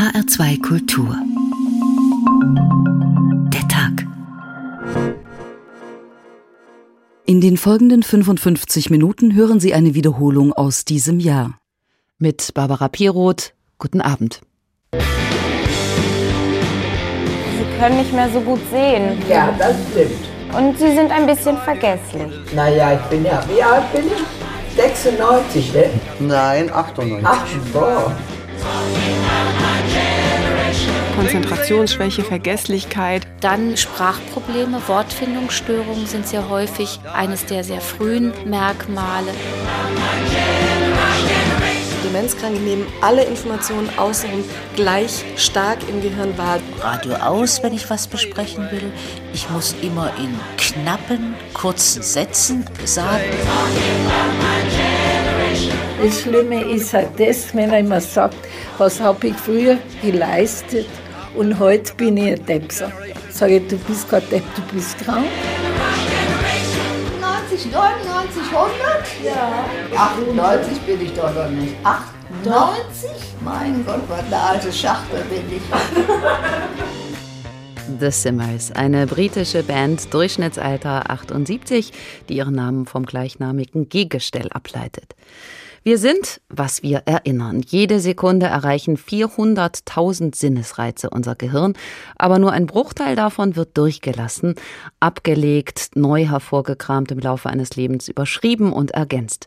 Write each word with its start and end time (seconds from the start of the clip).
HR2 0.00 0.62
Kultur. 0.62 1.14
Der 3.52 3.68
Tag. 3.68 4.06
In 7.26 7.42
den 7.42 7.58
folgenden 7.58 8.02
55 8.02 8.88
Minuten 8.88 9.34
hören 9.34 9.60
Sie 9.60 9.74
eine 9.74 9.94
Wiederholung 9.94 10.54
aus 10.54 10.86
diesem 10.86 11.20
Jahr. 11.20 11.58
Mit 12.16 12.54
Barbara 12.54 12.88
Piroth. 12.88 13.52
Guten 13.76 14.00
Abend. 14.00 14.40
Sie 14.92 14.98
können 17.78 17.98
nicht 17.98 18.14
mehr 18.14 18.30
so 18.30 18.40
gut 18.40 18.60
sehen. 18.70 19.18
Ja, 19.28 19.54
das 19.58 19.76
stimmt. 19.90 20.56
Und 20.56 20.78
Sie 20.78 20.94
sind 20.94 21.10
ein 21.10 21.26
bisschen 21.26 21.58
vergesslich. 21.58 22.32
Naja, 22.54 22.94
ich 22.94 23.02
bin 23.10 23.26
ja, 23.26 23.44
wie 23.54 23.62
alt 23.62 23.92
bin 23.92 24.06
ich? 24.06 24.82
96, 24.82 25.74
ne? 25.74 25.90
Nein, 26.20 26.72
98. 26.72 27.22
Ach, 27.22 27.46
boah. 27.74 28.16
Konzentrationsschwäche, 31.16 32.24
Vergesslichkeit. 32.24 33.26
Dann 33.40 33.76
Sprachprobleme, 33.76 34.80
Wortfindungsstörungen 34.86 36.06
sind 36.06 36.26
sehr 36.26 36.48
häufig 36.48 36.98
eines 37.14 37.44
der 37.46 37.62
sehr 37.62 37.80
frühen 37.80 38.32
Merkmale. 38.46 39.32
Demenzkranke 42.02 42.58
nehmen 42.60 42.86
alle 43.02 43.22
Informationen 43.24 43.88
außenrum 43.96 44.44
gleich 44.74 45.24
stark 45.36 45.78
im 45.88 46.02
Gehirn 46.02 46.36
wahr. 46.36 46.58
Radio 46.80 47.14
aus, 47.14 47.62
wenn 47.62 47.72
ich 47.72 47.88
was 47.88 48.08
besprechen 48.08 48.68
will. 48.70 48.90
Ich 49.32 49.48
muss 49.50 49.74
immer 49.82 50.10
in 50.18 50.34
knappen, 50.56 51.34
kurzen 51.54 52.02
Sätzen 52.02 52.64
sagen. 52.84 53.24
Das 56.02 56.22
Schlimme 56.22 56.62
ist 56.64 56.94
halt 56.94 57.10
das, 57.18 57.54
wenn 57.54 57.70
er 57.70 57.80
immer 57.80 58.00
sagt, 58.00 58.36
was 58.80 58.98
habe 58.98 59.28
ich 59.28 59.36
früher 59.36 59.76
geleistet 60.00 60.86
und 61.36 61.58
heute 61.58 61.94
bin 61.96 62.16
ich 62.16 62.32
ein 62.32 62.46
Deppser. 62.46 62.90
Sage 63.28 63.58
ich, 63.58 63.68
du 63.68 63.76
bist 63.76 64.08
kein 64.08 64.26
Depp, 64.30 64.42
du 64.56 64.62
bist 64.74 64.96
krank. 64.98 65.26
90, 67.20 67.72
99, 67.72 68.42
100? 68.50 68.72
Ja. 69.22 69.64
98 69.96 70.78
bin 70.80 71.02
ich 71.02 71.12
doch 71.12 71.34
noch 71.34 71.50
nicht. 71.50 71.74
98? 71.84 73.10
Mein 73.44 73.84
Gott, 73.84 74.00
was 74.08 74.24
eine 74.24 74.36
alte 74.36 74.72
Schachtel 74.72 75.24
bin 75.24 75.58
ich. 75.58 75.62
The 78.00 78.10
Simmers, 78.10 78.72
eine 78.72 79.06
britische 79.06 79.62
Band, 79.62 80.14
Durchschnittsalter 80.14 81.10
78, 81.10 81.92
die 82.30 82.36
ihren 82.36 82.54
Namen 82.54 82.86
vom 82.86 83.04
gleichnamigen 83.04 83.90
Gegestell 83.90 84.48
ableitet. 84.52 85.14
Wir 85.82 85.96
sind, 85.96 86.42
was 86.50 86.82
wir 86.82 87.04
erinnern. 87.06 87.62
Jede 87.66 88.00
Sekunde 88.00 88.44
erreichen 88.44 88.98
400.000 88.98 90.36
Sinnesreize 90.36 91.08
unser 91.08 91.34
Gehirn, 91.36 91.72
aber 92.16 92.38
nur 92.38 92.52
ein 92.52 92.66
Bruchteil 92.66 93.16
davon 93.16 93.56
wird 93.56 93.78
durchgelassen, 93.78 94.56
abgelegt, 95.00 95.92
neu 95.94 96.26
hervorgekramt 96.26 97.12
im 97.12 97.18
Laufe 97.18 97.48
eines 97.48 97.76
Lebens 97.76 98.08
überschrieben 98.08 98.74
und 98.74 98.90
ergänzt. 98.90 99.46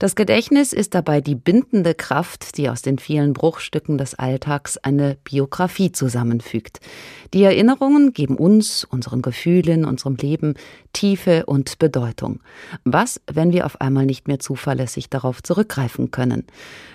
Das 0.00 0.14
Gedächtnis 0.14 0.72
ist 0.72 0.94
dabei 0.94 1.20
die 1.20 1.34
bindende 1.34 1.92
Kraft, 1.94 2.56
die 2.56 2.70
aus 2.70 2.80
den 2.80 2.98
vielen 2.98 3.34
Bruchstücken 3.34 3.98
des 3.98 4.14
Alltags 4.14 4.78
eine 4.78 5.18
Biografie 5.24 5.92
zusammenfügt. 5.92 6.80
Die 7.34 7.42
Erinnerungen 7.42 8.14
geben 8.14 8.38
uns, 8.38 8.84
unseren 8.84 9.20
Gefühlen, 9.20 9.84
unserem 9.84 10.16
Leben 10.16 10.54
Tiefe 10.94 11.44
und 11.44 11.78
Bedeutung. 11.78 12.40
Was, 12.84 13.20
wenn 13.30 13.52
wir 13.52 13.66
auf 13.66 13.82
einmal 13.82 14.06
nicht 14.06 14.26
mehr 14.26 14.38
zuverlässig 14.38 15.10
darauf 15.10 15.42
zurückgreifen 15.42 16.10
können? 16.10 16.46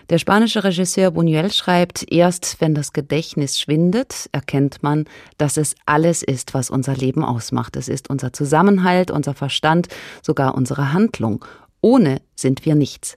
Der 0.09 0.17
spanische 0.17 0.63
Regisseur 0.63 1.09
Buñuel 1.09 1.53
schreibt, 1.53 2.11
erst 2.11 2.57
wenn 2.59 2.73
das 2.73 2.91
Gedächtnis 2.91 3.59
schwindet, 3.59 4.29
erkennt 4.31 4.81
man, 4.81 5.05
dass 5.37 5.57
es 5.57 5.75
alles 5.85 6.23
ist, 6.23 6.55
was 6.55 6.71
unser 6.71 6.95
Leben 6.95 7.23
ausmacht. 7.23 7.75
Es 7.75 7.87
ist 7.87 8.09
unser 8.09 8.33
Zusammenhalt, 8.33 9.11
unser 9.11 9.35
Verstand, 9.35 9.89
sogar 10.23 10.55
unsere 10.55 10.91
Handlung. 10.91 11.45
Ohne 11.85 12.19
sind 12.35 12.65
wir 12.65 12.73
nichts. 12.73 13.15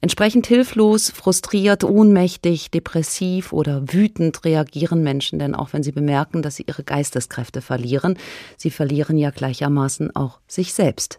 Entsprechend 0.00 0.46
hilflos, 0.46 1.10
frustriert, 1.10 1.84
ohnmächtig, 1.84 2.70
depressiv 2.70 3.52
oder 3.52 3.82
wütend 3.92 4.46
reagieren 4.46 5.02
Menschen 5.02 5.38
denn 5.38 5.54
auch, 5.54 5.74
wenn 5.74 5.82
sie 5.82 5.92
bemerken, 5.92 6.40
dass 6.40 6.56
sie 6.56 6.64
ihre 6.66 6.84
Geisteskräfte 6.84 7.60
verlieren. 7.60 8.16
Sie 8.56 8.70
verlieren 8.70 9.18
ja 9.18 9.28
gleichermaßen 9.28 10.16
auch 10.16 10.40
sich 10.48 10.72
selbst. 10.72 11.18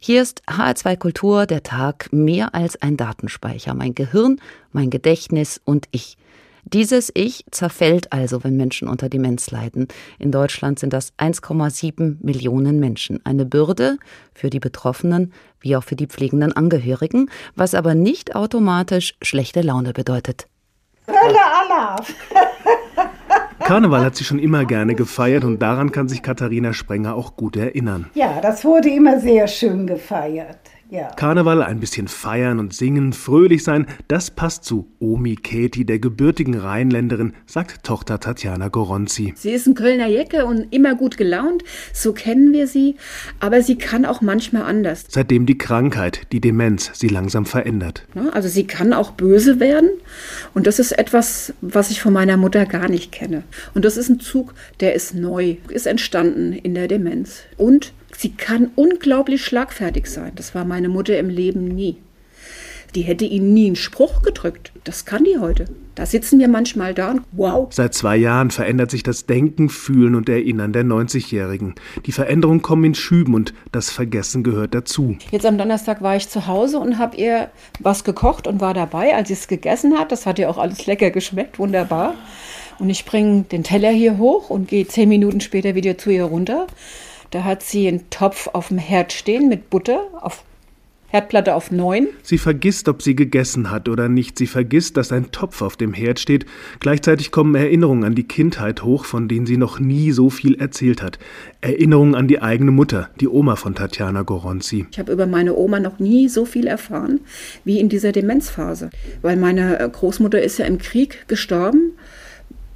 Hier 0.00 0.20
ist 0.20 0.42
HR2 0.46 0.98
Kultur, 0.98 1.46
der 1.46 1.62
Tag, 1.62 2.12
mehr 2.12 2.54
als 2.54 2.76
ein 2.82 2.98
Datenspeicher. 2.98 3.72
Mein 3.72 3.94
Gehirn, 3.94 4.38
mein 4.70 4.90
Gedächtnis 4.90 5.62
und 5.64 5.86
ich. 5.92 6.18
Dieses 6.72 7.10
Ich 7.14 7.46
zerfällt 7.50 8.12
also, 8.12 8.44
wenn 8.44 8.56
Menschen 8.56 8.88
unter 8.88 9.08
Demenz 9.08 9.50
leiden. 9.50 9.88
In 10.18 10.30
Deutschland 10.30 10.78
sind 10.78 10.92
das 10.92 11.14
1,7 11.16 12.16
Millionen 12.20 12.78
Menschen. 12.78 13.24
Eine 13.24 13.46
Bürde 13.46 13.96
für 14.34 14.50
die 14.50 14.60
Betroffenen 14.60 15.32
wie 15.60 15.76
auch 15.76 15.84
für 15.84 15.96
die 15.96 16.06
pflegenden 16.06 16.52
Angehörigen, 16.52 17.30
was 17.56 17.74
aber 17.74 17.94
nicht 17.94 18.36
automatisch 18.36 19.14
schlechte 19.22 19.62
Laune 19.62 19.92
bedeutet. 19.94 20.46
Hölle 21.06 21.38
Anna! 21.64 21.96
Karneval 23.60 24.04
hat 24.04 24.16
sie 24.16 24.24
schon 24.24 24.38
immer 24.38 24.64
gerne 24.64 24.94
gefeiert 24.94 25.44
und 25.44 25.60
daran 25.60 25.90
kann 25.90 26.08
sich 26.08 26.22
Katharina 26.22 26.72
Sprenger 26.72 27.14
auch 27.14 27.36
gut 27.36 27.56
erinnern. 27.56 28.10
Ja, 28.14 28.40
das 28.40 28.64
wurde 28.64 28.88
immer 28.90 29.20
sehr 29.20 29.46
schön 29.46 29.86
gefeiert. 29.86 30.58
Ja. 30.90 31.08
Karneval, 31.16 31.62
ein 31.62 31.80
bisschen 31.80 32.08
feiern 32.08 32.58
und 32.58 32.72
singen, 32.72 33.12
fröhlich 33.12 33.62
sein, 33.62 33.86
das 34.08 34.30
passt 34.30 34.64
zu 34.64 34.88
Omi 35.00 35.36
Katie, 35.36 35.84
der 35.84 35.98
gebürtigen 35.98 36.54
Rheinländerin, 36.54 37.34
sagt 37.44 37.84
Tochter 37.84 38.20
Tatjana 38.20 38.68
Goronzi. 38.68 39.34
Sie 39.36 39.50
ist 39.50 39.66
ein 39.66 39.74
Kölner 39.74 40.06
Jecke 40.06 40.46
und 40.46 40.72
immer 40.72 40.94
gut 40.94 41.18
gelaunt, 41.18 41.62
so 41.92 42.14
kennen 42.14 42.54
wir 42.54 42.66
sie, 42.66 42.96
aber 43.38 43.60
sie 43.60 43.76
kann 43.76 44.06
auch 44.06 44.22
manchmal 44.22 44.62
anders. 44.62 45.04
Seitdem 45.08 45.44
die 45.44 45.58
Krankheit, 45.58 46.22
die 46.32 46.40
Demenz, 46.40 46.90
sie 46.94 47.08
langsam 47.08 47.44
verändert. 47.44 48.06
Also 48.32 48.48
sie 48.48 48.66
kann 48.66 48.94
auch 48.94 49.10
böse 49.10 49.60
werden 49.60 49.90
und 50.54 50.66
das 50.66 50.78
ist 50.78 50.92
etwas, 50.92 51.52
was 51.60 51.90
ich 51.90 52.00
von 52.00 52.14
meiner 52.14 52.38
Mutter 52.38 52.64
gar 52.64 52.88
nicht 52.88 53.12
kenne. 53.12 53.42
Und 53.74 53.84
das 53.84 53.98
ist 53.98 54.08
ein 54.08 54.20
Zug, 54.20 54.54
der 54.80 54.94
ist 54.94 55.14
neu, 55.14 55.56
ist 55.68 55.86
entstanden 55.86 56.54
in 56.54 56.74
der 56.74 56.88
Demenz. 56.88 57.42
Und 57.58 57.92
Sie 58.20 58.30
kann 58.30 58.72
unglaublich 58.74 59.44
schlagfertig 59.44 60.08
sein. 60.08 60.32
Das 60.34 60.52
war 60.52 60.64
meine 60.64 60.88
Mutter 60.88 61.16
im 61.20 61.28
Leben 61.28 61.68
nie. 61.68 61.98
Die 62.96 63.02
hätte 63.02 63.24
ihnen 63.24 63.54
nie 63.54 63.66
einen 63.66 63.76
Spruch 63.76 64.22
gedrückt. 64.22 64.72
Das 64.82 65.04
kann 65.04 65.22
die 65.22 65.38
heute. 65.38 65.66
Da 65.94 66.04
sitzen 66.04 66.40
wir 66.40 66.48
manchmal 66.48 66.94
da 66.94 67.12
und 67.12 67.22
wow. 67.30 67.68
Seit 67.70 67.94
zwei 67.94 68.16
Jahren 68.16 68.50
verändert 68.50 68.90
sich 68.90 69.04
das 69.04 69.26
Denken, 69.26 69.68
Fühlen 69.68 70.16
und 70.16 70.28
Erinnern 70.28 70.72
der 70.72 70.82
90-Jährigen. 70.82 71.76
Die 72.06 72.10
Veränderungen 72.12 72.60
kommen 72.60 72.82
in 72.82 72.96
Schüben 72.96 73.34
und 73.34 73.54
das 73.70 73.90
Vergessen 73.90 74.42
gehört 74.42 74.74
dazu. 74.74 75.16
Jetzt 75.30 75.46
am 75.46 75.56
Donnerstag 75.56 76.02
war 76.02 76.16
ich 76.16 76.28
zu 76.28 76.48
Hause 76.48 76.80
und 76.80 76.98
habe 76.98 77.16
ihr 77.16 77.50
was 77.78 78.02
gekocht 78.02 78.48
und 78.48 78.60
war 78.60 78.74
dabei, 78.74 79.14
als 79.14 79.28
sie 79.28 79.34
es 79.34 79.46
gegessen 79.46 79.96
hat. 79.96 80.10
Das 80.10 80.26
hat 80.26 80.40
ihr 80.40 80.50
auch 80.50 80.58
alles 80.58 80.86
lecker 80.86 81.12
geschmeckt, 81.12 81.60
wunderbar. 81.60 82.16
Und 82.80 82.90
ich 82.90 83.04
bringe 83.04 83.42
den 83.42 83.62
Teller 83.62 83.90
hier 83.90 84.18
hoch 84.18 84.50
und 84.50 84.66
gehe 84.66 84.88
zehn 84.88 85.08
Minuten 85.08 85.40
später 85.40 85.76
wieder 85.76 85.96
zu 85.98 86.10
ihr 86.10 86.24
runter. 86.24 86.66
Da 87.30 87.44
hat 87.44 87.62
sie 87.62 87.86
einen 87.86 88.08
Topf 88.10 88.48
auf 88.52 88.68
dem 88.68 88.78
Herd 88.78 89.12
stehen 89.12 89.48
mit 89.48 89.68
Butter, 89.68 90.00
auf 90.20 90.44
Herdplatte 91.10 91.54
auf 91.54 91.70
9. 91.70 92.06
Sie 92.22 92.36
vergisst, 92.36 92.86
ob 92.86 93.00
sie 93.00 93.16
gegessen 93.16 93.70
hat 93.70 93.88
oder 93.88 94.10
nicht. 94.10 94.36
Sie 94.36 94.46
vergisst, 94.46 94.98
dass 94.98 95.10
ein 95.10 95.30
Topf 95.30 95.62
auf 95.62 95.78
dem 95.78 95.94
Herd 95.94 96.20
steht. 96.20 96.44
Gleichzeitig 96.80 97.30
kommen 97.30 97.54
Erinnerungen 97.54 98.04
an 98.04 98.14
die 98.14 98.28
Kindheit 98.28 98.82
hoch, 98.82 99.06
von 99.06 99.26
denen 99.26 99.46
sie 99.46 99.56
noch 99.56 99.80
nie 99.80 100.12
so 100.12 100.28
viel 100.28 100.60
erzählt 100.60 101.02
hat. 101.02 101.18
Erinnerungen 101.62 102.14
an 102.14 102.28
die 102.28 102.42
eigene 102.42 102.72
Mutter, 102.72 103.08
die 103.20 103.28
Oma 103.28 103.56
von 103.56 103.74
Tatjana 103.74 104.20
Goronzi. 104.20 104.86
Ich 104.90 104.98
habe 104.98 105.12
über 105.12 105.26
meine 105.26 105.56
Oma 105.56 105.80
noch 105.80 105.98
nie 105.98 106.28
so 106.28 106.44
viel 106.44 106.66
erfahren 106.66 107.20
wie 107.64 107.80
in 107.80 107.88
dieser 107.88 108.12
Demenzphase. 108.12 108.90
Weil 109.22 109.36
meine 109.36 109.88
Großmutter 109.90 110.42
ist 110.42 110.58
ja 110.58 110.66
im 110.66 110.76
Krieg 110.76 111.26
gestorben 111.26 111.92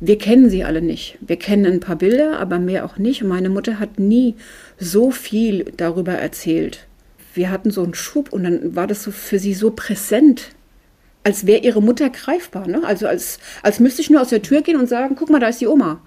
wir 0.04 0.18
kennen 0.18 0.50
sie 0.50 0.64
alle 0.64 0.82
nicht. 0.82 1.16
Wir 1.20 1.36
kennen 1.36 1.64
ein 1.64 1.78
paar 1.78 1.94
Bilder, 1.94 2.40
aber 2.40 2.58
mehr 2.58 2.84
auch 2.84 2.98
nicht. 2.98 3.22
Meine 3.22 3.48
Mutter 3.48 3.78
hat 3.78 4.00
nie 4.00 4.34
so 4.76 5.12
viel 5.12 5.72
darüber 5.76 6.14
erzählt. 6.14 6.88
Wir 7.34 7.52
hatten 7.52 7.70
so 7.70 7.84
einen 7.84 7.94
Schub 7.94 8.32
und 8.32 8.42
dann 8.42 8.74
war 8.74 8.88
das 8.88 9.04
so 9.04 9.12
für 9.12 9.38
sie 9.38 9.54
so 9.54 9.70
präsent, 9.70 10.48
als 11.22 11.46
wäre 11.46 11.62
ihre 11.62 11.80
Mutter 11.80 12.10
greifbar. 12.10 12.66
Ne? 12.66 12.82
Also 12.84 13.06
als, 13.06 13.38
als 13.62 13.78
müsste 13.78 14.02
ich 14.02 14.10
nur 14.10 14.20
aus 14.20 14.30
der 14.30 14.42
Tür 14.42 14.62
gehen 14.62 14.76
und 14.76 14.88
sagen, 14.88 15.14
guck 15.16 15.30
mal, 15.30 15.38
da 15.38 15.46
ist 15.46 15.60
die 15.60 15.68
Oma. 15.68 16.00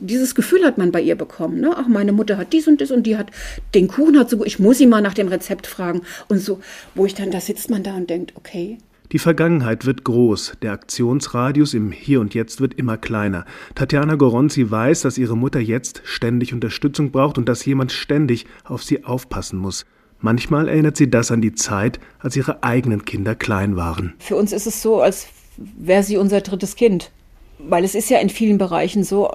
Dieses 0.00 0.34
Gefühl 0.34 0.64
hat 0.64 0.76
man 0.76 0.90
bei 0.90 1.00
ihr 1.00 1.14
bekommen. 1.14 1.60
Ne? 1.60 1.72
Ach, 1.76 1.86
meine 1.86 2.10
Mutter 2.10 2.36
hat 2.36 2.52
dies 2.52 2.66
und 2.66 2.80
das 2.80 2.90
und 2.90 3.04
die 3.04 3.16
hat 3.16 3.30
den 3.76 3.86
Kuchen 3.86 4.18
hat 4.18 4.28
so 4.28 4.38
gut. 4.38 4.48
Ich 4.48 4.58
muss 4.58 4.78
sie 4.78 4.88
mal 4.88 5.02
nach 5.02 5.14
dem 5.14 5.28
Rezept 5.28 5.68
fragen. 5.68 6.02
Und 6.26 6.38
so, 6.38 6.58
wo 6.96 7.06
ich 7.06 7.14
dann, 7.14 7.30
da 7.30 7.40
sitzt 7.40 7.70
man 7.70 7.84
da 7.84 7.94
und 7.94 8.10
denkt, 8.10 8.32
okay, 8.34 8.78
die 9.12 9.18
Vergangenheit 9.18 9.86
wird 9.86 10.04
groß, 10.04 10.54
der 10.62 10.72
Aktionsradius 10.72 11.74
im 11.74 11.90
Hier 11.90 12.20
und 12.20 12.32
Jetzt 12.34 12.60
wird 12.60 12.74
immer 12.74 12.96
kleiner. 12.96 13.44
Tatjana 13.74 14.14
Goronzi 14.14 14.70
weiß, 14.70 15.02
dass 15.02 15.18
ihre 15.18 15.36
Mutter 15.36 15.58
jetzt 15.58 16.02
ständig 16.04 16.54
Unterstützung 16.54 17.10
braucht 17.10 17.36
und 17.36 17.48
dass 17.48 17.64
jemand 17.64 17.90
ständig 17.90 18.46
auf 18.64 18.84
sie 18.84 19.04
aufpassen 19.04 19.58
muss. 19.58 19.84
Manchmal 20.20 20.68
erinnert 20.68 20.96
sie 20.96 21.10
das 21.10 21.32
an 21.32 21.40
die 21.40 21.54
Zeit, 21.54 21.98
als 22.20 22.36
ihre 22.36 22.62
eigenen 22.62 23.04
Kinder 23.04 23.34
klein 23.34 23.74
waren. 23.74 24.14
Für 24.18 24.36
uns 24.36 24.52
ist 24.52 24.66
es 24.66 24.80
so, 24.80 25.00
als 25.00 25.26
wäre 25.56 26.02
sie 26.02 26.16
unser 26.16 26.40
drittes 26.40 26.76
Kind. 26.76 27.10
Weil 27.58 27.84
es 27.84 27.94
ist 27.94 28.10
ja 28.10 28.18
in 28.18 28.30
vielen 28.30 28.58
Bereichen 28.58 29.02
so, 29.02 29.28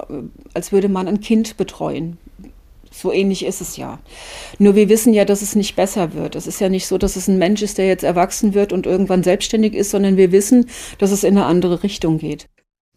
als 0.53 0.71
würde 0.71 0.89
man 0.89 1.07
ein 1.07 1.19
Kind 1.19 1.57
betreuen. 1.57 2.17
So 2.97 3.11
ähnlich 3.11 3.45
ist 3.45 3.59
es 3.59 3.75
ja. 3.75 3.99
Nur 4.57 4.75
wir 4.75 4.87
wissen 4.87 5.13
ja, 5.13 5.25
dass 5.25 5.41
es 5.41 5.55
nicht 5.55 5.75
besser 5.75 6.13
wird. 6.13 6.35
Es 6.35 6.47
ist 6.47 6.61
ja 6.61 6.69
nicht 6.69 6.87
so, 6.87 6.97
dass 6.97 7.17
es 7.17 7.27
ein 7.27 7.37
Mensch 7.37 7.61
ist, 7.61 7.77
der 7.77 7.87
jetzt 7.87 8.03
erwachsen 8.05 8.53
wird 8.53 8.71
und 8.71 8.85
irgendwann 8.85 9.21
selbstständig 9.21 9.73
ist, 9.73 9.91
sondern 9.91 10.15
wir 10.15 10.31
wissen, 10.31 10.69
dass 10.97 11.11
es 11.11 11.25
in 11.25 11.35
eine 11.37 11.45
andere 11.45 11.83
Richtung 11.83 12.19
geht. 12.19 12.47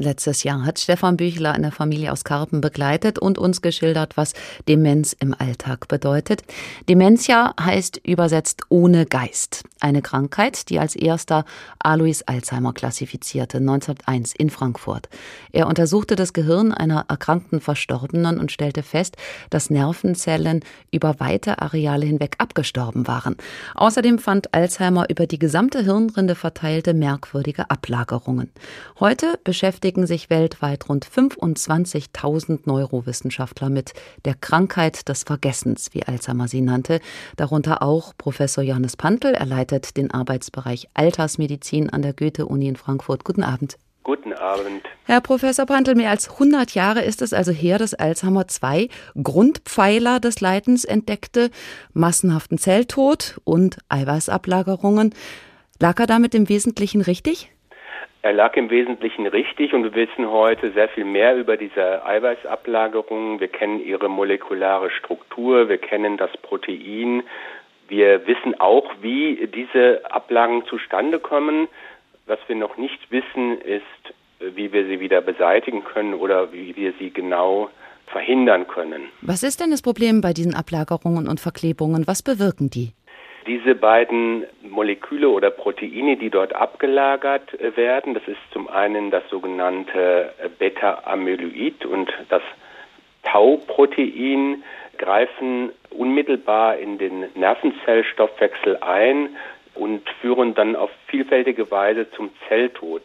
Letztes 0.00 0.44
Jahr 0.44 0.64
hat 0.64 0.78
Stefan 0.78 1.16
Büchler 1.16 1.54
eine 1.54 1.72
Familie 1.72 2.12
aus 2.12 2.22
Karpen 2.22 2.60
begleitet 2.60 3.18
und 3.18 3.36
uns 3.36 3.62
geschildert, 3.62 4.16
was 4.16 4.32
Demenz 4.68 5.12
im 5.12 5.34
Alltag 5.36 5.88
bedeutet. 5.88 6.42
Dementia 6.88 7.52
heißt 7.60 8.02
übersetzt 8.06 8.62
ohne 8.68 9.06
Geist. 9.06 9.64
Eine 9.80 10.00
Krankheit, 10.00 10.70
die 10.70 10.78
als 10.78 10.94
erster 10.94 11.44
Alois 11.80 12.22
Alzheimer 12.26 12.72
klassifizierte, 12.74 13.58
1901 13.58 14.34
in 14.36 14.50
Frankfurt. 14.50 15.08
Er 15.50 15.66
untersuchte 15.66 16.14
das 16.14 16.32
Gehirn 16.32 16.72
einer 16.72 17.06
erkrankten 17.08 17.60
Verstorbenen 17.60 18.38
und 18.38 18.52
stellte 18.52 18.84
fest, 18.84 19.16
dass 19.50 19.68
Nervenzellen 19.68 20.60
über 20.92 21.18
weite 21.18 21.60
Areale 21.60 22.06
hinweg 22.06 22.36
abgestorben 22.38 23.08
waren. 23.08 23.34
Außerdem 23.74 24.20
fand 24.20 24.54
Alzheimer 24.54 25.10
über 25.10 25.26
die 25.26 25.40
gesamte 25.40 25.82
Hirnrinde 25.82 26.36
verteilte 26.36 26.94
merkwürdige 26.94 27.68
Ablagerungen. 27.68 28.52
Heute 29.00 29.40
beschäftigt 29.42 29.87
beschäftigen 29.88 30.06
sich 30.06 30.28
weltweit 30.28 30.86
rund 30.90 31.06
25.000 31.06 32.60
Neurowissenschaftler 32.66 33.70
mit 33.70 33.94
der 34.26 34.34
Krankheit 34.34 35.08
des 35.08 35.22
Vergessens, 35.22 35.94
wie 35.94 36.02
Alzheimer 36.02 36.46
sie 36.46 36.60
nannte, 36.60 37.00
darunter 37.36 37.82
auch 37.82 38.12
Professor 38.18 38.62
Johannes 38.62 38.98
Pantel. 38.98 39.32
Er 39.32 39.46
leitet 39.46 39.96
den 39.96 40.10
Arbeitsbereich 40.10 40.88
Altersmedizin 40.92 41.88
an 41.88 42.02
der 42.02 42.12
Goethe-Uni 42.12 42.68
in 42.68 42.76
Frankfurt. 42.76 43.24
Guten 43.24 43.42
Abend. 43.42 43.78
Guten 44.02 44.34
Abend. 44.34 44.82
Herr 45.04 45.22
Professor 45.22 45.64
Pantel, 45.64 45.94
mehr 45.94 46.10
als 46.10 46.32
100 46.32 46.74
Jahre 46.74 47.00
ist 47.00 47.22
es 47.22 47.32
also 47.32 47.52
her, 47.52 47.78
dass 47.78 47.94
Alzheimer 47.94 48.46
zwei 48.46 48.90
Grundpfeiler 49.22 50.20
des 50.20 50.42
Leidens 50.42 50.84
entdeckte, 50.84 51.50
massenhaften 51.94 52.58
Zelltod 52.58 53.40
und 53.44 53.78
Eiweißablagerungen. 53.88 55.14
Lag 55.80 55.98
er 55.98 56.06
damit 56.06 56.34
im 56.34 56.50
Wesentlichen 56.50 57.00
richtig? 57.00 57.50
Er 58.22 58.32
lag 58.32 58.56
im 58.56 58.68
Wesentlichen 58.68 59.26
richtig 59.26 59.72
und 59.72 59.84
wir 59.84 59.94
wissen 59.94 60.28
heute 60.28 60.72
sehr 60.72 60.88
viel 60.88 61.04
mehr 61.04 61.36
über 61.36 61.56
diese 61.56 62.04
Eiweißablagerungen. 62.04 63.38
Wir 63.38 63.48
kennen 63.48 63.80
ihre 63.84 64.08
molekulare 64.08 64.90
Struktur, 64.90 65.68
wir 65.68 65.78
kennen 65.78 66.16
das 66.16 66.30
Protein. 66.42 67.22
Wir 67.86 68.26
wissen 68.26 68.58
auch, 68.60 68.90
wie 69.00 69.48
diese 69.54 70.02
Ablagen 70.10 70.64
zustande 70.66 71.20
kommen. 71.20 71.68
Was 72.26 72.40
wir 72.48 72.56
noch 72.56 72.76
nicht 72.76 73.10
wissen, 73.10 73.60
ist, 73.60 73.84
wie 74.40 74.72
wir 74.72 74.84
sie 74.86 75.00
wieder 75.00 75.20
beseitigen 75.20 75.84
können 75.84 76.14
oder 76.14 76.52
wie 76.52 76.76
wir 76.76 76.92
sie 76.98 77.10
genau 77.10 77.70
verhindern 78.08 78.66
können. 78.66 79.02
Was 79.22 79.42
ist 79.42 79.60
denn 79.60 79.70
das 79.70 79.82
Problem 79.82 80.20
bei 80.20 80.32
diesen 80.32 80.54
Ablagerungen 80.54 81.28
und 81.28 81.40
Verklebungen? 81.40 82.06
Was 82.06 82.22
bewirken 82.22 82.68
die? 82.68 82.92
Diese 83.48 83.74
beiden 83.74 84.44
Moleküle 84.60 85.30
oder 85.30 85.50
Proteine, 85.50 86.18
die 86.18 86.28
dort 86.28 86.54
abgelagert 86.54 87.58
äh, 87.58 87.74
werden, 87.78 88.12
das 88.12 88.22
ist 88.28 88.38
zum 88.52 88.68
einen 88.68 89.10
das 89.10 89.22
sogenannte 89.30 90.34
äh, 90.38 90.50
Beta-Amyloid 90.50 91.86
und 91.86 92.12
das 92.28 92.42
Tau-Protein, 93.22 94.62
greifen 94.98 95.70
unmittelbar 95.88 96.76
in 96.76 96.98
den 96.98 97.24
Nervenzellstoffwechsel 97.36 98.76
ein 98.82 99.30
und 99.74 100.06
führen 100.20 100.54
dann 100.54 100.76
auf 100.76 100.90
vielfältige 101.06 101.70
Weise 101.70 102.10
zum 102.10 102.30
Zelltod. 102.48 103.02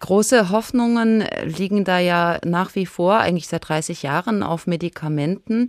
Große 0.00 0.50
Hoffnungen 0.50 1.24
liegen 1.44 1.84
da 1.84 1.98
ja 1.98 2.38
nach 2.44 2.74
wie 2.74 2.86
vor, 2.86 3.18
eigentlich 3.18 3.48
seit 3.48 3.68
30 3.68 4.02
Jahren, 4.02 4.42
auf 4.42 4.66
Medikamenten. 4.66 5.68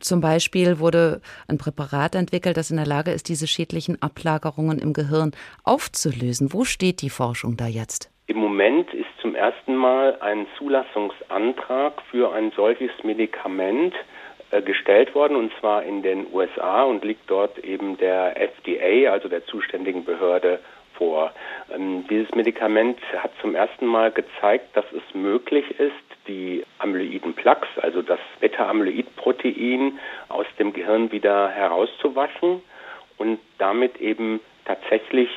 Zum 0.00 0.20
Beispiel 0.20 0.78
wurde 0.78 1.20
ein 1.48 1.58
Präparat 1.58 2.14
entwickelt, 2.14 2.56
das 2.56 2.70
in 2.70 2.76
der 2.76 2.86
Lage 2.86 3.10
ist, 3.10 3.28
diese 3.28 3.48
schädlichen 3.48 4.00
Ablagerungen 4.00 4.78
im 4.78 4.92
Gehirn 4.92 5.32
aufzulösen. 5.64 6.52
Wo 6.52 6.64
steht 6.64 7.02
die 7.02 7.10
Forschung 7.10 7.56
da 7.56 7.66
jetzt? 7.66 8.10
Im 8.26 8.36
Moment 8.36 8.92
ist 8.94 9.08
zum 9.20 9.34
ersten 9.34 9.74
Mal 9.74 10.18
ein 10.20 10.46
Zulassungsantrag 10.56 12.02
für 12.10 12.32
ein 12.32 12.52
solches 12.54 12.90
Medikament 13.02 13.94
äh, 14.50 14.62
gestellt 14.62 15.14
worden, 15.14 15.36
und 15.36 15.50
zwar 15.58 15.82
in 15.82 16.02
den 16.02 16.26
USA 16.32 16.84
und 16.84 17.04
liegt 17.04 17.28
dort 17.28 17.58
eben 17.58 17.96
der 17.96 18.36
FDA, 18.36 19.10
also 19.10 19.28
der 19.28 19.44
zuständigen 19.46 20.04
Behörde, 20.04 20.60
vor. 20.98 21.32
Ähm, 21.78 22.04
dieses 22.08 22.30
Medikament 22.34 22.98
hat 23.16 23.30
zum 23.40 23.54
ersten 23.54 23.86
Mal 23.86 24.10
gezeigt, 24.10 24.76
dass 24.76 24.84
es 24.92 25.14
möglich 25.14 25.78
ist, 25.78 25.92
die 26.26 26.64
amyloiden 26.78 27.34
Plaques, 27.34 27.68
also 27.80 28.02
das 28.02 28.18
Beta-Amyloid-Protein 28.40 29.98
aus 30.28 30.46
dem 30.58 30.72
Gehirn 30.72 31.10
wieder 31.10 31.48
herauszuwaschen 31.48 32.62
und 33.16 33.38
damit 33.58 33.98
eben 34.00 34.40
tatsächlich 34.66 35.30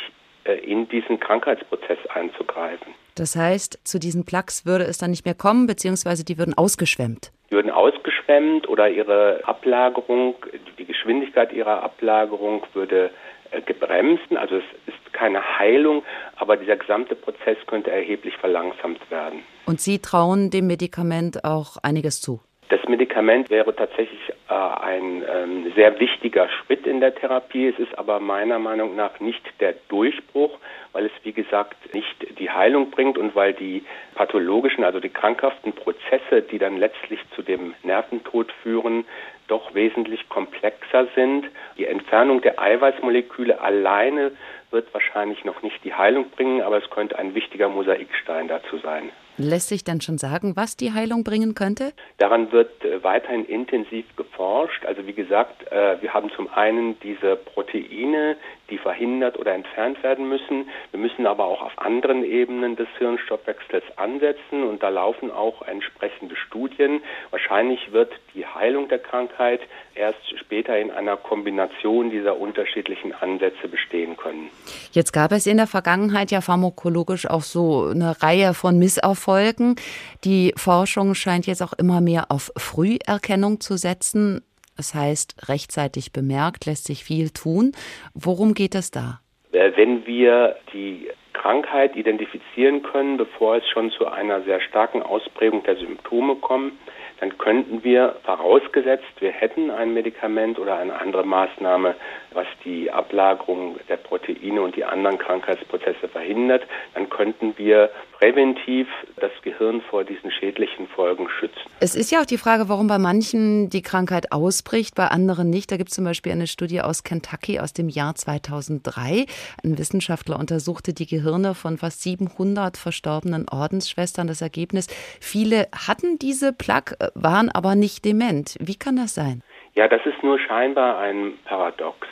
äh, 0.43 0.53
in 0.55 0.89
diesen 0.89 1.19
Krankheitsprozess 1.19 1.99
einzugreifen. 2.13 2.93
Das 3.15 3.35
heißt, 3.35 3.79
zu 3.83 3.99
diesen 3.99 4.25
Plaques 4.25 4.65
würde 4.65 4.85
es 4.85 4.97
dann 4.97 5.11
nicht 5.11 5.25
mehr 5.25 5.35
kommen, 5.35 5.67
beziehungsweise 5.67 6.25
die 6.25 6.37
würden 6.37 6.57
ausgeschwemmt. 6.57 7.31
Die 7.49 7.55
würden 7.55 7.71
ausgeschwemmt 7.71 8.67
oder 8.67 8.89
ihre 8.89 9.41
Ablagerung, 9.43 10.35
die 10.77 10.85
Geschwindigkeit 10.85 11.51
ihrer 11.53 11.83
Ablagerung 11.83 12.65
würde 12.73 13.11
äh, 13.51 13.61
gebremst. 13.61 14.23
Also 14.35 14.55
es 14.55 14.63
ist 14.87 15.00
keine 15.21 15.59
Heilung, 15.59 16.01
aber 16.37 16.57
dieser 16.57 16.77
gesamte 16.77 17.15
Prozess 17.15 17.57
könnte 17.67 17.91
erheblich 17.91 18.35
verlangsamt 18.37 18.99
werden. 19.11 19.43
Und 19.67 19.79
Sie 19.79 19.99
trauen 19.99 20.49
dem 20.49 20.65
Medikament 20.65 21.45
auch 21.45 21.77
einiges 21.83 22.21
zu? 22.21 22.39
Das 22.69 22.79
Medikament 22.87 23.51
wäre 23.51 23.75
tatsächlich 23.75 24.21
äh, 24.49 24.53
ein 24.53 25.23
ähm, 25.31 25.71
sehr 25.75 25.99
wichtiger 25.99 26.47
Schritt 26.49 26.87
in 26.87 27.01
der 27.01 27.13
Therapie. 27.13 27.67
Es 27.67 27.77
ist 27.77 27.95
aber 27.99 28.19
meiner 28.19 28.57
Meinung 28.57 28.95
nach 28.95 29.19
nicht 29.19 29.43
der 29.59 29.75
Durchbruch, 29.89 30.57
weil 30.93 31.05
es, 31.05 31.11
wie 31.23 31.33
gesagt, 31.33 31.93
nicht 31.93 32.39
die 32.39 32.49
Heilung 32.49 32.89
bringt 32.89 33.17
und 33.19 33.35
weil 33.35 33.53
die 33.53 33.83
pathologischen, 34.15 34.83
also 34.83 34.99
die 34.99 35.09
krankhaften 35.09 35.73
Prozesse, 35.73 36.41
die 36.49 36.57
dann 36.57 36.77
letztlich 36.77 37.19
zu 37.35 37.43
dem 37.43 37.75
Nerventod 37.83 38.51
führen, 38.63 39.05
doch 39.51 39.75
wesentlich 39.75 40.29
komplexer 40.29 41.07
sind. 41.13 41.45
Die 41.77 41.85
Entfernung 41.85 42.41
der 42.41 42.59
Eiweißmoleküle 42.59 43.59
alleine 43.59 44.31
wird 44.71 44.93
wahrscheinlich 44.93 45.43
noch 45.45 45.61
nicht 45.61 45.83
die 45.83 45.93
Heilung 45.93 46.29
bringen, 46.29 46.61
aber 46.61 46.77
es 46.77 46.89
könnte 46.89 47.17
ein 47.17 47.35
wichtiger 47.35 47.69
Mosaikstein 47.69 48.47
dazu 48.47 48.77
sein. 48.77 49.11
Lässt 49.37 49.69
sich 49.69 49.83
denn 49.83 50.01
schon 50.01 50.17
sagen, 50.17 50.55
was 50.55 50.77
die 50.77 50.93
Heilung 50.93 51.23
bringen 51.23 51.55
könnte? 51.55 51.93
Daran 52.17 52.51
wird 52.51 52.83
äh, 52.83 53.03
weiterhin 53.03 53.45
intensiv 53.45 54.05
geforscht. 54.15 54.85
Also 54.85 55.07
wie 55.07 55.13
gesagt, 55.13 55.71
äh, 55.71 56.01
wir 56.01 56.13
haben 56.13 56.29
zum 56.35 56.51
einen 56.53 56.99
diese 56.99 57.37
Proteine, 57.37 58.35
die 58.69 58.77
verhindert 58.77 59.39
oder 59.39 59.53
entfernt 59.53 60.03
werden 60.03 60.27
müssen. 60.27 60.69
Wir 60.91 60.99
müssen 60.99 61.25
aber 61.25 61.45
auch 61.45 61.61
auf 61.61 61.79
anderen 61.79 62.23
Ebenen 62.23 62.75
des 62.75 62.87
Hirnstoffwechsels 62.97 63.85
ansetzen 63.95 64.63
und 64.63 64.83
da 64.83 64.89
laufen 64.89 65.31
auch 65.31 65.61
entsprechende 65.63 66.35
Studien. 66.35 67.01
Wahrscheinlich 67.31 67.91
wird 67.93 68.11
die 68.35 68.45
Heilung 68.45 68.89
der 68.89 68.99
Krankheit 68.99 69.61
erst 69.95 70.39
später 70.39 70.77
in 70.77 70.91
einer 70.91 71.17
Kombination 71.17 72.09
dieser 72.09 72.39
unterschiedlichen 72.39 73.13
Ansätze 73.13 73.67
bestehen 73.67 74.17
können. 74.17 74.49
Jetzt 74.91 75.11
gab 75.11 75.31
es 75.31 75.47
in 75.47 75.57
der 75.57 75.67
Vergangenheit 75.67 76.31
ja 76.31 76.41
pharmakologisch 76.41 77.27
auch 77.27 77.41
so 77.41 77.85
eine 77.85 78.21
Reihe 78.21 78.53
von 78.53 78.77
Misserfolgen. 78.77 79.75
Die 80.23 80.53
Forschung 80.55 81.15
scheint 81.15 81.47
jetzt 81.47 81.61
auch 81.61 81.73
immer 81.73 82.01
mehr 82.01 82.25
auf 82.29 82.51
Früherkennung 82.57 83.59
zu 83.59 83.77
setzen. 83.77 84.43
Das 84.77 84.95
heißt, 84.95 85.49
rechtzeitig 85.49 86.11
bemerkt, 86.11 86.65
lässt 86.65 86.85
sich 86.85 87.03
viel 87.03 87.29
tun. 87.29 87.73
Worum 88.13 88.53
geht 88.53 88.75
es 88.75 88.91
da? 88.91 89.19
Äh, 89.51 89.71
wenn 89.75 90.05
wir 90.05 90.55
die 90.73 91.07
Krankheit 91.33 91.95
identifizieren 91.95 92.83
können, 92.83 93.17
bevor 93.17 93.57
es 93.57 93.67
schon 93.69 93.91
zu 93.91 94.07
einer 94.07 94.43
sehr 94.43 94.61
starken 94.61 95.01
Ausprägung 95.01 95.63
der 95.63 95.75
Symptome 95.75 96.35
kommt, 96.35 96.73
dann 97.21 97.37
könnten 97.37 97.83
wir, 97.83 98.15
vorausgesetzt, 98.25 99.05
wir 99.19 99.31
hätten 99.31 99.69
ein 99.69 99.93
Medikament 99.93 100.57
oder 100.57 100.77
eine 100.77 100.99
andere 100.99 101.23
Maßnahme, 101.23 101.95
was 102.33 102.47
die 102.65 102.89
Ablagerung 102.89 103.77
der 103.89 103.97
Proteine 103.97 104.61
und 104.61 104.75
die 104.75 104.83
anderen 104.83 105.19
Krankheitsprozesse 105.19 106.07
verhindert, 106.07 106.63
dann 106.95 107.09
könnten 107.09 107.53
wir 107.57 107.91
präventiv 108.17 108.87
das 109.17 109.31
Gehirn 109.43 109.81
vor 109.81 110.03
diesen 110.03 110.31
schädlichen 110.31 110.87
Folgen 110.87 111.27
schützen. 111.39 111.59
Es 111.79 111.95
ist 111.95 112.11
ja 112.11 112.21
auch 112.21 112.25
die 112.25 112.37
Frage, 112.37 112.69
warum 112.69 112.87
bei 112.87 112.97
manchen 112.97 113.69
die 113.69 113.81
Krankheit 113.81 114.31
ausbricht, 114.31 114.95
bei 114.95 115.07
anderen 115.07 115.49
nicht. 115.49 115.71
Da 115.71 115.77
gibt 115.77 115.89
es 115.89 115.95
zum 115.95 116.05
Beispiel 116.05 116.31
eine 116.31 116.47
Studie 116.47 116.81
aus 116.81 117.03
Kentucky 117.03 117.59
aus 117.59 117.73
dem 117.73 117.89
Jahr 117.89 118.15
2003. 118.15 119.25
Ein 119.63 119.77
Wissenschaftler 119.77 120.39
untersuchte 120.39 120.93
die 120.93 121.07
Gehirne 121.07 121.53
von 121.53 121.77
fast 121.77 122.01
700 122.01 122.77
verstorbenen 122.77 123.47
Ordensschwestern. 123.49 124.27
Das 124.27 124.41
Ergebnis, 124.41 124.87
viele 125.19 125.67
hatten 125.73 126.17
diese 126.19 126.53
Plaque, 126.53 126.95
waren 127.15 127.49
aber 127.49 127.75
nicht 127.75 128.05
dement. 128.05 128.55
Wie 128.59 128.75
kann 128.75 128.95
das 128.95 129.15
sein? 129.15 129.41
Ja, 129.73 129.87
das 129.87 130.05
ist 130.05 130.21
nur 130.23 130.39
scheinbar 130.39 130.99
ein 130.99 131.33
Paradox. 131.45 132.07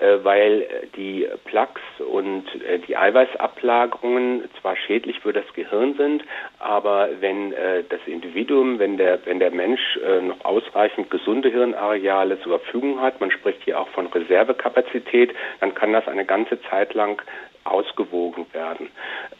äh, 0.00 0.24
weil 0.24 0.66
die 0.96 1.26
Plaques 1.44 1.82
und 1.98 2.44
äh, 2.64 2.78
die 2.80 2.96
Eiweißablagerungen 2.96 4.44
zwar 4.60 4.76
schädlich 4.76 5.20
für 5.20 5.32
das 5.32 5.44
Gehirn 5.54 5.94
sind, 5.94 6.24
aber 6.58 7.08
wenn 7.20 7.52
äh, 7.52 7.84
das 7.88 8.00
Individuum, 8.06 8.78
wenn 8.78 8.96
der, 8.96 9.24
wenn 9.26 9.38
der 9.38 9.50
Mensch 9.50 9.98
äh, 9.98 10.20
noch 10.20 10.44
ausreichend 10.44 11.10
gesunde 11.10 11.50
Hirnareale 11.50 12.40
zur 12.40 12.58
Verfügung 12.58 13.00
hat, 13.00 13.20
man 13.20 13.30
spricht 13.30 13.62
hier 13.64 13.80
auch 13.80 13.88
von 13.88 14.06
Reservekapazität, 14.06 15.34
dann 15.60 15.74
kann 15.74 15.92
das 15.92 16.06
eine 16.08 16.24
ganze 16.24 16.60
Zeit 16.62 16.94
lang 16.94 17.22
ausgewogen 17.64 18.46
werden. 18.52 18.90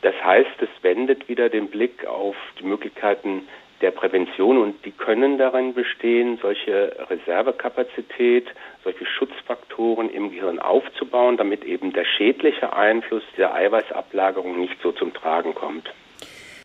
Das 0.01 0.15
heißt, 0.25 0.63
es 0.63 0.69
wendet 0.83 1.29
wieder 1.29 1.51
den 1.51 1.69
Blick 1.69 2.07
auf 2.07 2.37
die 2.59 2.65
Möglichkeiten 2.65 3.47
der 3.81 3.91
Prävention 3.91 4.59
und 4.59 4.85
die 4.85 4.91
können 4.91 5.39
darin 5.39 5.75
bestehen, 5.75 6.39
solche 6.41 6.97
Reservekapazität, 7.11 8.47
solche 8.83 9.07
Schutzfaktoren 9.07 10.11
im 10.11 10.31
Gehirn 10.31 10.59
aufzubauen, 10.59 11.37
damit 11.37 11.65
eben 11.65 11.93
der 11.93 12.05
schädliche 12.05 12.73
Einfluss 12.73 13.23
dieser 13.37 13.55
Eiweißablagerung 13.55 14.59
nicht 14.59 14.77
so 14.83 14.93
zum 14.93 15.13
Tragen 15.13 15.55
kommt. 15.55 15.93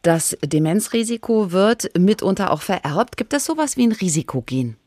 Das 0.02 0.38
Demenzrisiko 0.42 1.52
wird 1.52 1.90
mitunter 1.98 2.52
auch 2.52 2.62
vererbt. 2.62 3.18
Gibt 3.18 3.34
es 3.34 3.46
sowas 3.46 3.76
wie 3.76 3.88
ein 3.88 3.92
Risikogen? 3.92 4.78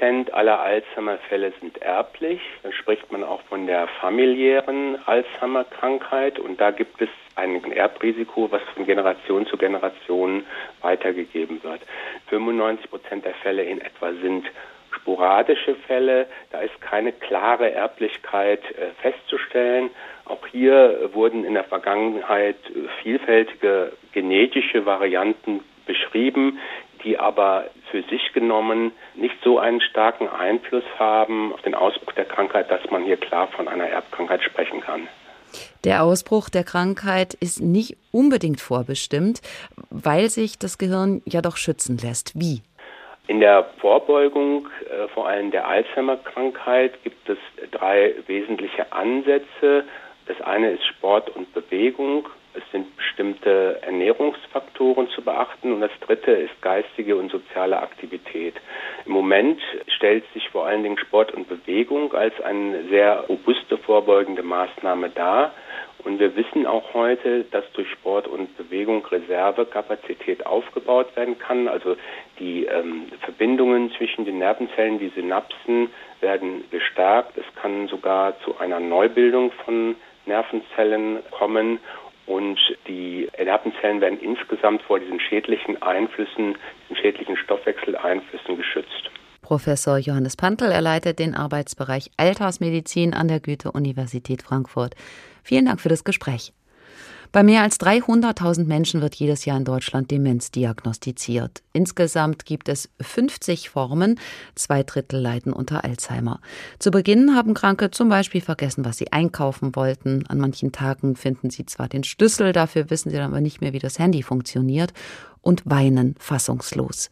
Prozent 0.00 0.32
aller 0.32 0.60
Alzheimer-Fälle 0.60 1.52
sind 1.60 1.76
erblich. 1.82 2.40
Dann 2.62 2.72
spricht 2.72 3.12
man 3.12 3.22
auch 3.22 3.42
von 3.42 3.66
der 3.66 3.86
familiären 4.00 4.96
Alzheimer-Krankheit. 5.04 6.38
Und 6.38 6.58
da 6.58 6.70
gibt 6.70 7.02
es 7.02 7.10
ein 7.36 7.70
Erbrisiko, 7.70 8.50
was 8.50 8.62
von 8.74 8.86
Generation 8.86 9.46
zu 9.46 9.58
Generation 9.58 10.46
weitergegeben 10.80 11.62
wird. 11.62 11.82
95 12.28 12.88
Prozent 12.88 13.26
der 13.26 13.34
Fälle 13.34 13.62
in 13.62 13.82
etwa 13.82 14.12
sind 14.22 14.46
sporadische 14.90 15.74
Fälle. 15.86 16.26
Da 16.50 16.60
ist 16.60 16.80
keine 16.80 17.12
klare 17.12 17.70
Erblichkeit 17.70 18.62
äh, 18.70 18.92
festzustellen. 19.02 19.90
Auch 20.24 20.46
hier 20.46 21.10
wurden 21.12 21.44
in 21.44 21.52
der 21.52 21.64
Vergangenheit 21.64 22.56
äh, 22.70 22.88
vielfältige 23.02 23.92
genetische 24.12 24.86
Varianten 24.86 25.60
beschrieben, 25.84 26.58
die 27.04 27.18
aber 27.18 27.66
für 27.90 28.02
sich 28.04 28.32
genommen 28.32 28.92
nicht 29.14 29.36
so 29.42 29.58
einen 29.58 29.80
starken 29.80 30.28
Einfluss 30.28 30.84
haben 30.98 31.52
auf 31.52 31.62
den 31.62 31.74
Ausbruch 31.74 32.12
der 32.12 32.24
Krankheit, 32.24 32.70
dass 32.70 32.88
man 32.90 33.04
hier 33.04 33.16
klar 33.16 33.48
von 33.48 33.68
einer 33.68 33.88
Erbkrankheit 33.88 34.42
sprechen 34.42 34.80
kann. 34.80 35.08
Der 35.84 36.02
Ausbruch 36.04 36.48
der 36.48 36.64
Krankheit 36.64 37.34
ist 37.34 37.60
nicht 37.60 37.96
unbedingt 38.12 38.60
vorbestimmt, 38.60 39.40
weil 39.90 40.28
sich 40.28 40.58
das 40.58 40.78
Gehirn 40.78 41.22
ja 41.24 41.40
doch 41.42 41.56
schützen 41.56 41.98
lässt. 41.98 42.38
Wie? 42.38 42.62
In 43.26 43.40
der 43.40 43.64
Vorbeugung, 43.80 44.68
äh, 44.88 45.08
vor 45.08 45.28
allem 45.28 45.50
der 45.50 45.66
Alzheimer-Krankheit, 45.66 47.02
gibt 47.04 47.28
es 47.28 47.38
drei 47.70 48.14
wesentliche 48.26 48.92
Ansätze. 48.92 49.84
Das 50.26 50.40
eine 50.40 50.70
ist 50.72 50.84
Sport 50.86 51.30
und 51.30 51.52
Bewegung, 51.52 52.28
es 52.54 52.62
sind 52.72 52.96
bestimmte 52.96 53.80
Ernährungsfaktoren 53.82 55.08
zu 55.10 55.22
beachten 55.22 55.72
und 55.72 55.80
das 55.80 55.90
dritte 56.00 56.32
ist 56.32 56.60
geistige 56.62 57.16
und 57.16 57.30
soziale 57.30 57.80
Aktivität. 57.80 58.54
Im 59.06 59.12
Moment 59.12 59.60
stellt 59.96 60.24
sich 60.32 60.48
vor 60.50 60.66
allen 60.66 60.82
Dingen 60.82 60.98
Sport 60.98 61.32
und 61.32 61.48
Bewegung 61.48 62.12
als 62.12 62.38
eine 62.40 62.84
sehr 62.88 63.20
robuste 63.28 63.78
vorbeugende 63.78 64.42
Maßnahme 64.42 65.10
dar. 65.10 65.52
Und 66.04 66.18
wir 66.18 66.34
wissen 66.34 66.66
auch 66.66 66.94
heute, 66.94 67.44
dass 67.44 67.64
durch 67.72 67.90
Sport 67.90 68.26
und 68.26 68.56
Bewegung 68.56 69.04
Reservekapazität 69.04 70.46
aufgebaut 70.46 71.14
werden 71.14 71.38
kann. 71.38 71.68
Also 71.68 71.96
die 72.38 72.64
ähm, 72.64 73.08
Verbindungen 73.20 73.92
zwischen 73.98 74.24
den 74.24 74.38
Nervenzellen, 74.38 74.98
die 74.98 75.10
Synapsen 75.10 75.90
werden 76.20 76.64
gestärkt. 76.70 77.36
Es 77.36 77.44
kann 77.60 77.86
sogar 77.88 78.40
zu 78.40 78.58
einer 78.58 78.80
Neubildung 78.80 79.52
von 79.64 79.94
Nervenzellen 80.24 81.18
kommen 81.30 81.80
und 82.26 82.58
die 82.86 83.28
Nervenzellen 83.42 84.00
werden 84.00 84.20
insgesamt 84.20 84.82
vor 84.82 85.00
diesen 85.00 85.20
schädlichen 85.20 85.80
Einflüssen, 85.82 86.56
diesen 86.84 86.96
schädlichen 86.96 87.36
Stoffwechseleinflüssen 87.36 88.56
geschützt. 88.56 89.10
Professor 89.42 89.98
Johannes 89.98 90.36
Pantel, 90.36 90.70
er 90.70 90.80
leitet 90.80 91.18
den 91.18 91.34
Arbeitsbereich 91.34 92.10
Altersmedizin 92.16 93.14
an 93.14 93.26
der 93.26 93.40
Goethe-Universität 93.40 94.42
Frankfurt. 94.42 94.94
Vielen 95.42 95.66
Dank 95.66 95.80
für 95.80 95.88
das 95.88 96.04
Gespräch. 96.04 96.52
Bei 97.32 97.44
mehr 97.44 97.62
als 97.62 97.78
300.000 97.78 98.64
Menschen 98.64 99.02
wird 99.02 99.14
jedes 99.14 99.44
Jahr 99.44 99.56
in 99.56 99.64
Deutschland 99.64 100.10
Demenz 100.10 100.50
diagnostiziert. 100.50 101.62
Insgesamt 101.72 102.44
gibt 102.44 102.68
es 102.68 102.88
50 103.00 103.70
Formen, 103.70 104.18
zwei 104.56 104.82
Drittel 104.82 105.20
leiden 105.20 105.52
unter 105.52 105.84
Alzheimer. 105.84 106.40
Zu 106.80 106.90
Beginn 106.90 107.36
haben 107.36 107.54
Kranke 107.54 107.92
zum 107.92 108.08
Beispiel 108.08 108.40
vergessen, 108.40 108.84
was 108.84 108.96
sie 108.96 109.12
einkaufen 109.12 109.76
wollten. 109.76 110.26
An 110.26 110.38
manchen 110.38 110.72
Tagen 110.72 111.14
finden 111.14 111.50
sie 111.50 111.66
zwar 111.66 111.86
den 111.86 112.02
Schlüssel, 112.02 112.52
dafür 112.52 112.90
wissen 112.90 113.10
sie 113.10 113.16
dann 113.16 113.30
aber 113.30 113.40
nicht 113.40 113.60
mehr, 113.60 113.72
wie 113.72 113.78
das 113.78 114.00
Handy 114.00 114.24
funktioniert 114.24 114.92
und 115.40 115.62
weinen 115.64 116.16
fassungslos. 116.18 117.10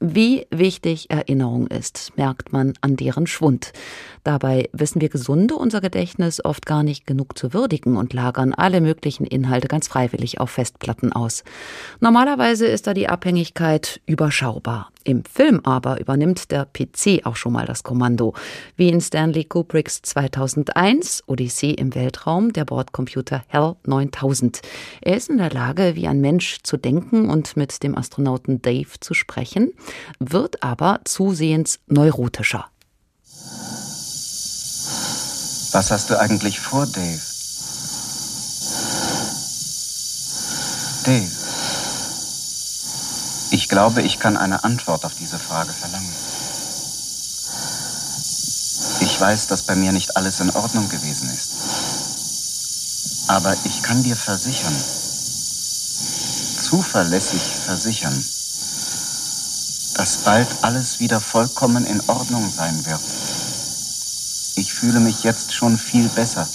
Wie 0.00 0.46
wichtig 0.50 1.10
Erinnerung 1.10 1.66
ist, 1.66 2.12
merkt 2.16 2.52
man 2.52 2.74
an 2.82 2.94
deren 2.94 3.26
Schwund. 3.26 3.72
Dabei 4.22 4.68
wissen 4.72 5.00
wir 5.00 5.08
Gesunde 5.08 5.56
unser 5.56 5.80
Gedächtnis 5.80 6.44
oft 6.44 6.66
gar 6.66 6.84
nicht 6.84 7.04
genug 7.04 7.36
zu 7.36 7.52
würdigen 7.52 7.96
und 7.96 8.12
lagern 8.12 8.54
alle 8.54 8.80
möglichen 8.80 9.26
Inhalte 9.26 9.66
ganz 9.66 9.88
freiwillig 9.88 10.38
auf 10.38 10.50
Festplatten 10.50 11.12
aus. 11.12 11.42
Normalerweise 11.98 12.66
ist 12.66 12.86
da 12.86 12.94
die 12.94 13.08
Abhängigkeit 13.08 14.00
überschaubar. 14.06 14.92
Im 15.08 15.24
Film 15.24 15.60
aber 15.64 16.00
übernimmt 16.00 16.50
der 16.50 16.66
PC 16.66 17.24
auch 17.24 17.36
schon 17.36 17.54
mal 17.54 17.64
das 17.64 17.82
Kommando, 17.82 18.34
wie 18.76 18.90
in 18.90 19.00
Stanley 19.00 19.44
Kubricks 19.44 20.02
2001 20.02 21.24
Odyssee 21.26 21.70
im 21.70 21.94
Weltraum 21.94 22.52
der 22.52 22.66
Bordcomputer 22.66 23.42
HAL 23.48 23.76
9000. 23.86 24.60
Er 25.00 25.16
ist 25.16 25.30
in 25.30 25.38
der 25.38 25.50
Lage, 25.50 25.96
wie 25.96 26.06
ein 26.06 26.20
Mensch 26.20 26.58
zu 26.62 26.76
denken 26.76 27.30
und 27.30 27.56
mit 27.56 27.82
dem 27.82 27.96
Astronauten 27.96 28.60
Dave 28.60 29.00
zu 29.00 29.14
sprechen, 29.14 29.72
wird 30.18 30.62
aber 30.62 31.00
zusehends 31.04 31.80
neurotischer. 31.86 32.66
Was 35.72 35.90
hast 35.90 36.10
du 36.10 36.18
eigentlich 36.18 36.60
vor, 36.60 36.86
Dave? 36.86 37.20
Dave. 41.04 41.30
Ich 43.50 43.68
glaube, 43.68 44.02
ich 44.02 44.18
kann 44.18 44.36
eine 44.36 44.64
Antwort 44.64 45.04
auf 45.04 45.14
diese 45.14 45.38
Frage 45.38 45.72
verlangen. 45.72 46.12
Ich 49.00 49.20
weiß, 49.20 49.46
dass 49.46 49.62
bei 49.62 49.74
mir 49.74 49.92
nicht 49.92 50.16
alles 50.16 50.40
in 50.40 50.50
Ordnung 50.50 50.88
gewesen 50.88 51.30
ist. 51.30 51.50
Aber 53.26 53.54
ich 53.64 53.82
kann 53.82 54.02
dir 54.02 54.16
versichern, 54.16 54.74
zuverlässig 56.58 57.42
versichern, 57.42 58.24
dass 59.98 60.18
bald 60.18 60.48
alles 60.62 61.00
wieder 61.00 61.20
vollkommen 61.20 61.84
in 61.84 62.00
Ordnung 62.08 62.52
sein 62.52 62.86
wird. 62.86 63.00
Ich 64.54 64.72
fühle 64.72 65.00
mich 65.00 65.24
jetzt 65.24 65.52
schon 65.52 65.76
viel 65.76 66.08
besser. 66.08 66.48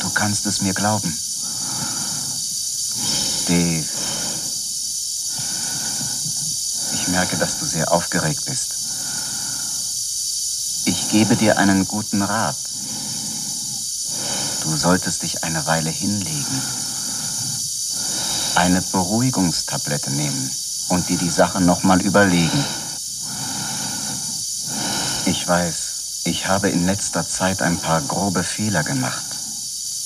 Du 0.00 0.10
kannst 0.10 0.46
es 0.46 0.62
mir 0.62 0.72
glauben. 0.72 1.18
Dave. 3.48 3.84
Ich 6.94 7.08
merke, 7.08 7.36
dass 7.36 7.58
du 7.58 7.66
sehr 7.66 7.90
aufgeregt 7.90 8.44
bist. 8.44 8.68
Ich 10.84 11.08
gebe 11.08 11.34
dir 11.34 11.58
einen 11.58 11.88
guten 11.88 12.22
Rat. 12.22 12.56
Du 14.62 14.76
solltest 14.76 15.24
dich 15.24 15.42
eine 15.42 15.66
Weile 15.66 15.90
hinlegen. 15.90 16.62
Eine 18.54 18.82
Beruhigungstablette 18.82 20.12
nehmen 20.12 20.52
und 20.92 21.08
dir 21.08 21.16
die 21.16 21.30
Sache 21.30 21.62
nochmal 21.62 22.02
überlegen. 22.02 22.64
Ich 25.24 25.48
weiß, 25.48 26.22
ich 26.24 26.46
habe 26.46 26.68
in 26.68 26.84
letzter 26.84 27.26
Zeit 27.26 27.62
ein 27.62 27.78
paar 27.78 28.02
grobe 28.02 28.42
Fehler 28.42 28.84
gemacht. 28.84 29.24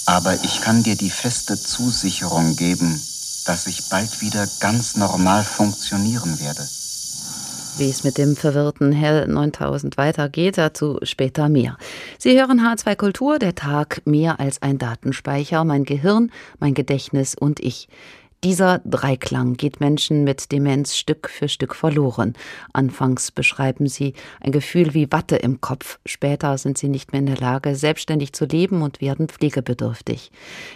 Aber 0.07 0.35
ich 0.45 0.61
kann 0.61 0.85
dir 0.85 0.97
die 0.97 1.11
feste 1.11 1.61
Zusicherung 1.61 2.55
geben, 2.55 3.02
dass 3.47 3.66
ich 3.66 3.88
bald 3.88 4.21
wieder 4.21 4.47
ganz 4.61 4.97
normal 4.97 5.43
funktionieren 5.43 6.38
werde. 6.38 6.66
Wie 7.78 7.90
es 7.90 8.05
mit 8.05 8.16
dem 8.16 8.37
verwirrten 8.37 8.93
Hell 8.93 9.26
9000 9.26 9.99
weitergeht, 9.99 10.57
dazu 10.57 10.99
später 11.02 11.49
mehr. 11.49 11.76
Sie 12.19 12.38
hören 12.38 12.61
H2 12.61 12.95
Kultur, 12.95 13.38
der 13.38 13.55
Tag 13.55 14.02
mehr 14.07 14.38
als 14.38 14.62
ein 14.62 14.78
Datenspeicher, 14.78 15.64
mein 15.64 15.85
Gehirn, 15.85 16.31
mein 16.61 16.75
Gedächtnis 16.75 17.35
und 17.35 17.59
ich. 17.61 17.88
Dieser 18.45 18.81
Dreiklang 18.85 19.55
geht 19.55 19.81
Menschen 19.81 20.23
mit 20.23 20.52
Demenz 20.52 20.95
Stück 20.95 21.28
für 21.31 21.49
Stück 21.49 21.75
verloren. 21.75 22.35
Anfangs 22.73 23.31
beschreiben 23.31 23.88
sie 23.88 24.12
ein 24.40 24.52
Gefühl 24.52 24.93
wie 24.95 25.11
Watte 25.11 25.37
im 25.37 25.61
Kopf. 25.61 25.99
Später 26.05 26.57
sind 26.59 26.76
sie 26.76 26.88
nicht 26.88 27.12
mehr 27.12 27.21
in 27.21 27.26
der 27.26 27.38
Lage, 27.38 27.75
selbstständig 27.75 28.35
zu 28.35 28.45
leben 28.45 28.83
und 28.83 29.00
werden 29.00 29.28
pflegebedürftig. 29.28 30.31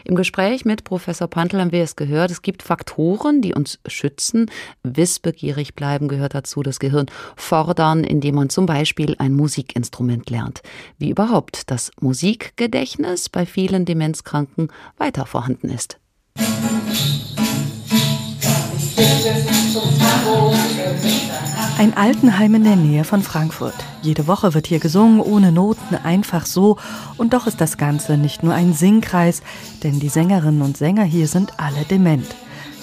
Im 0.05 0.14
Gespräch 0.14 0.64
mit 0.64 0.85
Professor 0.85 1.29
Pantel 1.29 1.61
haben 1.61 1.71
wir 1.71 1.83
es 1.83 1.97
gehört, 1.97 2.31
es 2.31 2.43
gibt 2.43 2.62
Faktoren, 2.62 3.43
die 3.43 3.55
uns 3.55 3.79
schützen. 3.87 4.50
Wissbegierig 4.83 5.75
bleiben 5.75 6.09
gehört 6.09 6.35
dazu, 6.35 6.62
das 6.62 6.81
Gehirn 6.81 7.07
fordern, 7.37 8.05
indem 8.05 8.37
man 8.37 8.49
zum 8.49 8.64
Beispiel 8.64 9.17
ein 9.19 9.35
Musikinstrument 9.35 10.31
lernt. 10.31 10.62
Wie 10.99 11.11
überhaupt 11.11 11.71
das 11.71 11.90
Musikgedächtnis 12.00 13.29
bei 13.29 13.45
vielen 13.45 13.85
Demenzkranken 13.85 14.69
weiter 14.97 15.26
vorhanden 15.26 15.69
ist. 15.69 15.99
Ein 21.79 21.97
Altenheim 21.97 22.55
in 22.57 22.65
der 22.65 22.77
Nähe 22.77 23.05
von 23.05 23.23
Frankfurt. 23.23 23.75
Jede 24.03 24.27
Woche 24.27 24.53
wird 24.53 24.67
hier 24.67 24.81
gesungen, 24.81 25.21
ohne 25.21 25.50
Noten, 25.50 25.95
einfach 25.95 26.45
so. 26.45 26.77
Und 27.17 27.33
doch 27.33 27.47
ist 27.47 27.61
das 27.61 27.79
Ganze 27.79 28.19
nicht 28.19 28.43
nur 28.43 28.53
ein 28.53 28.75
Singkreis, 28.75 29.43
denn 29.83 29.99
die 29.99 30.11
Sängerinnen 30.11 30.61
und 30.61 30.77
Sänger 30.77 31.05
hier 31.05 31.27
sind 31.27 31.55
alle 31.59 31.85
dement. 31.85 32.27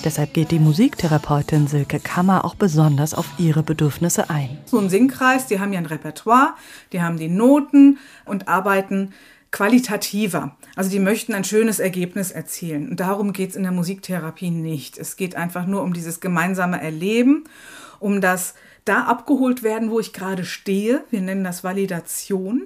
Deshalb 0.04 0.34
geht 0.34 0.52
die 0.52 0.60
Musiktherapeutin 0.60 1.68
Silke 1.68 2.00
Kammer 2.00 2.46
auch 2.46 2.56
besonders 2.56 3.14
auf 3.14 3.28
ihre 3.38 3.62
Bedürfnisse 3.62 4.30
ein. 4.30 4.58
So 4.66 4.80
ein 4.80 4.90
Singkreis, 4.90 5.48
die 5.48 5.60
haben 5.60 5.74
ja 5.74 5.80
ein 5.80 5.86
Repertoire, 5.86 6.56
die 6.92 7.02
haben 7.02 7.18
die 7.18 7.30
Noten 7.30 8.00
und 8.26 8.48
arbeiten 8.48 9.14
qualitativer. 9.52 10.56
Also 10.76 10.90
die 10.90 11.00
möchten 11.00 11.34
ein 11.34 11.44
schönes 11.44 11.80
Ergebnis 11.80 12.32
erzielen. 12.32 12.90
Und 12.90 13.00
darum 13.00 13.34
geht 13.34 13.52
es 13.52 13.56
in 13.56 13.64
der 13.64 13.72
Musiktherapie 13.72 14.52
nicht. 14.52 14.98
Es 14.98 15.16
geht 15.16 15.36
einfach 15.36 15.66
nur 15.66 15.84
um 15.84 15.94
dieses 15.94 16.20
gemeinsame 16.20 16.82
Erleben, 16.82 17.46
um 18.00 18.22
das 18.22 18.54
da 18.86 19.04
abgeholt 19.04 19.64
werden, 19.64 19.92
wo 19.92 20.00
ich 20.00 20.14
gerade 20.14 20.46
stehe. 20.46 21.04
Wir 21.10 21.22
nennen 21.22 21.44
das 21.44 21.64
Validation. 21.64 22.64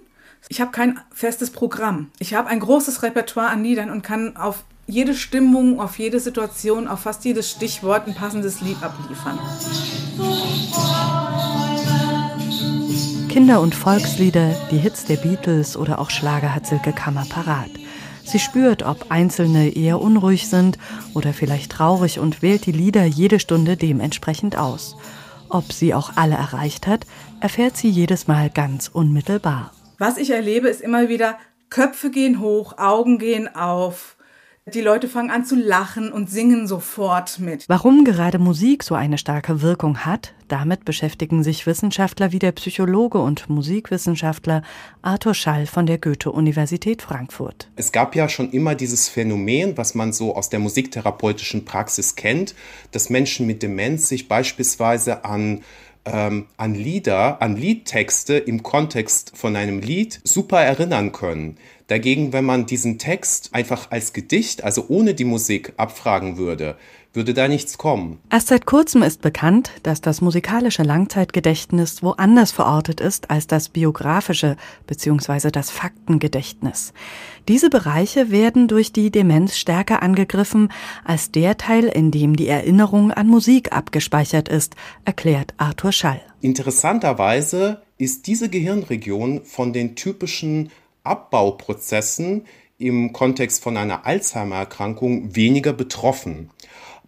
Ich 0.49 0.59
habe 0.59 0.71
kein 0.71 0.99
festes 1.13 1.51
Programm. 1.51 2.09
Ich 2.19 2.33
habe 2.33 2.49
ein 2.49 2.59
großes 2.59 3.03
Repertoire 3.03 3.49
an 3.49 3.63
Liedern 3.63 3.89
und 3.89 4.01
kann 4.01 4.35
auf 4.35 4.63
jede 4.87 5.13
Stimmung, 5.13 5.79
auf 5.79 5.99
jede 5.99 6.19
Situation, 6.19 6.87
auf 6.87 7.01
fast 7.01 7.23
jedes 7.23 7.49
Stichwort 7.49 8.07
ein 8.07 8.15
passendes 8.15 8.61
Lied 8.61 8.77
abliefern. 8.81 9.39
Kinder- 13.31 13.61
und 13.61 13.73
Volkslieder, 13.73 14.53
die 14.71 14.77
Hits 14.77 15.05
der 15.05 15.15
Beatles 15.15 15.77
oder 15.77 15.99
auch 15.99 16.09
Schlager 16.09 16.53
hat 16.53 16.67
Silke 16.67 16.91
Kammer 16.91 17.25
parat. 17.29 17.69
Sie 18.25 18.39
spürt, 18.39 18.83
ob 18.83 19.09
einzelne 19.09 19.73
eher 19.73 20.01
unruhig 20.01 20.49
sind 20.49 20.77
oder 21.13 21.31
vielleicht 21.31 21.71
traurig 21.71 22.19
und 22.19 22.41
wählt 22.41 22.65
die 22.65 22.73
Lieder 22.73 23.05
jede 23.05 23.39
Stunde 23.39 23.77
dementsprechend 23.77 24.57
aus. 24.57 24.97
Ob 25.47 25.71
sie 25.71 25.93
auch 25.93 26.17
alle 26.17 26.35
erreicht 26.35 26.87
hat, 26.87 27.07
erfährt 27.39 27.77
sie 27.77 27.87
jedes 27.87 28.27
Mal 28.27 28.49
ganz 28.49 28.89
unmittelbar. 28.89 29.71
Was 29.97 30.17
ich 30.17 30.31
erlebe, 30.31 30.67
ist 30.67 30.81
immer 30.81 31.07
wieder, 31.07 31.37
Köpfe 31.69 32.11
gehen 32.11 32.41
hoch, 32.41 32.77
Augen 32.79 33.17
gehen 33.17 33.55
auf, 33.55 34.17
die 34.67 34.81
Leute 34.81 35.07
fangen 35.07 35.31
an 35.31 35.43
zu 35.43 35.55
lachen 35.55 36.11
und 36.11 36.29
singen 36.29 36.67
sofort 36.67 37.39
mit. 37.39 37.65
Warum 37.67 38.05
gerade 38.05 38.37
Musik 38.37 38.83
so 38.83 38.93
eine 38.93 39.17
starke 39.17 39.63
Wirkung 39.63 40.05
hat, 40.05 40.35
damit 40.49 40.85
beschäftigen 40.85 41.43
sich 41.43 41.65
Wissenschaftler 41.65 42.31
wie 42.31 42.37
der 42.37 42.51
Psychologe 42.51 43.17
und 43.17 43.49
Musikwissenschaftler 43.49 44.61
Arthur 45.01 45.33
Schall 45.33 45.65
von 45.65 45.87
der 45.87 45.97
Goethe-Universität 45.97 47.01
Frankfurt. 47.01 47.71
Es 47.75 47.91
gab 47.91 48.15
ja 48.15 48.29
schon 48.29 48.51
immer 48.51 48.75
dieses 48.75 49.09
Phänomen, 49.09 49.77
was 49.77 49.95
man 49.95 50.13
so 50.13 50.35
aus 50.35 50.49
der 50.49 50.59
musiktherapeutischen 50.59 51.65
Praxis 51.65 52.15
kennt, 52.15 52.53
dass 52.91 53.09
Menschen 53.09 53.47
mit 53.47 53.63
Demenz 53.63 54.09
sich 54.09 54.27
beispielsweise 54.27 55.25
an 55.25 55.61
ähm, 56.05 56.47
an 56.57 56.73
Lieder, 56.73 57.41
an 57.41 57.55
Liedtexte 57.55 58.35
im 58.35 58.63
Kontext 58.63 59.33
von 59.35 59.55
einem 59.55 59.81
Lied 59.81 60.19
super 60.23 60.59
erinnern 60.59 61.11
können. 61.11 61.57
Dagegen, 61.91 62.31
wenn 62.31 62.45
man 62.45 62.67
diesen 62.67 62.99
Text 62.99 63.49
einfach 63.51 63.91
als 63.91 64.13
Gedicht, 64.13 64.63
also 64.63 64.85
ohne 64.87 65.13
die 65.13 65.25
Musik, 65.25 65.73
abfragen 65.75 66.37
würde, 66.37 66.77
würde 67.11 67.33
da 67.33 67.49
nichts 67.49 67.77
kommen. 67.77 68.17
Erst 68.29 68.47
seit 68.47 68.65
kurzem 68.65 69.03
ist 69.03 69.21
bekannt, 69.21 69.71
dass 69.83 69.99
das 69.99 70.21
musikalische 70.21 70.83
Langzeitgedächtnis 70.83 72.01
woanders 72.01 72.53
verortet 72.53 73.01
ist 73.01 73.29
als 73.29 73.45
das 73.45 73.67
biografische 73.67 74.55
bzw. 74.87 75.51
das 75.51 75.69
Faktengedächtnis. 75.69 76.93
Diese 77.49 77.69
Bereiche 77.69 78.31
werden 78.31 78.69
durch 78.69 78.93
die 78.93 79.11
Demenz 79.11 79.57
stärker 79.57 80.01
angegriffen 80.01 80.71
als 81.03 81.29
der 81.31 81.57
Teil, 81.57 81.89
in 81.89 82.11
dem 82.11 82.37
die 82.37 82.47
Erinnerung 82.47 83.11
an 83.11 83.27
Musik 83.27 83.73
abgespeichert 83.73 84.47
ist, 84.47 84.75
erklärt 85.03 85.53
Arthur 85.57 85.91
Schall. 85.91 86.21
Interessanterweise 86.39 87.81
ist 87.97 88.27
diese 88.27 88.47
Gehirnregion 88.47 89.43
von 89.43 89.73
den 89.73 89.95
typischen 89.95 90.71
Abbauprozessen 91.03 92.45
im 92.77 93.13
Kontext 93.13 93.63
von 93.63 93.77
einer 93.77 94.05
Alzheimer-Erkrankung 94.05 95.35
weniger 95.35 95.73
betroffen. 95.73 96.49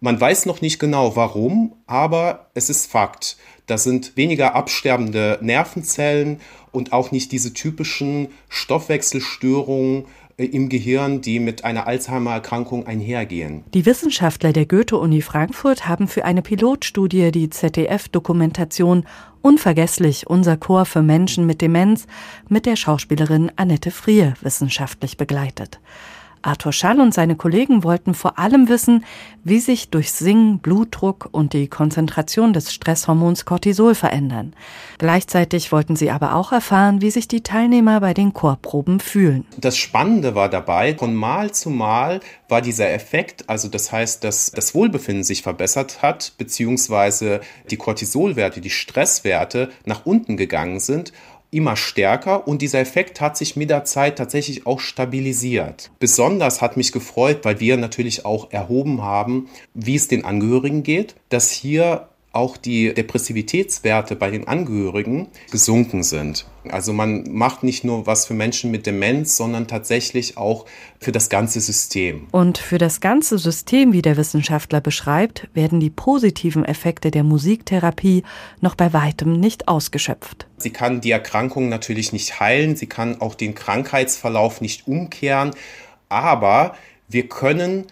Man 0.00 0.20
weiß 0.20 0.46
noch 0.46 0.60
nicht 0.60 0.78
genau 0.78 1.16
warum, 1.16 1.74
aber 1.86 2.50
es 2.54 2.70
ist 2.70 2.90
Fakt. 2.90 3.36
Das 3.66 3.84
sind 3.84 4.16
weniger 4.16 4.54
absterbende 4.54 5.38
Nervenzellen 5.40 6.40
und 6.72 6.92
auch 6.92 7.10
nicht 7.10 7.32
diese 7.32 7.54
typischen 7.54 8.28
Stoffwechselstörungen, 8.48 10.04
äh, 10.36 10.46
im 10.46 10.68
Gehirn, 10.68 11.20
die 11.20 11.38
mit 11.38 11.64
einer 11.64 11.86
Alzheimer-Erkrankung 11.86 12.86
einhergehen. 12.86 13.64
Die 13.72 13.86
Wissenschaftler 13.86 14.52
der 14.52 14.66
Goethe-Uni 14.66 15.22
Frankfurt 15.22 15.86
haben 15.86 16.08
für 16.08 16.24
eine 16.24 16.42
Pilotstudie 16.42 17.30
die 17.30 17.50
ZDF-Dokumentation 17.50 19.06
Unvergesslich 19.44 20.26
unser 20.26 20.56
Chor 20.56 20.86
für 20.86 21.02
Menschen 21.02 21.44
mit 21.44 21.60
Demenz 21.60 22.06
mit 22.48 22.64
der 22.64 22.76
Schauspielerin 22.76 23.52
Annette 23.56 23.90
Frier 23.90 24.32
wissenschaftlich 24.40 25.18
begleitet. 25.18 25.80
Arthur 26.44 26.72
Schall 26.72 27.00
und 27.00 27.14
seine 27.14 27.36
Kollegen 27.36 27.84
wollten 27.84 28.14
vor 28.14 28.38
allem 28.38 28.68
wissen, 28.68 29.04
wie 29.44 29.60
sich 29.60 29.90
durch 29.90 30.12
Singen 30.12 30.58
Blutdruck 30.58 31.28
und 31.32 31.52
die 31.52 31.68
Konzentration 31.68 32.52
des 32.52 32.72
Stresshormons 32.72 33.44
Cortisol 33.44 33.94
verändern. 33.94 34.54
Gleichzeitig 34.98 35.72
wollten 35.72 35.96
sie 35.96 36.10
aber 36.10 36.34
auch 36.34 36.52
erfahren, 36.52 37.00
wie 37.00 37.10
sich 37.10 37.28
die 37.28 37.42
Teilnehmer 37.42 38.00
bei 38.00 38.14
den 38.14 38.32
Chorproben 38.32 39.00
fühlen. 39.00 39.46
Das 39.58 39.76
Spannende 39.76 40.34
war 40.34 40.48
dabei, 40.48 40.94
von 40.96 41.14
Mal 41.14 41.52
zu 41.52 41.70
Mal 41.70 42.20
war 42.48 42.60
dieser 42.60 42.90
Effekt, 42.90 43.48
also 43.48 43.68
das 43.68 43.90
heißt, 43.90 44.22
dass 44.22 44.50
das 44.50 44.74
Wohlbefinden 44.74 45.24
sich 45.24 45.42
verbessert 45.42 46.02
hat, 46.02 46.34
beziehungsweise 46.38 47.40
die 47.70 47.76
Cortisolwerte, 47.76 48.60
die 48.60 48.70
Stresswerte 48.70 49.70
nach 49.84 50.06
unten 50.06 50.36
gegangen 50.36 50.80
sind 50.80 51.12
immer 51.54 51.76
stärker 51.76 52.46
und 52.48 52.62
dieser 52.62 52.80
Effekt 52.80 53.20
hat 53.20 53.36
sich 53.36 53.56
mit 53.56 53.70
der 53.70 53.84
Zeit 53.84 54.18
tatsächlich 54.18 54.66
auch 54.66 54.80
stabilisiert. 54.80 55.90
Besonders 55.98 56.60
hat 56.60 56.76
mich 56.76 56.92
gefreut, 56.92 57.40
weil 57.42 57.60
wir 57.60 57.76
natürlich 57.76 58.24
auch 58.24 58.50
erhoben 58.50 59.02
haben, 59.02 59.48
wie 59.72 59.94
es 59.94 60.08
den 60.08 60.24
Angehörigen 60.24 60.82
geht, 60.82 61.14
dass 61.28 61.50
hier 61.50 62.08
auch 62.34 62.56
die 62.56 62.92
Depressivitätswerte 62.92 64.16
bei 64.16 64.30
den 64.30 64.48
Angehörigen 64.48 65.28
gesunken 65.50 66.02
sind. 66.02 66.46
Also 66.68 66.92
man 66.92 67.24
macht 67.30 67.62
nicht 67.62 67.84
nur 67.84 68.06
was 68.06 68.26
für 68.26 68.34
Menschen 68.34 68.70
mit 68.70 68.86
Demenz, 68.86 69.36
sondern 69.36 69.66
tatsächlich 69.68 70.38
auch 70.38 70.64
für 70.98 71.12
das 71.12 71.28
ganze 71.28 71.60
System. 71.60 72.26
Und 72.30 72.58
für 72.58 72.78
das 72.78 73.00
ganze 73.00 73.38
System, 73.38 73.92
wie 73.92 74.02
der 74.02 74.16
Wissenschaftler 74.16 74.80
beschreibt, 74.80 75.48
werden 75.52 75.78
die 75.78 75.90
positiven 75.90 76.64
Effekte 76.64 77.10
der 77.10 77.22
Musiktherapie 77.22 78.22
noch 78.60 78.74
bei 78.74 78.92
weitem 78.92 79.38
nicht 79.38 79.68
ausgeschöpft. 79.68 80.46
Sie 80.56 80.70
kann 80.70 81.00
die 81.00 81.10
Erkrankung 81.10 81.68
natürlich 81.68 82.12
nicht 82.12 82.40
heilen, 82.40 82.76
sie 82.76 82.86
kann 82.86 83.20
auch 83.20 83.34
den 83.34 83.54
Krankheitsverlauf 83.54 84.60
nicht 84.60 84.88
umkehren, 84.88 85.50
aber 86.08 86.74
wir 87.08 87.28
können 87.28 87.86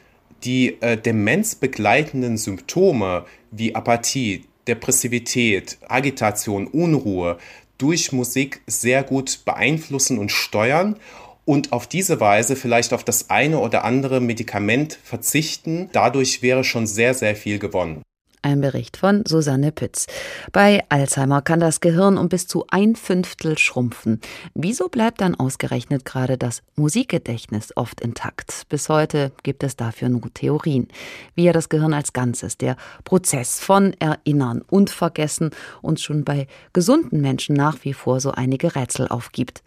die 0.44 0.80
äh, 0.80 0.96
Demenz 0.96 1.54
begleitenden 1.54 2.36
Symptome 2.36 3.24
wie 3.52 3.74
Apathie, 3.74 4.44
Depressivität, 4.66 5.78
Agitation, 5.88 6.66
Unruhe 6.66 7.38
durch 7.78 8.12
Musik 8.12 8.62
sehr 8.66 9.02
gut 9.02 9.40
beeinflussen 9.44 10.18
und 10.18 10.30
steuern 10.30 10.96
und 11.44 11.72
auf 11.72 11.86
diese 11.86 12.20
Weise 12.20 12.56
vielleicht 12.56 12.92
auf 12.92 13.04
das 13.04 13.30
eine 13.30 13.58
oder 13.58 13.84
andere 13.84 14.20
Medikament 14.20 14.98
verzichten. 15.02 15.88
Dadurch 15.92 16.42
wäre 16.42 16.64
schon 16.64 16.86
sehr, 16.86 17.14
sehr 17.14 17.34
viel 17.34 17.58
gewonnen. 17.58 18.02
Ein 18.44 18.60
Bericht 18.60 18.96
von 18.96 19.24
Susanne 19.24 19.70
Pütz. 19.70 20.08
Bei 20.50 20.82
Alzheimer 20.88 21.42
kann 21.42 21.60
das 21.60 21.80
Gehirn 21.80 22.18
um 22.18 22.28
bis 22.28 22.48
zu 22.48 22.64
ein 22.68 22.96
Fünftel 22.96 23.56
schrumpfen. 23.56 24.20
Wieso 24.54 24.88
bleibt 24.88 25.20
dann 25.20 25.36
ausgerechnet 25.36 26.04
gerade 26.04 26.36
das 26.36 26.62
Musikgedächtnis 26.74 27.76
oft 27.76 28.00
intakt? 28.00 28.64
Bis 28.68 28.88
heute 28.88 29.30
gibt 29.44 29.62
es 29.62 29.76
dafür 29.76 30.08
nur 30.08 30.22
Theorien. 30.34 30.88
Wie 31.36 31.44
ja 31.44 31.52
das 31.52 31.68
Gehirn 31.68 31.94
als 31.94 32.12
Ganzes, 32.12 32.58
der 32.58 32.76
Prozess 33.04 33.60
von 33.60 33.94
Erinnern 34.00 34.62
und 34.68 34.90
Vergessen 34.90 35.50
uns 35.80 36.02
schon 36.02 36.24
bei 36.24 36.48
gesunden 36.72 37.20
Menschen 37.20 37.54
nach 37.54 37.84
wie 37.84 37.92
vor 37.92 38.18
so 38.18 38.32
einige 38.32 38.74
Rätsel 38.74 39.06
aufgibt. 39.06 39.62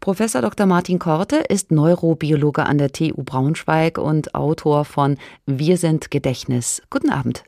Professor 0.00 0.42
Dr. 0.42 0.66
Martin 0.66 0.98
Korte 0.98 1.36
ist 1.36 1.70
Neurobiologe 1.70 2.66
an 2.66 2.76
der 2.76 2.92
TU 2.92 3.22
Braunschweig 3.24 3.96
und 3.96 4.34
Autor 4.34 4.84
von 4.84 5.16
Wir 5.46 5.78
sind 5.78 6.10
Gedächtnis. 6.10 6.82
Guten 6.90 7.08
Abend. 7.08 7.44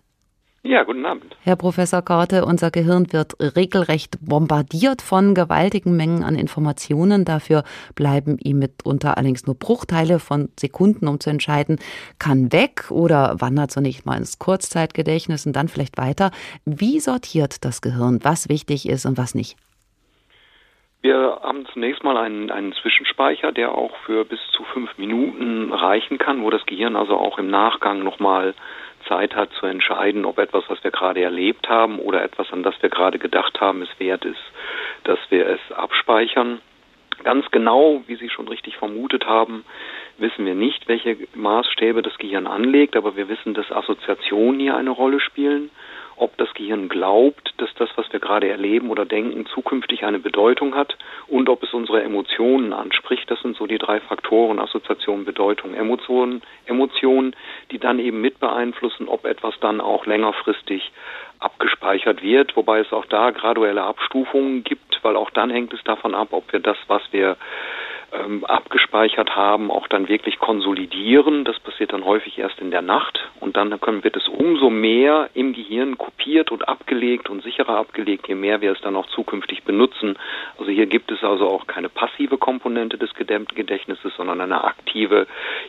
Ja, 0.63 0.83
guten 0.83 1.07
Abend. 1.07 1.35
Herr 1.43 1.57
Professor 1.57 2.03
Korte, 2.03 2.45
unser 2.45 2.71
Gehirn 2.71 3.15
wird 3.15 3.35
regelrecht 3.41 4.19
bombardiert 4.21 5.01
von 5.01 5.35
gewaltigen 5.35 5.97
Mengen 5.97 6.23
an 6.23 6.35
Informationen. 6.35 7.25
Dafür 7.25 7.65
bleiben 7.95 8.37
ihm 8.39 8.59
mitunter 8.59 9.17
allerdings 9.17 9.47
nur 9.47 9.59
Bruchteile 9.59 10.19
von 10.19 10.51
Sekunden, 10.59 11.09
um 11.09 11.19
zu 11.19 11.31
entscheiden, 11.31 11.79
kann 12.19 12.53
weg 12.53 12.91
oder 12.91 13.41
wandert 13.41 13.71
zunächst 13.71 14.05
mal 14.05 14.19
ins 14.19 14.39
Kurzzeitgedächtnis 14.39 15.47
und 15.47 15.57
dann 15.57 15.69
vielleicht 15.69 15.97
weiter. 15.97 16.31
Wie 16.67 17.01
sortiert 17.01 17.65
das 17.65 17.81
Gehirn, 17.81 18.21
was 18.23 18.51
wichtig 18.51 18.87
ist 18.87 19.07
und 19.07 19.17
was 19.17 19.35
nicht? 19.35 19.57
Wir 21.03 21.41
haben 21.43 21.65
zunächst 21.73 22.05
mal 22.05 22.19
einen, 22.19 22.51
einen 22.51 22.75
Zwischenspeicher, 22.75 23.53
der 23.53 23.75
auch 23.75 23.97
für 24.05 24.27
bis 24.27 24.41
zu 24.55 24.65
fünf 24.65 24.99
Minuten 24.99 25.73
reichen 25.73 26.19
kann, 26.19 26.43
wo 26.43 26.51
das 26.51 26.67
Gehirn 26.67 26.95
also 26.95 27.17
auch 27.17 27.39
im 27.39 27.49
Nachgang 27.49 28.05
nochmal 28.05 28.55
Zeit 29.11 29.35
hat 29.35 29.51
zu 29.59 29.67
entscheiden, 29.67 30.25
ob 30.25 30.39
etwas, 30.39 30.63
was 30.69 30.83
wir 30.85 30.93
gerade 30.93 31.21
erlebt 31.21 31.69
haben 31.69 31.99
oder 31.99 32.23
etwas, 32.23 32.53
an 32.53 32.63
das 32.63 32.81
wir 32.81 32.91
gerade 32.91 33.19
gedacht 33.19 33.61
haben, 33.61 33.83
es 33.83 33.89
wert 33.99 34.25
ist, 34.25 34.41
dass 35.05 35.19
wir 35.31 35.47
es 35.49 35.61
abspeichern. 35.73 36.61
Ganz 37.25 37.51
genau, 37.51 38.03
wie 38.07 38.15
Sie 38.15 38.31
schon 38.31 38.49
richtig 38.49 38.77
vermutet 38.77 39.27
haben, 39.27 39.65
wissen 40.19 40.47
wir 40.47 40.55
nicht, 40.55 40.89
welche 40.89 41.17
Maßstäbe 41.35 42.03
das 42.03 42.17
Gehirn 42.19 42.47
anlegt, 42.47 42.97
aber 42.97 43.17
wir 43.17 43.29
wissen, 43.29 43.53
dass 43.53 43.71
Assoziationen 43.73 44.61
hier 44.61 44.77
eine 44.77 44.91
Rolle 44.91 45.21
spielen 45.21 45.71
ob 46.21 46.37
das 46.37 46.53
Gehirn 46.55 46.89
glaubt, 46.89 47.55
dass 47.57 47.73
das, 47.75 47.89
was 47.97 48.13
wir 48.13 48.21
gerade 48.21 48.49
erleben 48.49 48.91
oder 48.91 49.05
denken, 49.05 49.47
zukünftig 49.47 50.05
eine 50.05 50.19
Bedeutung 50.19 50.75
hat 50.75 50.97
und 51.29 51.49
ob 51.49 51.63
es 51.63 51.73
unsere 51.73 52.03
Emotionen 52.03 52.73
anspricht. 52.73 53.31
Das 53.31 53.41
sind 53.41 53.57
so 53.57 53.67
die 53.67 53.79
drei 53.79 54.01
Faktoren, 54.01 54.59
Assoziation, 54.59 55.25
Bedeutung, 55.25 55.75
Emotionen, 55.75 56.43
Emotionen, 56.67 57.35
die 57.71 57.79
dann 57.79 57.99
eben 57.99 58.21
mit 58.21 58.39
beeinflussen, 58.39 59.09
ob 59.09 59.25
etwas 59.25 59.55
dann 59.61 59.81
auch 59.81 60.05
längerfristig 60.07 60.93
abgespeichert 61.39 62.23
wird, 62.23 62.55
wobei 62.55 62.81
es 62.81 62.93
auch 62.93 63.07
da 63.07 63.31
graduelle 63.31 63.83
Abstufungen 63.83 64.63
gibt, 64.63 65.01
weil 65.03 65.17
auch 65.17 65.31
dann 65.31 65.49
hängt 65.49 65.73
es 65.73 65.83
davon 65.85 66.15
ab, 66.15 66.29
ob 66.33 66.53
wir 66.53 66.61
das, 66.61 66.77
was 66.87 67.03
wir 67.13 67.37
ähm, 68.13 68.45
abgespeichert 68.45 69.37
haben, 69.37 69.71
auch 69.71 69.87
dann 69.87 70.09
wirklich 70.09 70.39
konsolidieren. 70.39 71.45
Das 71.45 71.61
passiert 71.61 71.93
dann 71.93 72.05
häufig 72.05 72.39
erst 72.39 72.59
in 72.59 72.71
der 72.71 72.83
Nacht 72.83 73.21
und 73.39 73.57
dann 73.57 73.79
können, 73.81 74.03
wird 74.03 74.17
es 74.17 74.27
umso 74.27 74.69
mehr 74.69 75.31
im 75.35 75.53
Gehirn 75.53 75.97
kopiert 75.97 76.51
und 76.51 76.69
abgelegt 76.69 77.31
und 77.31 77.43
sicherer 77.45 77.77
abgelegt, 77.77 78.27
je 78.27 78.35
mehr 78.35 78.61
wir 78.61 78.73
es 78.73 78.81
dann 78.81 78.97
auch 78.97 79.07
zukünftig 79.07 79.63
benutzen. 79.63 80.17
Also 80.59 80.73
hier 80.73 80.87
gibt 80.87 81.13
es 81.13 81.23
also 81.23 81.47
auch 81.47 81.67
keine 81.69 81.89
passive 81.89 82.37
Komponente 82.37 82.99
des 82.99 83.15
Gedächtnisses, 83.15 84.13
sondern 84.17 84.41
eine 84.41 84.65
aktive. 84.65 85.29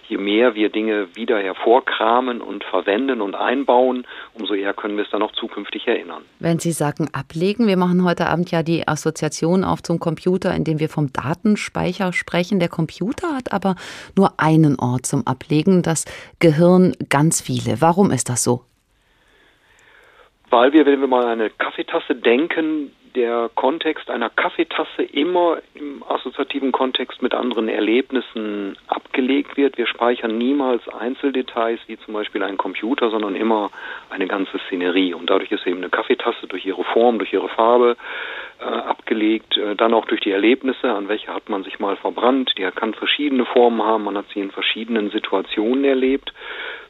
Je 0.09 0.17
mehr 0.17 0.55
wir 0.55 0.69
Dinge 0.69 1.15
wieder 1.15 1.39
hervorkramen 1.39 2.41
und 2.41 2.63
verwenden 2.63 3.21
und 3.21 3.35
einbauen, 3.35 4.07
umso 4.33 4.55
eher 4.55 4.73
können 4.73 4.97
wir 4.97 5.03
es 5.03 5.11
dann 5.11 5.21
auch 5.21 5.33
zukünftig 5.33 5.87
erinnern. 5.87 6.23
Wenn 6.39 6.59
Sie 6.59 6.71
sagen 6.71 7.09
ablegen, 7.13 7.67
wir 7.67 7.77
machen 7.77 8.03
heute 8.03 8.27
Abend 8.27 8.49
ja 8.49 8.63
die 8.63 8.87
Assoziation 8.87 9.63
auf 9.63 9.83
zum 9.83 9.99
Computer, 9.99 10.55
indem 10.55 10.79
wir 10.79 10.89
vom 10.89 11.13
Datenspeicher 11.13 12.13
sprechen 12.13 12.30
sprechen. 12.31 12.59
Der 12.59 12.69
Computer 12.69 13.35
hat 13.35 13.51
aber 13.51 13.75
nur 14.17 14.39
einen 14.39 14.79
Ort 14.79 15.05
zum 15.05 15.27
Ablegen, 15.27 15.81
das 15.81 16.05
Gehirn 16.39 16.95
ganz 17.09 17.41
viele. 17.41 17.81
Warum 17.81 18.11
ist 18.11 18.29
das 18.29 18.43
so? 18.43 18.63
Weil 20.49 20.73
wir, 20.73 20.85
wenn 20.85 20.99
wir 20.99 21.07
mal 21.07 21.25
eine 21.27 21.49
Kaffeetasse 21.49 22.15
denken, 22.15 22.91
der 23.15 23.49
Kontext 23.55 24.09
einer 24.09 24.29
Kaffeetasse 24.29 25.03
immer 25.03 25.57
im 25.73 26.03
assoziativen 26.07 26.71
Kontext 26.71 27.21
mit 27.21 27.33
anderen 27.33 27.67
Erlebnissen 27.67 28.77
abgelegt 28.87 29.57
wird. 29.57 29.77
Wir 29.77 29.87
speichern 29.87 30.37
niemals 30.37 30.87
Einzeldetails 30.87 31.79
wie 31.87 31.97
zum 31.99 32.13
Beispiel 32.13 32.43
ein 32.43 32.57
Computer, 32.57 33.09
sondern 33.09 33.35
immer 33.35 33.69
eine 34.09 34.27
ganze 34.27 34.59
Szenerie. 34.67 35.13
Und 35.13 35.29
dadurch 35.29 35.51
ist 35.51 35.65
eben 35.67 35.77
eine 35.77 35.89
Kaffeetasse 35.89 36.47
durch 36.47 36.65
ihre 36.65 36.83
Form, 36.83 37.17
durch 37.17 37.33
ihre 37.33 37.49
Farbe 37.49 37.97
äh, 38.59 38.63
abgelegt, 38.63 39.57
äh, 39.57 39.75
dann 39.75 39.93
auch 39.93 40.05
durch 40.05 40.21
die 40.21 40.31
Erlebnisse, 40.31 40.91
an 40.91 41.07
welche 41.07 41.33
hat 41.33 41.49
man 41.49 41.63
sich 41.63 41.79
mal 41.79 41.95
verbrannt. 41.97 42.51
Die 42.57 42.63
kann 42.63 42.93
verschiedene 42.93 43.45
Formen 43.45 43.83
haben, 43.83 44.03
man 44.05 44.17
hat 44.17 44.25
sie 44.33 44.39
in 44.39 44.51
verschiedenen 44.51 45.09
Situationen 45.11 45.83
erlebt, 45.83 46.33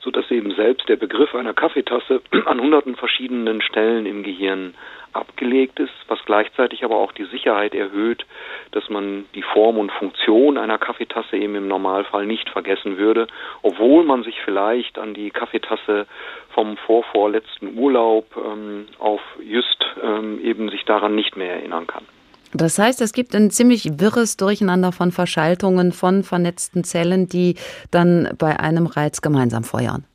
so 0.04 0.12
dass 0.12 0.30
eben 0.32 0.54
selbst 0.56 0.90
der 0.90 0.96
Begriff 0.96 1.36
einer 1.36 1.54
Kaffeetasse 1.54 2.22
an 2.46 2.60
hunderten 2.60 2.96
verschiedenen 2.96 3.62
Stellen 3.62 4.06
im 4.06 4.24
Gehirn 4.24 4.74
abgelegt 5.14 5.80
ist, 5.80 5.94
was 6.08 6.20
gleichzeitig 6.26 6.84
aber 6.86 6.96
auch 6.96 7.12
die 7.12 7.26
Sicherheit 7.26 7.76
erhöht, 7.76 8.26
dass 8.72 8.90
man 8.90 9.26
die 9.36 9.42
Form 9.42 9.78
und 9.78 9.92
Funktion 9.92 10.58
einer 10.58 10.78
Kaffeetasse 10.78 11.36
eben 11.38 11.56
im 11.56 11.68
Normalfall 11.68 12.26
nicht 12.26 12.50
vergessen 12.50 12.98
würde, 12.98 13.28
obwohl 13.62 14.04
man 14.04 14.24
sich 14.24 14.40
vielleicht 14.46 14.98
an 14.98 15.14
die 15.14 15.32
Kaffeetasse 15.32 16.08
vom 16.54 16.78
vorvorletzten 16.78 17.78
Urlaub 17.78 18.26
ähm, 18.38 18.88
auf 19.00 19.22
Just 19.44 19.86
ähm, 20.02 20.40
eben 20.44 20.70
sich 20.70 20.86
daran 20.86 21.16
nicht 21.16 21.36
mehr 21.36 21.56
erinnern 21.56 21.88
kann. 21.88 22.06
Das 22.54 22.78
heißt, 22.78 23.02
es 23.02 23.14
gibt 23.14 23.36
ein 23.36 23.50
ziemlich 23.50 24.00
wirres 24.00 24.38
Durcheinander 24.38 24.92
von 24.92 25.12
Verschaltungen 25.12 25.92
von 25.92 26.24
vernetzten 26.24 26.84
Zellen, 26.84 27.28
die 27.28 27.56
dann 27.92 28.30
bei 28.38 28.60
einem 28.60 28.88
Reiz 28.88 29.22
gemeinsam 29.22 29.64
feuern. 29.64 30.06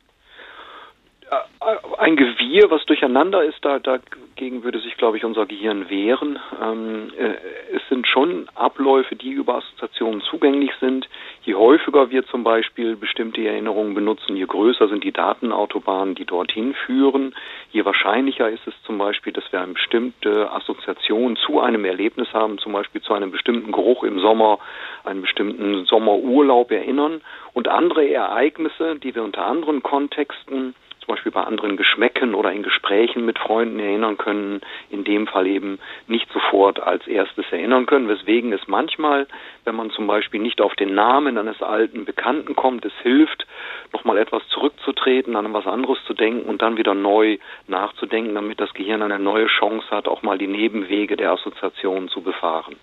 Ein 1.97 2.15
Gewirr, 2.15 2.69
was 2.69 2.85
durcheinander 2.85 3.43
ist, 3.43 3.57
da, 3.65 3.79
dagegen 3.79 4.63
würde 4.63 4.79
sich, 4.79 4.95
glaube 4.95 5.17
ich, 5.17 5.25
unser 5.25 5.47
Gehirn 5.47 5.89
wehren. 5.89 6.37
Ähm, 6.61 7.11
äh, 7.17 7.33
es 7.75 7.81
sind 7.89 8.07
schon 8.07 8.47
Abläufe, 8.53 9.15
die 9.15 9.31
über 9.31 9.55
Assoziationen 9.55 10.21
zugänglich 10.21 10.71
sind. 10.79 11.09
Je 11.41 11.55
häufiger 11.55 12.11
wir 12.11 12.25
zum 12.27 12.43
Beispiel 12.43 12.95
bestimmte 12.95 13.45
Erinnerungen 13.45 13.95
benutzen, 13.95 14.35
je 14.35 14.45
größer 14.45 14.87
sind 14.87 15.03
die 15.03 15.11
Datenautobahnen, 15.11 16.13
die 16.13 16.25
dorthin 16.25 16.75
führen, 16.85 17.33
je 17.71 17.83
wahrscheinlicher 17.85 18.49
ist 18.49 18.67
es 18.67 18.73
zum 18.83 18.99
Beispiel, 18.99 19.33
dass 19.33 19.51
wir 19.51 19.59
eine 19.59 19.73
bestimmte 19.73 20.51
Assoziation 20.51 21.37
zu 21.37 21.59
einem 21.59 21.85
Erlebnis 21.85 22.31
haben, 22.33 22.59
zum 22.59 22.73
Beispiel 22.73 23.01
zu 23.01 23.13
einem 23.13 23.31
bestimmten 23.31 23.71
Geruch 23.71 24.03
im 24.03 24.19
Sommer, 24.19 24.59
einen 25.03 25.21
bestimmten 25.21 25.85
Sommerurlaub 25.85 26.69
erinnern 26.71 27.21
und 27.53 27.67
andere 27.67 28.07
Ereignisse, 28.07 28.97
die 28.97 29.15
wir 29.15 29.23
unter 29.23 29.45
anderen 29.45 29.81
Kontexten 29.81 30.75
zum 31.07 31.15
Beispiel 31.15 31.31
bei 31.31 31.43
anderen 31.43 31.77
Geschmäcken 31.77 32.35
oder 32.35 32.51
in 32.51 32.63
Gesprächen 32.63 33.25
mit 33.25 33.39
Freunden 33.39 33.79
erinnern 33.79 34.17
können, 34.17 34.59
in 34.89 35.05
dem 35.05 35.25
Fall 35.25 35.47
eben 35.47 35.79
nicht 36.07 36.29
sofort 36.33 36.81
als 36.81 37.07
erstes 37.07 37.45
erinnern 37.49 37.85
können, 37.85 38.09
weswegen 38.09 38.51
es 38.51 38.67
manchmal, 38.67 39.25
wenn 39.63 39.75
man 39.75 39.89
zum 39.91 40.05
Beispiel 40.05 40.41
nicht 40.41 40.59
auf 40.59 40.75
den 40.75 40.93
Namen 40.93 41.37
eines 41.37 41.61
alten 41.61 42.03
Bekannten 42.03 42.57
kommt, 42.57 42.83
es 42.83 42.93
hilft, 43.03 43.47
nochmal 43.93 44.17
etwas 44.17 44.45
zurückzutreten, 44.49 45.37
an 45.37 45.53
was 45.53 45.65
anderes 45.65 45.97
zu 46.05 46.13
denken 46.13 46.49
und 46.49 46.61
dann 46.61 46.75
wieder 46.75 46.93
neu 46.93 47.37
nachzudenken, 47.67 48.35
damit 48.35 48.59
das 48.59 48.73
Gehirn 48.73 49.01
eine 49.01 49.17
neue 49.17 49.47
Chance 49.47 49.89
hat, 49.91 50.09
auch 50.09 50.23
mal 50.23 50.37
die 50.37 50.47
Nebenwege 50.47 51.15
der 51.15 51.31
Assoziation 51.31 52.09
zu 52.09 52.21
befahren. 52.21 52.75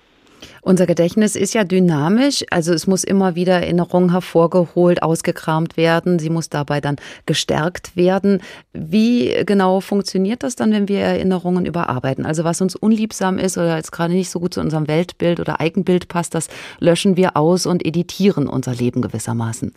Unser 0.63 0.87
Gedächtnis 0.87 1.37
ist 1.37 1.55
ja 1.55 1.65
dynamisch, 1.65 2.45
also 2.51 2.73
es 2.73 2.87
muss 2.87 3.05
immer 3.05 3.35
wieder 3.35 3.55
Erinnerung 3.55 4.11
hervorgeholt, 4.11 5.03
ausgekramt 5.03 5.77
werden, 5.77 6.19
sie 6.19 6.31
muss 6.31 6.49
dabei 6.49 6.81
dann 6.81 6.97
gestärkt 7.27 7.97
werden. 7.97 8.43
Wie 8.73 9.35
genau 9.47 9.81
funktioniert 9.81 10.43
das 10.43 10.57
dann, 10.57 10.73
wenn 10.73 10.89
wir 10.89 11.01
Erinnerungen 11.01 11.67
überarbeiten? 11.67 12.27
Also 12.27 12.45
was 12.45 12.61
uns 12.61 12.77
unliebsam 12.77 13.39
ist 13.39 13.59
oder 13.59 13.77
jetzt 13.77 13.93
gerade 13.93 14.13
nicht 14.13 14.31
so 14.31 14.41
gut 14.41 14.55
zu 14.55 14.61
unserem 14.61 14.89
Weltbild 14.89 15.41
oder 15.41 15.61
Eigenbild 15.61 16.09
passt, 16.09 16.35
das 16.35 16.49
löschen 16.81 17.17
wir 17.17 17.37
aus 17.37 17.67
und 17.67 17.85
editieren 17.85 18.49
unser 18.49 18.75
Leben 18.75 19.03
gewissermaßen. 19.03 19.75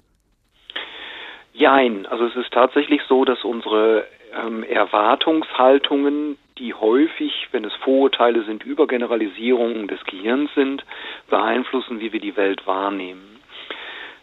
Jein, 1.53 2.05
also 2.05 2.25
es 2.25 2.35
ist 2.35 2.51
tatsächlich 2.53 3.01
so, 3.09 3.25
dass 3.25 3.43
unsere 3.43 4.05
ähm, 4.45 4.63
Erwartungshaltungen 4.63 6.37
die 6.59 6.73
häufig, 6.73 7.47
wenn 7.51 7.63
es 7.63 7.73
Vorurteile 7.75 8.43
sind, 8.43 8.63
Übergeneralisierungen 8.63 9.87
des 9.87 10.03
Gehirns 10.05 10.49
sind, 10.55 10.83
beeinflussen, 11.29 11.99
wie 11.99 12.13
wir 12.13 12.19
die 12.19 12.35
Welt 12.35 12.65
wahrnehmen. 12.65 13.39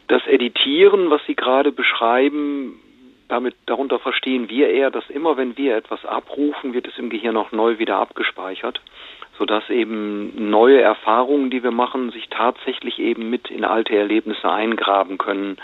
Das 0.08 0.26
Editieren, 0.26 1.10
was 1.10 1.24
Sie 1.26 1.34
gerade 1.34 1.72
beschreiben, 1.72 2.80
damit 3.28 3.54
darunter 3.66 3.98
verstehen 3.98 4.48
wir 4.48 4.68
eher, 4.68 4.90
dass 4.90 5.08
immer 5.08 5.36
wenn 5.36 5.56
wir 5.56 5.76
etwas 5.76 6.04
abrufen, 6.04 6.74
wird 6.74 6.86
es 6.86 6.98
im 6.98 7.08
Gehirn 7.08 7.36
auch 7.36 7.52
neu 7.52 7.78
wieder 7.78 7.96
abgespeichert, 7.96 8.80
sodass 9.38 9.68
eben 9.70 10.50
neue 10.50 10.80
Erfahrungen, 10.80 11.50
die 11.50 11.62
wir 11.62 11.70
machen, 11.70 12.10
sich 12.10 12.28
tatsächlich 12.28 12.98
eben 12.98 13.30
mit 13.30 13.50
in 13.50 13.64
alte 13.64 13.96
Erlebnisse 13.96 14.50
eingraben 14.50 15.16
können 15.16 15.56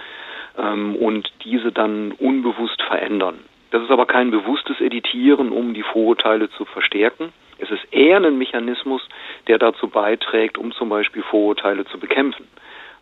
ähm, 0.58 0.96
und 0.96 1.30
diese 1.44 1.70
dann 1.70 2.12
unbewusst 2.12 2.80
verändern. 2.82 3.40
Das 3.70 3.82
ist 3.82 3.90
aber 3.90 4.06
kein 4.06 4.30
bewusstes 4.30 4.80
Editieren, 4.80 5.52
um 5.52 5.74
die 5.74 5.82
Vorurteile 5.82 6.50
zu 6.50 6.64
verstärken. 6.64 7.32
Es 7.58 7.70
ist 7.70 7.92
eher 7.92 8.16
ein 8.16 8.38
Mechanismus, 8.38 9.06
der 9.46 9.58
dazu 9.58 9.88
beiträgt, 9.88 10.58
um 10.58 10.72
zum 10.72 10.88
Beispiel 10.88 11.22
Vorurteile 11.22 11.84
zu 11.84 11.98
bekämpfen. 11.98 12.48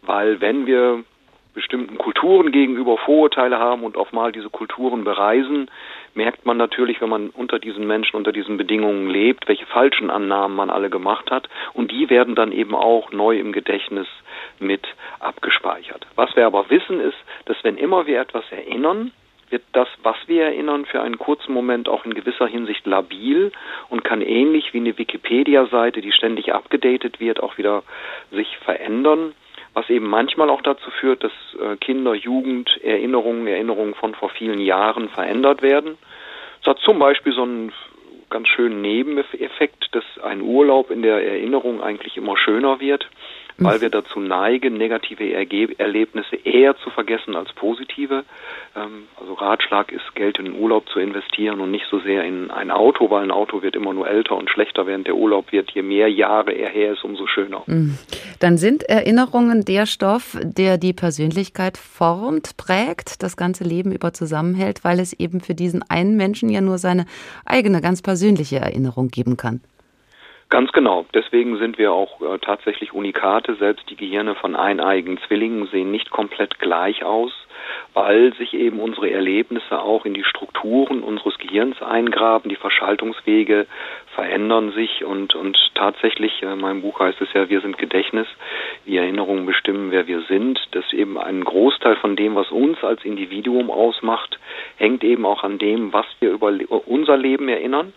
Weil 0.03 0.41
wenn 0.41 0.67
wir 0.67 1.05
bestimmten 1.55 1.99
Kulturen 1.99 2.53
gegenüber 2.53 2.99
Vorurteile 2.99 3.59
haben 3.59 3.83
und 3.83 3.97
auch 3.97 4.13
mal 4.13 4.31
diese 4.31 4.51
Kulturen 4.51 5.05
bereisen, 5.05 5.71
merkt 6.15 6.47
man 6.47 6.57
natürlich, 6.57 7.01
wenn 7.01 7.09
man 7.09 7.31
unter 7.31 7.59
diesen 7.59 7.87
Menschen, 7.87 8.17
unter 8.17 8.33
diesen 8.33 8.57
Bedingungen 8.57 9.09
lebt, 9.09 9.49
welche 9.49 9.67
falschen 9.67 10.11
Annahmen 10.11 10.57
man 10.57 10.71
alle 10.71 10.91
gemacht 10.91 11.31
hat. 11.31 11.49
Und 11.73 11.91
die 11.91 12.11
werden 12.11 12.35
dann 12.35 12.53
eben 12.53 12.75
auch 12.75 13.11
neu 13.11 13.39
im 13.39 13.53
Gedächtnis 13.53 14.07
mit 14.61 14.87
abgespeichert. 15.19 16.07
Was 16.15 16.35
wir 16.37 16.47
aber 16.47 16.71
wissen 16.71 17.01
ist, 17.01 17.19
dass 17.47 17.57
wenn 17.65 17.77
immer 17.77 18.07
wir 18.07 18.21
etwas 18.21 18.45
erinnern, 18.53 19.13
wird 19.51 19.63
das, 19.73 19.89
was 20.03 20.17
wir 20.27 20.45
erinnern, 20.45 20.85
für 20.85 21.01
einen 21.01 21.19
kurzen 21.19 21.53
Moment 21.53 21.89
auch 21.89 22.05
in 22.05 22.15
gewisser 22.15 22.47
Hinsicht 22.47 22.87
labil 22.87 23.53
und 23.89 24.05
kann 24.05 24.21
ähnlich 24.21 24.73
wie 24.73 24.79
eine 24.79 24.97
Wikipedia-Seite, 24.99 26.01
die 26.01 26.13
ständig 26.13 26.53
abgedatet 26.53 27.21
wird, 27.21 27.41
auch 27.41 27.59
wieder 27.59 27.83
sich 28.31 28.57
verändern 28.59 29.35
was 29.75 29.89
eben 29.91 30.09
manchmal 30.09 30.51
auch 30.51 30.63
dazu 30.63 30.91
führt, 30.91 31.23
dass 31.23 31.33
äh, 31.61 31.77
Kinder, 31.77 32.13
Jugend, 32.13 32.69
Erinnerungen, 32.83 33.47
Erinnerungen 33.47 33.95
von 33.95 34.15
vor 34.15 34.31
vielen 34.31 34.59
Jahren 34.59 35.09
verändert 35.09 35.63
werden. 35.63 35.99
Es 36.61 36.67
hat 36.67 36.81
zum 36.81 36.99
Beispiel 36.99 37.33
so 37.33 37.43
einen 37.43 37.73
ganz 38.29 38.49
schönen 38.49 38.83
Nebeneffekt, 38.83 39.95
dass 39.95 40.05
ein 40.23 40.43
Urlaub 40.43 40.91
in 40.91 41.03
der 41.03 41.25
Erinnerung 41.25 41.81
eigentlich 41.81 42.17
immer 42.17 42.37
schöner 42.37 42.81
wird 42.81 43.09
weil 43.59 43.81
wir 43.81 43.91
dazu 43.91 44.21
neigen, 44.21 44.75
negative 44.75 45.33
Erge 45.33 45.79
Erlebnisse 45.79 46.37
eher 46.37 46.77
zu 46.77 46.91
vergessen 46.91 47.35
als 47.35 47.53
positive. 47.53 48.25
Ähm, 48.77 49.09
also 49.21 49.35
Ratschlag 49.35 49.91
ist, 49.91 50.15
Geld 50.15 50.39
in 50.39 50.45
den 50.45 50.55
Urlaub 50.55 50.89
zu 50.89 51.01
investieren 51.01 51.61
und 51.61 51.71
nicht 51.71 51.87
so 51.91 51.99
sehr 51.99 52.25
in 52.25 52.51
ein 52.51 52.71
Auto, 52.71 53.11
weil 53.11 53.25
ein 53.25 53.33
Auto 53.33 53.63
wird 53.63 53.75
immer 53.75 53.93
nur 53.93 54.09
älter 54.09 54.37
und 54.37 54.49
schlechter, 54.49 54.87
während 54.87 55.09
der 55.09 55.17
Urlaub 55.17 55.51
wird. 55.51 55.73
Je 55.73 55.83
mehr 55.83 56.09
Jahre 56.09 56.53
er 56.53 56.69
her 56.69 56.93
ist, 56.93 57.05
umso 57.05 57.27
schöner. 57.27 57.63
Mhm. 57.67 57.99
Dann 58.39 58.59
sind 58.59 58.85
Erinnerungen 58.85 59.65
der 59.65 59.87
Stoff, 59.87 60.39
der 60.41 60.79
die 60.79 60.93
Persönlichkeit 60.93 61.77
formt, 61.77 62.57
prägt, 62.57 63.23
das 63.23 63.37
ganze 63.37 63.65
Leben 63.65 63.91
über 63.91 64.13
zusammenhält, 64.13 64.85
weil 64.85 65.01
es 65.01 65.13
eben 65.13 65.41
für 65.41 65.55
diesen 65.55 65.83
einen 65.89 66.17
Menschen 66.17 66.49
ja 66.49 66.61
nur 66.61 66.79
seine 66.79 67.07
eigene, 67.45 67.81
ganz 67.81 68.03
persönliche 68.03 68.57
Erinnerung 68.57 69.09
geben 69.09 69.37
kann. 69.37 69.61
Ganz 70.51 70.73
genau. 70.73 71.05
Deswegen 71.13 71.59
sind 71.59 71.77
wir 71.77 71.93
auch 71.93 72.23
äh, 72.23 72.39
tatsächlich 72.39 72.95
Unikate. 72.95 73.57
Selbst 73.57 73.91
die 73.91 73.97
Gehirne 73.97 74.35
von 74.35 74.57
eineigen 74.57 75.19
Zwillingen 75.27 75.67
sehen 75.67 75.91
nicht 75.91 76.09
komplett 76.09 76.59
gleich 76.59 77.05
aus, 77.05 77.33
weil 77.93 78.33
sich 78.33 78.55
eben 78.55 78.81
unsere 78.81 79.11
Erlebnisse 79.11 79.79
auch 79.79 80.07
in 80.07 80.15
die 80.15 80.25
Strukturen 80.25 81.03
unseres 81.03 81.37
Gehirns 81.37 81.83
eingraben. 81.83 82.49
Die 82.49 82.57
Verschaltungswege 82.57 83.67
verändern 84.15 84.73
sich 84.73 85.05
und, 85.05 85.35
und 85.35 85.59
tatsächlich, 85.75 86.43
äh, 86.43 86.51
in 86.55 86.61
meinem 86.61 86.81
Buch 86.81 86.99
heißt 86.99 87.21
es 87.21 87.31
ja, 87.35 87.51
wir 87.51 87.61
sind 87.61 87.77
Gedächtnis. 87.77 88.27
Die 88.87 88.97
Erinnerungen 88.97 89.45
bestimmen, 89.45 89.91
wer 89.91 90.07
wir 90.07 90.23
sind. 90.23 90.59
Das 90.71 90.91
eben 90.95 91.19
ein 91.19 91.45
Großteil 91.45 91.97
von 91.97 92.17
dem, 92.17 92.37
was 92.37 92.51
uns 92.51 92.83
als 92.83 93.05
Individuum 93.05 93.71
ausmacht, 93.71 94.39
hängt 94.77 95.05
eben 95.05 95.27
auch 95.27 95.45
an 95.45 95.59
dem, 95.59 95.93
was 95.93 96.07
wir 96.21 96.31
über 96.31 96.51
unser 96.87 97.19
Leben 97.19 97.51
erinnern 97.51 97.93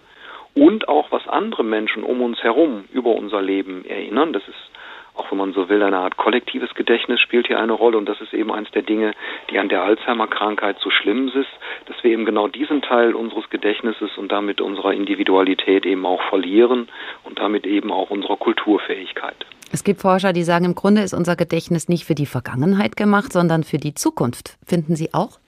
und 0.54 0.88
auch 0.88 1.12
was 1.12 1.28
andere 1.28 1.64
Menschen 1.64 2.04
um 2.04 2.22
uns 2.22 2.42
herum 2.44 2.86
über 2.92 3.16
unser 3.16 3.42
Leben 3.42 3.86
erinnern. 3.86 4.34
Das 4.34 4.44
ist 4.48 4.72
auch 5.16 5.30
wenn 5.30 5.38
man 5.38 5.54
so 5.54 5.68
will, 5.70 5.84
eine 5.84 5.98
Art 5.98 6.18
kollektives 6.18 6.74
Gedächtnis 6.74 7.20
spielt 7.20 7.48
hier 7.48 7.60
eine 7.60 7.74
Rolle 7.74 7.98
und 7.98 8.08
das 8.08 8.22
ist 8.22 8.34
eben 8.34 8.52
eins 8.52 8.72
der 8.72 8.82
Dinge, 8.82 9.14
die 9.50 9.60
an 9.60 9.70
der 9.70 9.84
Alzheimer-Krankheit 9.84 10.78
so 10.82 10.90
schlimm 10.90 11.28
ist, 11.28 11.50
dass 11.86 12.02
wir 12.04 12.12
eben 12.12 12.26
genau 12.26 12.48
diesen 12.48 12.82
Teil 12.82 13.14
unseres 13.14 13.50
Gedächtnisses 13.50 14.18
und 14.18 14.32
damit 14.32 14.62
unserer 14.62 14.94
Individualität 14.94 15.86
eben 15.86 16.06
auch 16.06 16.22
verlieren 16.30 16.88
und 17.24 17.40
damit 17.40 17.66
eben 17.66 17.92
auch 17.92 18.10
unserer 18.10 18.38
Kulturfähigkeit. 18.38 19.36
Es 19.74 19.84
gibt 19.84 20.02
Forscher, 20.02 20.34
die 20.34 20.44
sagen, 20.44 20.66
im 20.66 20.76
Grunde 20.76 21.02
ist 21.02 21.14
unser 21.14 21.36
Gedächtnis 21.36 21.88
nicht 21.88 22.06
für 22.06 22.16
die 22.16 22.26
Vergangenheit 22.26 22.98
gemacht, 22.98 23.32
sondern 23.32 23.64
für 23.64 23.78
die 23.78 23.94
Zukunft. 23.94 24.58
Finden 24.66 24.96
Sie 24.96 25.14
auch? 25.14 25.41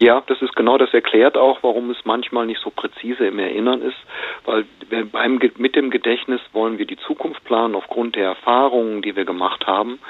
Ja, 0.00 0.24
das 0.26 0.42
ist 0.42 0.56
genau 0.56 0.76
das 0.76 0.92
erklärt 0.92 1.36
auch, 1.36 1.62
warum 1.62 1.88
es 1.90 2.04
manchmal 2.04 2.46
nicht 2.46 2.60
so 2.60 2.70
präzise 2.70 3.26
im 3.28 3.38
Erinnern 3.38 3.80
ist, 3.80 3.96
weil 4.44 4.64
beim, 5.12 5.40
mit 5.56 5.76
dem 5.76 5.90
Gedächtnis 5.90 6.40
wollen 6.52 6.78
wir 6.78 6.86
die 6.86 6.96
Zukunft 6.96 7.44
planen 7.44 7.76
aufgrund 7.76 8.16
der 8.16 8.24
Erfahrungen, 8.24 9.02
die 9.02 9.14
wir 9.14 9.24
gemacht 9.24 9.68
haben. 9.68 10.00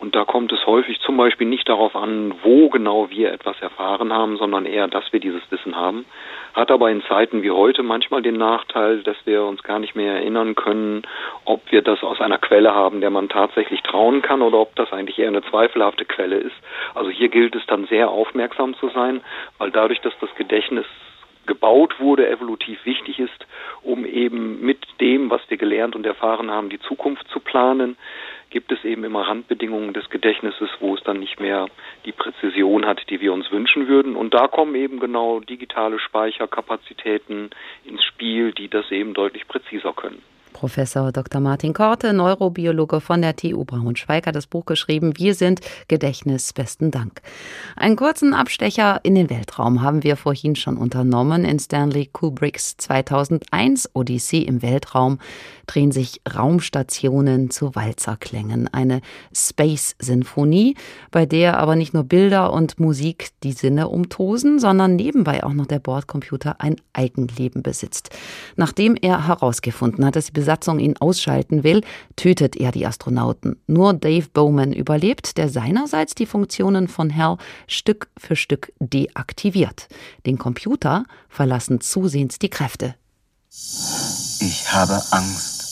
Und 0.00 0.16
da 0.16 0.24
kommt 0.24 0.52
es 0.52 0.66
häufig 0.66 0.98
zum 1.00 1.16
Beispiel 1.16 1.46
nicht 1.46 1.68
darauf 1.68 1.94
an, 1.94 2.34
wo 2.42 2.68
genau 2.68 3.10
wir 3.10 3.32
etwas 3.32 3.60
erfahren 3.60 4.12
haben, 4.12 4.38
sondern 4.38 4.66
eher, 4.66 4.88
dass 4.88 5.12
wir 5.12 5.20
dieses 5.20 5.42
Wissen 5.50 5.76
haben. 5.76 6.04
Hat 6.54 6.72
aber 6.72 6.90
in 6.90 7.02
Zeiten 7.04 7.42
wie 7.42 7.52
heute 7.52 7.84
manchmal 7.84 8.22
den 8.22 8.36
Nachteil, 8.36 9.02
dass 9.04 9.16
wir 9.24 9.44
uns 9.44 9.62
gar 9.62 9.78
nicht 9.78 9.94
mehr 9.94 10.14
erinnern 10.14 10.56
können, 10.56 11.02
ob 11.44 11.60
wir 11.70 11.82
das 11.82 12.02
aus 12.02 12.20
einer 12.20 12.38
Quelle 12.38 12.74
haben, 12.74 13.00
der 13.00 13.10
man 13.10 13.28
tatsächlich 13.28 13.82
trauen 13.82 14.20
kann 14.20 14.42
oder 14.42 14.58
ob 14.58 14.74
das 14.74 14.92
eigentlich 14.92 15.18
eher 15.20 15.28
eine 15.28 15.42
zweifelhafte 15.42 16.04
Quelle 16.04 16.36
ist. 16.36 16.56
Also 16.94 17.10
hier 17.10 17.28
gilt 17.28 17.54
es 17.54 17.64
dann 17.66 17.86
sehr 17.86 18.10
aufmerksam 18.10 18.74
zu 18.74 18.88
sein 18.88 19.20
weil 19.58 19.70
dadurch, 19.70 20.00
dass 20.00 20.14
das 20.20 20.34
Gedächtnis 20.36 20.86
gebaut 21.48 21.98
wurde, 21.98 22.28
evolutiv 22.28 22.84
wichtig 22.84 23.18
ist, 23.18 23.46
um 23.82 24.04
eben 24.04 24.60
mit 24.60 24.86
dem, 25.00 25.30
was 25.30 25.40
wir 25.48 25.56
gelernt 25.56 25.96
und 25.96 26.06
erfahren 26.06 26.50
haben, 26.50 26.68
die 26.68 26.78
Zukunft 26.78 27.26
zu 27.28 27.40
planen, 27.40 27.96
gibt 28.50 28.70
es 28.70 28.84
eben 28.84 29.02
immer 29.04 29.26
Randbedingungen 29.26 29.92
des 29.92 30.08
Gedächtnisses, 30.10 30.68
wo 30.80 30.94
es 30.94 31.02
dann 31.02 31.18
nicht 31.18 31.40
mehr 31.40 31.66
die 32.04 32.12
Präzision 32.12 32.86
hat, 32.86 33.08
die 33.10 33.20
wir 33.20 33.32
uns 33.32 33.50
wünschen 33.50 33.88
würden. 33.88 34.14
Und 34.14 34.34
da 34.34 34.46
kommen 34.46 34.74
eben 34.74 35.00
genau 35.00 35.40
digitale 35.40 35.98
Speicherkapazitäten 35.98 37.50
ins 37.84 38.04
Spiel, 38.04 38.52
die 38.52 38.68
das 38.68 38.90
eben 38.90 39.14
deutlich 39.14 39.48
präziser 39.48 39.92
können. 39.92 40.22
Professor 40.52 41.12
Dr. 41.12 41.40
Martin 41.40 41.72
Korte, 41.72 42.12
Neurobiologe 42.12 43.00
von 43.00 43.22
der 43.22 43.36
TU 43.36 43.64
Braunschweig, 43.64 44.26
hat 44.26 44.34
das 44.34 44.46
Buch 44.46 44.64
geschrieben. 44.64 45.12
Wir 45.16 45.34
sind 45.34 45.60
Gedächtnis. 45.88 46.52
Besten 46.52 46.90
Dank. 46.90 47.22
Einen 47.76 47.96
kurzen 47.96 48.34
Abstecher 48.34 49.00
in 49.02 49.14
den 49.14 49.30
Weltraum 49.30 49.82
haben 49.82 50.02
wir 50.02 50.16
vorhin 50.16 50.56
schon 50.56 50.76
unternommen. 50.76 51.44
In 51.44 51.58
Stanley 51.58 52.06
Kubricks 52.12 52.76
2001 52.76 53.90
Odyssee 53.94 54.42
im 54.42 54.62
Weltraum 54.62 55.18
drehen 55.66 55.92
sich 55.92 56.20
Raumstationen 56.34 57.50
zu 57.50 57.74
Walzerklängen. 57.74 58.68
Eine 58.72 59.00
Space-Sinfonie, 59.34 60.76
bei 61.10 61.26
der 61.26 61.58
aber 61.58 61.76
nicht 61.76 61.94
nur 61.94 62.04
Bilder 62.04 62.52
und 62.52 62.80
Musik 62.80 63.28
die 63.42 63.52
Sinne 63.52 63.88
umtosen, 63.88 64.58
sondern 64.58 64.96
nebenbei 64.96 65.44
auch 65.44 65.52
noch 65.52 65.66
der 65.66 65.78
Bordcomputer 65.78 66.60
ein 66.60 66.76
Eigenleben 66.92 67.62
besitzt. 67.62 68.10
Nachdem 68.56 68.96
er 68.96 69.26
herausgefunden 69.28 70.04
hat, 70.04 70.16
dass 70.16 70.26
die 70.26 70.32
Besatzung 70.38 70.78
ihn 70.78 70.96
ausschalten 70.96 71.64
will, 71.64 71.82
tötet 72.14 72.54
er 72.54 72.70
die 72.70 72.86
Astronauten. 72.86 73.60
Nur 73.66 73.92
Dave 73.92 74.28
Bowman 74.32 74.72
überlebt, 74.72 75.36
der 75.36 75.48
seinerseits 75.48 76.14
die 76.14 76.26
Funktionen 76.26 76.86
von 76.86 77.10
Hell 77.10 77.38
Stück 77.66 78.08
für 78.16 78.36
Stück 78.36 78.72
deaktiviert. 78.78 79.88
Den 80.26 80.38
Computer 80.38 81.06
verlassen 81.28 81.80
zusehends 81.80 82.38
die 82.38 82.50
Kräfte. 82.50 82.94
Ich 83.50 84.72
habe 84.72 85.02
Angst. 85.10 85.64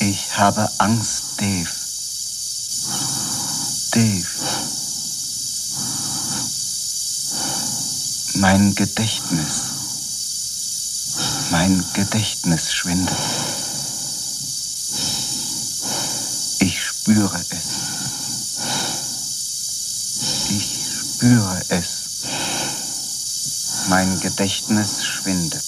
Ich 0.00 0.36
habe 0.36 0.68
Angst, 0.78 1.40
Dave. 1.40 1.70
Dave. 3.92 4.26
Mein 8.34 8.74
Gedächtnis. 8.74 9.73
Mein 11.56 11.84
Gedächtnis 11.92 12.74
schwindet. 12.74 13.16
Ich 16.58 16.82
spüre 16.82 17.40
es. 17.48 17.68
Ich 20.50 20.78
spüre 20.98 21.62
es. 21.68 22.02
Mein 23.88 24.18
Gedächtnis 24.18 25.04
schwindet. 25.06 25.64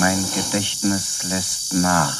Mein 0.00 0.26
Gedächtnis 0.32 1.22
lässt 1.22 1.74
nach. 1.74 2.18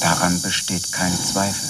Daran 0.00 0.40
besteht 0.40 0.90
kein 0.90 1.12
Zweifel. 1.26 1.68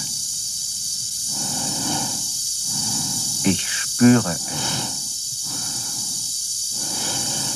Ich 3.43 3.69
spüre 3.69 4.39
es. 4.55 4.99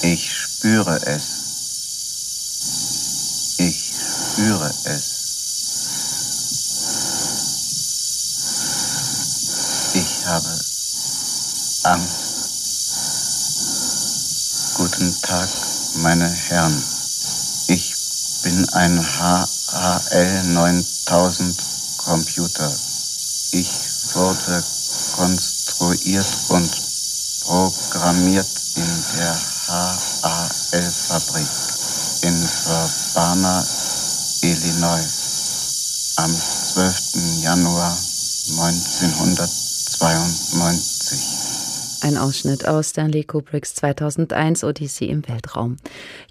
Ich 0.03 0.37
spüre 0.63 0.95
es. 1.05 1.23
Ich 3.57 3.91
spüre 4.31 4.73
es. 4.85 5.03
Ich 9.93 10.25
habe 10.25 10.57
Angst. 11.83 12.47
Guten 14.75 15.21
Tag, 15.21 15.49
meine 15.95 16.29
Herren. 16.29 16.81
Ich 17.67 17.93
bin 18.41 18.69
ein 18.69 19.05
HAL 19.05 20.43
9000 20.45 21.61
Computer. 21.97 22.73
Ich 23.51 23.69
wurde 24.13 24.63
konstruiert 25.13 26.37
und 26.47 26.71
programmiert 27.41 28.62
HAL-Fabrik 31.13 31.45
in 32.23 32.33
Urbana, 32.65 33.61
Illinois 34.41 35.05
am 36.17 36.33
12. 36.33 37.43
Januar 37.43 37.95
1992. 38.49 41.19
Ein 42.01 42.17
Ausschnitt 42.17 42.67
aus 42.67 42.89
Stanley 42.89 43.23
Kubricks 43.23 43.75
2001 43.75 44.63
Odyssee 44.63 45.05
im 45.05 45.27
Weltraum. 45.27 45.77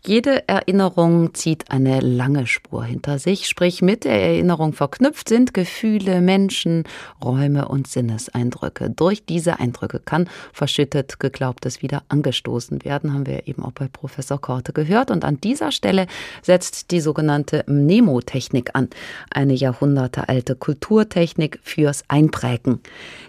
Jede 0.04 0.48
Erinnerung 0.48 1.32
zieht 1.32 1.70
eine 1.70 2.00
lange 2.00 2.48
Spur 2.48 2.82
hinter 2.82 3.20
sich, 3.20 3.46
sprich 3.46 3.82
mit 3.82 4.02
der 4.02 4.20
Erinnerung 4.20 4.72
verknüpft 4.72 5.28
sind 5.28 5.54
Gefühle, 5.54 6.20
Menschen, 6.20 6.82
Räume 7.22 7.68
und 7.68 7.86
Sinneseindrücke. 7.86 8.90
Durch 8.90 9.24
diese 9.24 9.60
Eindrücke 9.60 10.00
kann 10.00 10.28
verschüttet 10.52 11.20
Geglaubtes 11.20 11.82
wieder 11.82 12.02
angestoßen 12.08 12.84
werden, 12.84 13.14
haben 13.14 13.28
wir 13.28 13.46
eben 13.46 13.62
auch 13.62 13.70
bei 13.70 13.86
Professor 13.86 14.40
Korte 14.40 14.72
gehört. 14.72 15.12
Und 15.12 15.24
an 15.24 15.40
dieser 15.40 15.70
Stelle 15.70 16.08
setzt 16.42 16.90
die 16.90 17.00
sogenannte 17.00 17.62
Mnemotechnik 17.68 18.70
an, 18.74 18.88
eine 19.30 19.54
jahrhundertealte 19.54 20.56
Kulturtechnik 20.56 21.60
fürs 21.62 22.02
Einprägen. 22.08 22.80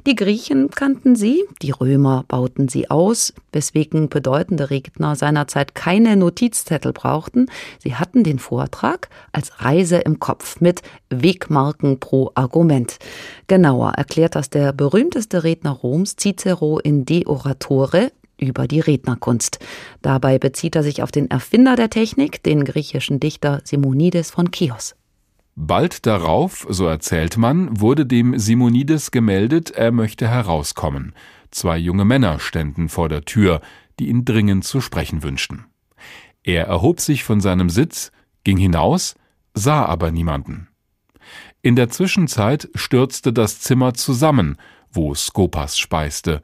Die 0.07 0.15
Griechen 0.15 0.71
kannten 0.71 1.15
sie, 1.15 1.43
die 1.61 1.69
Römer 1.69 2.25
bauten 2.27 2.67
sie 2.67 2.89
aus, 2.89 3.31
weswegen 3.51 4.09
bedeutende 4.09 4.71
Redner 4.71 5.15
seinerzeit 5.15 5.75
keine 5.75 6.17
Notizzettel 6.63 6.93
brauchten. 6.93 7.47
Sie 7.79 7.95
hatten 7.95 8.23
den 8.23 8.39
Vortrag 8.39 9.09
als 9.31 9.61
Reise 9.61 9.97
im 9.97 10.19
Kopf 10.19 10.61
mit 10.61 10.81
Wegmarken 11.09 11.99
pro 11.99 12.31
Argument. 12.35 12.97
Genauer 13.47 13.93
erklärt 13.93 14.35
das 14.35 14.49
der 14.49 14.73
berühmteste 14.73 15.43
Redner 15.43 15.71
Roms, 15.71 16.15
Cicero 16.15 16.79
in 16.79 17.05
De 17.05 17.25
Oratore, 17.25 18.11
über 18.39 18.67
die 18.67 18.79
Rednerkunst. 18.79 19.59
Dabei 20.01 20.39
bezieht 20.39 20.75
er 20.75 20.83
sich 20.83 21.03
auf 21.03 21.11
den 21.11 21.29
Erfinder 21.29 21.75
der 21.75 21.89
Technik, 21.89 22.43
den 22.43 22.65
griechischen 22.65 23.19
Dichter 23.19 23.61
Simonides 23.63 24.31
von 24.31 24.51
Chios. 24.51 24.95
Bald 25.55 26.07
darauf, 26.07 26.65
so 26.67 26.87
erzählt 26.87 27.37
man, 27.37 27.79
wurde 27.79 28.07
dem 28.07 28.39
Simonides 28.39 29.11
gemeldet, 29.11 29.69
er 29.69 29.91
möchte 29.91 30.27
herauskommen. 30.27 31.13
Zwei 31.51 31.77
junge 31.77 32.05
Männer 32.05 32.39
ständen 32.39 32.89
vor 32.89 33.07
der 33.07 33.23
Tür, 33.23 33.61
die 33.99 34.07
ihn 34.07 34.25
dringend 34.25 34.63
zu 34.65 34.81
sprechen 34.81 35.21
wünschten. 35.21 35.65
Er 36.43 36.67
erhob 36.67 36.99
sich 36.99 37.23
von 37.23 37.41
seinem 37.41 37.69
Sitz, 37.69 38.11
ging 38.43 38.57
hinaus, 38.57 39.15
sah 39.53 39.85
aber 39.85 40.11
niemanden. 40.11 40.67
In 41.61 41.75
der 41.75 41.89
Zwischenzeit 41.89 42.69
stürzte 42.75 43.31
das 43.31 43.61
Zimmer 43.61 43.93
zusammen, 43.93 44.57
wo 44.91 45.15
Skopas 45.15 45.77
speiste, 45.77 46.41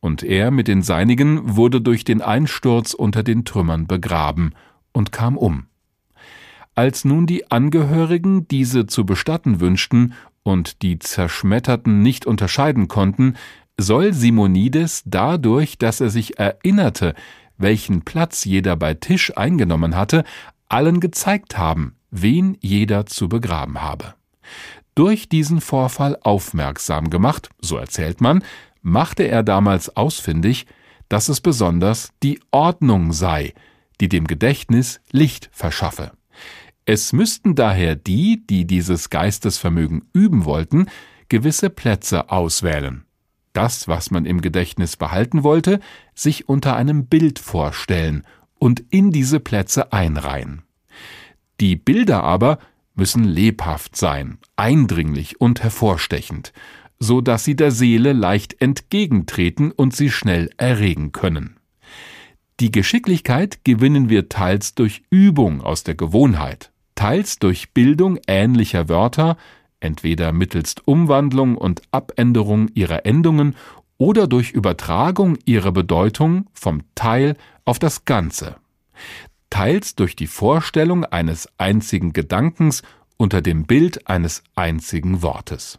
und 0.00 0.22
er 0.22 0.50
mit 0.50 0.66
den 0.66 0.82
Seinigen 0.82 1.56
wurde 1.56 1.80
durch 1.80 2.04
den 2.04 2.22
Einsturz 2.22 2.94
unter 2.94 3.22
den 3.22 3.44
Trümmern 3.44 3.86
begraben 3.86 4.54
und 4.92 5.12
kam 5.12 5.36
um. 5.36 5.66
Als 6.74 7.04
nun 7.04 7.26
die 7.26 7.50
Angehörigen 7.50 8.48
diese 8.48 8.86
zu 8.86 9.04
bestatten 9.04 9.60
wünschten 9.60 10.14
und 10.42 10.82
die 10.82 10.98
Zerschmetterten 10.98 12.02
nicht 12.02 12.26
unterscheiden 12.26 12.88
konnten, 12.88 13.36
soll 13.78 14.12
Simonides 14.12 15.02
dadurch, 15.04 15.78
dass 15.78 16.00
er 16.00 16.10
sich 16.10 16.38
erinnerte, 16.38 17.14
welchen 17.58 18.02
Platz 18.02 18.44
jeder 18.44 18.76
bei 18.76 18.94
Tisch 18.94 19.36
eingenommen 19.36 19.96
hatte, 19.96 20.24
allen 20.68 21.00
gezeigt 21.00 21.58
haben, 21.58 21.96
wen 22.10 22.56
jeder 22.60 23.06
zu 23.06 23.28
begraben 23.28 23.82
habe. 23.82 24.14
Durch 24.94 25.28
diesen 25.28 25.60
Vorfall 25.60 26.18
aufmerksam 26.22 27.10
gemacht, 27.10 27.50
so 27.60 27.76
erzählt 27.76 28.20
man, 28.20 28.44
machte 28.82 29.22
er 29.24 29.42
damals 29.42 29.96
ausfindig, 29.96 30.66
dass 31.08 31.28
es 31.28 31.40
besonders 31.40 32.10
die 32.22 32.40
Ordnung 32.50 33.12
sei, 33.12 33.54
die 34.00 34.08
dem 34.08 34.26
Gedächtnis 34.26 35.00
Licht 35.10 35.48
verschaffe. 35.52 36.12
Es 36.84 37.12
müssten 37.12 37.54
daher 37.54 37.94
die, 37.94 38.44
die 38.46 38.66
dieses 38.66 39.08
Geistesvermögen 39.08 40.08
üben 40.12 40.44
wollten, 40.44 40.86
gewisse 41.28 41.70
Plätze 41.70 42.30
auswählen, 42.30 43.04
das, 43.52 43.88
was 43.88 44.10
man 44.10 44.24
im 44.26 44.40
Gedächtnis 44.40 44.96
behalten 44.96 45.42
wollte, 45.42 45.80
sich 46.14 46.48
unter 46.48 46.76
einem 46.76 47.06
Bild 47.06 47.38
vorstellen 47.38 48.24
und 48.58 48.82
in 48.90 49.10
diese 49.10 49.40
Plätze 49.40 49.92
einreihen. 49.92 50.62
Die 51.60 51.76
Bilder 51.76 52.24
aber 52.24 52.58
müssen 52.94 53.24
lebhaft 53.24 53.96
sein, 53.96 54.38
eindringlich 54.56 55.40
und 55.40 55.62
hervorstechend, 55.62 56.52
so 56.98 57.20
dass 57.20 57.44
sie 57.44 57.56
der 57.56 57.70
Seele 57.70 58.12
leicht 58.12 58.60
entgegentreten 58.60 59.72
und 59.72 59.94
sie 59.94 60.10
schnell 60.10 60.50
erregen 60.56 61.12
können. 61.12 61.56
Die 62.60 62.70
Geschicklichkeit 62.70 63.64
gewinnen 63.64 64.08
wir 64.08 64.28
teils 64.28 64.74
durch 64.74 65.02
Übung 65.10 65.62
aus 65.62 65.82
der 65.82 65.94
Gewohnheit, 65.94 66.70
teils 66.94 67.38
durch 67.38 67.72
Bildung 67.72 68.18
ähnlicher 68.28 68.88
Wörter, 68.88 69.36
entweder 69.82 70.32
mittelst 70.32 70.86
Umwandlung 70.86 71.56
und 71.56 71.82
Abänderung 71.90 72.68
ihrer 72.74 73.04
Endungen 73.06 73.56
oder 73.98 74.26
durch 74.26 74.52
Übertragung 74.52 75.38
ihrer 75.44 75.72
Bedeutung 75.72 76.46
vom 76.52 76.82
Teil 76.94 77.36
auf 77.64 77.78
das 77.78 78.04
Ganze, 78.04 78.56
teils 79.50 79.94
durch 79.94 80.16
die 80.16 80.26
Vorstellung 80.26 81.04
eines 81.04 81.48
einzigen 81.58 82.12
Gedankens 82.12 82.82
unter 83.16 83.42
dem 83.42 83.64
Bild 83.64 84.08
eines 84.08 84.42
einzigen 84.56 85.22
Wortes. 85.22 85.78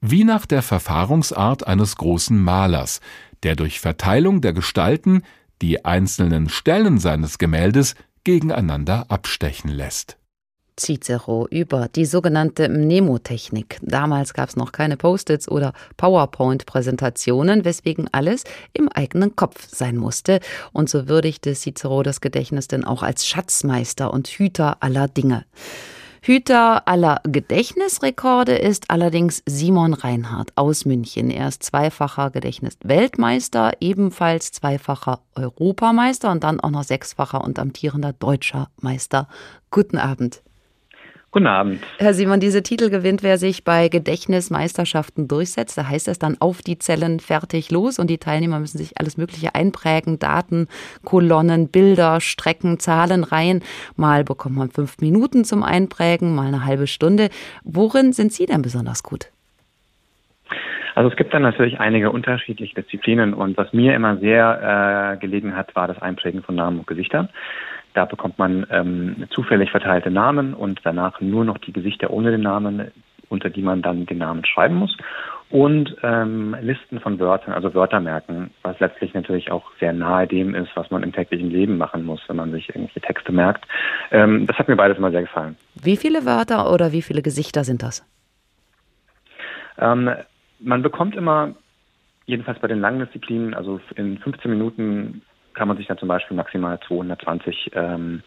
Wie 0.00 0.24
nach 0.24 0.46
der 0.46 0.62
Verfahrungsart 0.62 1.66
eines 1.66 1.96
großen 1.96 2.42
Malers, 2.42 3.00
der 3.44 3.54
durch 3.54 3.78
Verteilung 3.78 4.40
der 4.40 4.52
Gestalten 4.52 5.22
die 5.60 5.84
einzelnen 5.84 6.48
Stellen 6.48 6.98
seines 6.98 7.38
Gemäldes 7.38 7.94
gegeneinander 8.24 9.06
abstechen 9.08 9.70
lässt. 9.70 10.18
Cicero 10.78 11.46
über 11.50 11.88
die 11.88 12.04
sogenannte 12.06 12.68
Mnemotechnik. 12.68 13.78
Damals 13.82 14.34
gab 14.34 14.48
es 14.48 14.56
noch 14.56 14.72
keine 14.72 14.96
Post-its 14.96 15.48
oder 15.48 15.72
PowerPoint-Präsentationen, 15.96 17.64
weswegen 17.64 18.08
alles 18.12 18.44
im 18.72 18.88
eigenen 18.88 19.36
Kopf 19.36 19.68
sein 19.68 19.96
musste. 19.96 20.40
Und 20.72 20.88
so 20.88 21.08
würdigte 21.08 21.54
Cicero 21.54 22.02
das 22.02 22.20
Gedächtnis 22.20 22.68
denn 22.68 22.84
auch 22.84 23.02
als 23.02 23.26
Schatzmeister 23.26 24.12
und 24.12 24.28
Hüter 24.28 24.78
aller 24.80 25.08
Dinge. 25.08 25.44
Hüter 26.24 26.86
aller 26.86 27.20
Gedächtnisrekorde 27.24 28.54
ist 28.54 28.92
allerdings 28.92 29.42
Simon 29.44 29.92
Reinhardt 29.92 30.52
aus 30.54 30.84
München. 30.84 31.32
Er 31.32 31.48
ist 31.48 31.64
zweifacher 31.64 32.30
Gedächtnisweltmeister, 32.30 33.72
ebenfalls 33.80 34.52
zweifacher 34.52 35.18
Europameister 35.34 36.30
und 36.30 36.44
dann 36.44 36.60
auch 36.60 36.70
noch 36.70 36.84
sechsfacher 36.84 37.42
und 37.42 37.58
amtierender 37.58 38.12
deutscher 38.12 38.68
Meister. 38.80 39.26
Guten 39.72 39.98
Abend. 39.98 40.42
Guten 41.32 41.46
Abend. 41.46 41.82
Herr 41.96 42.12
Simon, 42.12 42.40
diese 42.40 42.62
Titel 42.62 42.90
gewinnt, 42.90 43.22
wer 43.22 43.38
sich 43.38 43.64
bei 43.64 43.88
Gedächtnismeisterschaften 43.88 45.28
durchsetzt. 45.28 45.78
Da 45.78 45.88
heißt 45.88 46.06
es 46.08 46.18
dann 46.18 46.36
auf 46.40 46.60
die 46.60 46.78
Zellen 46.78 47.20
fertig 47.20 47.70
los 47.70 47.98
und 47.98 48.10
die 48.10 48.18
Teilnehmer 48.18 48.60
müssen 48.60 48.76
sich 48.76 48.98
alles 49.00 49.16
Mögliche 49.16 49.54
einprägen. 49.54 50.18
Daten, 50.18 50.68
Kolonnen, 51.06 51.68
Bilder, 51.68 52.20
Strecken, 52.20 52.78
Zahlen, 52.78 53.24
Reihen. 53.24 53.62
Mal 53.96 54.24
bekommt 54.24 54.56
man 54.56 54.68
fünf 54.68 54.98
Minuten 55.00 55.44
zum 55.44 55.62
Einprägen, 55.62 56.34
mal 56.34 56.48
eine 56.48 56.66
halbe 56.66 56.86
Stunde. 56.86 57.30
Worin 57.64 58.12
sind 58.12 58.34
Sie 58.34 58.44
denn 58.44 58.60
besonders 58.60 59.02
gut? 59.02 59.30
Also 60.94 61.08
es 61.08 61.16
gibt 61.16 61.32
dann 61.32 61.40
natürlich 61.40 61.80
einige 61.80 62.10
unterschiedliche 62.10 62.74
Disziplinen 62.74 63.32
und 63.32 63.56
was 63.56 63.72
mir 63.72 63.94
immer 63.94 64.18
sehr 64.18 65.14
äh, 65.14 65.16
gelegen 65.18 65.56
hat, 65.56 65.74
war 65.74 65.88
das 65.88 66.02
Einprägen 66.02 66.42
von 66.42 66.56
Namen 66.56 66.80
und 66.80 66.86
Gesichtern. 66.86 67.30
Da 67.94 68.04
bekommt 68.04 68.38
man 68.38 68.66
ähm, 68.70 69.26
zufällig 69.30 69.70
verteilte 69.70 70.10
Namen 70.10 70.54
und 70.54 70.80
danach 70.84 71.20
nur 71.20 71.44
noch 71.44 71.58
die 71.58 71.72
Gesichter 71.72 72.10
ohne 72.10 72.30
den 72.30 72.42
Namen, 72.42 72.90
unter 73.28 73.50
die 73.50 73.62
man 73.62 73.82
dann 73.82 74.06
den 74.06 74.18
Namen 74.18 74.44
schreiben 74.44 74.76
muss. 74.76 74.96
Und 75.50 75.94
ähm, 76.02 76.56
Listen 76.62 76.98
von 77.00 77.18
Wörtern, 77.18 77.52
also 77.52 77.74
Wörter 77.74 78.00
merken, 78.00 78.50
was 78.62 78.80
letztlich 78.80 79.12
natürlich 79.12 79.50
auch 79.50 79.70
sehr 79.78 79.92
nahe 79.92 80.26
dem 80.26 80.54
ist, 80.54 80.70
was 80.74 80.90
man 80.90 81.02
im 81.02 81.12
täglichen 81.12 81.50
Leben 81.50 81.76
machen 81.76 82.06
muss, 82.06 82.22
wenn 82.26 82.36
man 82.36 82.52
sich 82.52 82.70
irgendwelche 82.70 83.02
Texte 83.02 83.32
merkt. 83.32 83.66
Ähm, 84.10 84.46
das 84.46 84.58
hat 84.58 84.68
mir 84.68 84.76
beides 84.76 84.96
immer 84.96 85.10
sehr 85.10 85.20
gefallen. 85.20 85.56
Wie 85.74 85.98
viele 85.98 86.24
Wörter 86.24 86.72
oder 86.72 86.92
wie 86.92 87.02
viele 87.02 87.20
Gesichter 87.20 87.64
sind 87.64 87.82
das? 87.82 88.02
Ähm, 89.78 90.10
man 90.58 90.80
bekommt 90.80 91.16
immer, 91.16 91.54
jedenfalls 92.24 92.58
bei 92.60 92.68
den 92.68 92.80
langen 92.80 93.00
Disziplinen, 93.00 93.52
also 93.52 93.78
in 93.96 94.16
15 94.18 94.50
Minuten 94.50 95.20
kann 95.54 95.68
man 95.68 95.76
sich 95.76 95.86
dann 95.86 95.98
zum 95.98 96.08
Beispiel 96.08 96.36
maximal 96.36 96.78
220 96.86 97.70
ähm, 97.74 98.22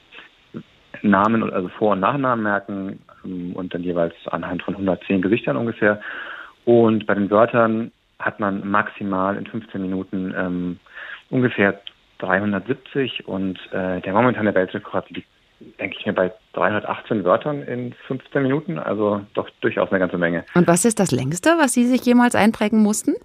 Namen, 1.02 1.52
also 1.52 1.70
Vor- 1.70 1.94
und 1.94 2.00
Nachnamen 2.00 2.44
merken 2.44 3.00
ähm, 3.24 3.54
und 3.54 3.74
dann 3.74 3.84
jeweils 3.84 4.14
anhand 4.28 4.64
von 4.64 4.76
110 4.76 5.22
Gesichtern 5.22 5.58
ungefähr. 5.58 6.02
Und 6.66 7.06
bei 7.06 7.14
den 7.14 7.30
Wörtern 7.30 7.92
hat 8.20 8.40
man 8.40 8.68
maximal 8.68 9.38
in 9.38 9.46
15 9.46 9.82
Minuten 9.82 10.34
ähm, 10.38 10.80
ungefähr 11.30 11.80
370 12.20 13.28
und 13.28 13.60
äh, 13.72 14.02
der 14.02 14.14
momentane 14.14 14.56
Weltrekord 14.56 15.10
liegt, 15.10 15.28
denke 15.80 15.98
ich 16.00 16.06
mir, 16.06 16.14
bei 16.14 16.32
318 16.54 17.24
Wörtern 17.24 17.62
in 17.64 17.94
15 18.08 18.42
Minuten, 18.42 18.80
also 18.80 19.22
doch 19.34 19.50
durchaus 19.62 19.90
eine 19.90 20.00
ganze 20.00 20.18
Menge. 20.18 20.46
Und 20.54 20.68
was 20.68 20.86
ist 20.86 21.00
das 21.00 21.12
längste, 21.12 21.52
was 21.58 21.74
Sie 21.74 21.86
sich 21.86 22.06
jemals 22.06 22.36
einprägen 22.36 22.82
mussten? 22.82 23.16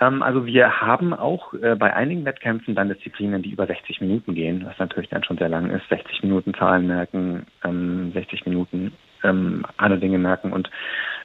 Ähm, 0.00 0.22
also 0.22 0.46
wir 0.46 0.80
haben 0.80 1.12
auch 1.12 1.54
äh, 1.54 1.74
bei 1.76 1.94
einigen 1.94 2.24
Wettkämpfen 2.24 2.74
dann 2.74 2.88
Disziplinen, 2.88 3.42
die 3.42 3.50
über 3.50 3.66
60 3.66 4.00
Minuten 4.00 4.34
gehen, 4.34 4.64
was 4.66 4.78
natürlich 4.78 5.10
dann 5.10 5.24
schon 5.24 5.38
sehr 5.38 5.48
lang 5.48 5.70
ist. 5.70 5.88
60 5.88 6.22
Minuten 6.22 6.54
Zahlen 6.54 6.86
merken, 6.86 7.46
ähm, 7.64 8.12
60 8.12 8.46
Minuten 8.46 8.92
ähm, 9.24 9.64
andere 9.76 10.00
Dinge 10.00 10.18
merken 10.18 10.52
und 10.52 10.70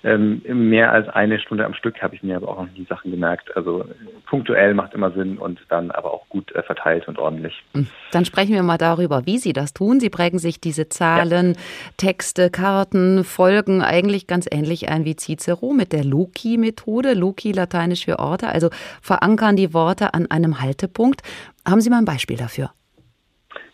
ähm, 0.05 0.41
mehr 0.45 0.91
als 0.91 1.07
eine 1.07 1.39
Stunde 1.39 1.65
am 1.65 1.73
Stück 1.73 2.01
habe 2.01 2.13
ich 2.13 2.23
mir 2.23 2.35
aber 2.35 2.49
auch 2.49 2.65
noch 2.65 2.71
nie 2.73 2.85
Sachen 2.89 3.09
gemerkt. 3.09 3.55
Also 3.55 3.85
punktuell 4.25 4.73
macht 4.73 4.93
immer 4.93 5.11
Sinn 5.11 5.37
und 5.37 5.61
dann 5.69 5.91
aber 5.91 6.13
auch 6.13 6.27
gut 6.27 6.51
äh, 6.51 6.61
verteilt 6.61 7.07
und 7.07 7.17
ordentlich. 7.17 7.63
Hm. 7.73 7.87
Dann 8.11 8.25
sprechen 8.25 8.53
wir 8.53 8.63
mal 8.63 8.77
darüber, 8.77 9.25
wie 9.25 9.37
Sie 9.37 9.53
das 9.53 9.73
tun. 9.73 10.01
Sie 10.01 10.09
prägen 10.09 10.39
sich 10.39 10.59
diese 10.59 10.89
Zahlen, 10.89 11.53
ja. 11.53 11.59
Texte, 11.95 12.49
Karten, 12.49 13.23
Folgen 13.23 13.81
eigentlich 13.81 14.27
ganz 14.27 14.45
ähnlich 14.51 14.89
ein 14.89 15.05
wie 15.05 15.15
Cicero 15.15 15.71
mit 15.71 15.93
der 15.93 16.03
Loki-Methode. 16.03 17.13
Loki 17.13 17.53
lateinisch 17.53 18.03
für 18.03 18.19
Orte, 18.19 18.49
also 18.49 18.69
verankern 19.01 19.55
die 19.55 19.73
Worte 19.73 20.13
an 20.13 20.29
einem 20.29 20.59
Haltepunkt. 20.59 21.21
Haben 21.65 21.79
Sie 21.79 21.89
mal 21.89 21.99
ein 21.99 22.05
Beispiel 22.05 22.35
dafür? 22.35 22.71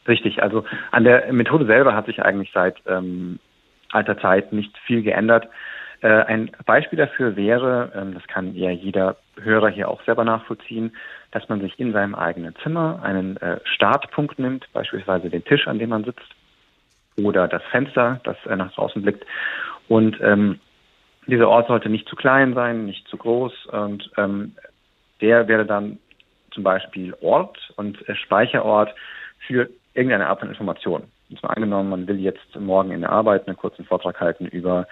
Richtig, 0.08 0.44
also 0.44 0.64
an 0.92 1.04
der 1.04 1.32
Methode 1.34 1.66
selber 1.66 1.96
hat 1.96 2.06
sich 2.06 2.22
eigentlich 2.22 2.52
seit 2.54 2.78
ähm, 2.88 3.40
alter 3.92 4.18
Zeit 4.20 4.54
nicht 4.54 4.78
viel 4.80 5.02
geändert. 5.02 5.48
Äh, 6.02 6.08
ein 6.08 6.52
Beispiel 6.66 6.98
dafür 6.98 7.36
wäre, 7.36 7.92
ähm, 7.96 8.14
das 8.14 8.26
kann 8.28 8.56
ja 8.56 8.72
jeder 8.72 9.18
Hörer 9.42 9.70
hier 9.70 9.90
auch 9.90 10.02
selber 10.04 10.24
nachvollziehen, 10.24 10.96
dass 11.32 11.48
man 11.50 11.60
sich 11.62 11.80
in 11.80 11.92
seinem 11.92 12.16
eigenen 12.16 12.56
Zimmer 12.64 13.02
einen 13.04 13.38
äh, 13.38 13.60
Startpunkt 13.64 14.40
nimmt, 14.40 14.66
beispielsweise 14.74 15.30
den 15.30 15.44
Tisch, 15.44 15.68
an 15.68 15.80
dem 15.80 15.90
man 15.90 16.06
sitzt, 16.06 16.30
oder 17.18 17.48
das 17.48 17.64
Fenster, 17.72 18.22
das 18.24 18.38
äh, 18.46 18.56
nach 18.56 18.72
draußen 18.74 19.02
blickt. 19.02 19.26
Und 19.90 20.20
ähm, 20.22 20.60
dieser 21.28 21.50
Ort 21.50 21.68
sollte 21.68 21.90
nicht 21.90 22.08
zu 22.08 22.16
klein 22.16 22.54
sein, 22.54 22.86
nicht 22.86 23.08
zu 23.08 23.18
groß. 23.18 23.66
Und 23.68 24.10
ähm, 24.18 24.56
der 25.22 25.48
wäre 25.48 25.66
dann 25.66 26.00
zum 26.52 26.64
Beispiel 26.64 27.14
Ort 27.22 27.58
und 27.76 27.98
Speicherort 28.14 28.96
für 29.46 29.70
irgendeine 29.94 30.28
Art 30.28 30.40
von 30.40 30.50
Information. 30.50 31.04
Und 31.30 31.40
zwar 31.40 31.56
angenommen, 31.56 31.90
man 31.90 32.08
will 32.08 32.20
jetzt 32.20 32.56
morgen 32.60 32.92
in 32.92 33.02
der 33.02 33.12
Arbeit 33.12 33.48
einen 33.48 33.58
kurzen 33.58 33.86
Vortrag 33.86 34.20
halten 34.20 34.46
über 34.48 34.88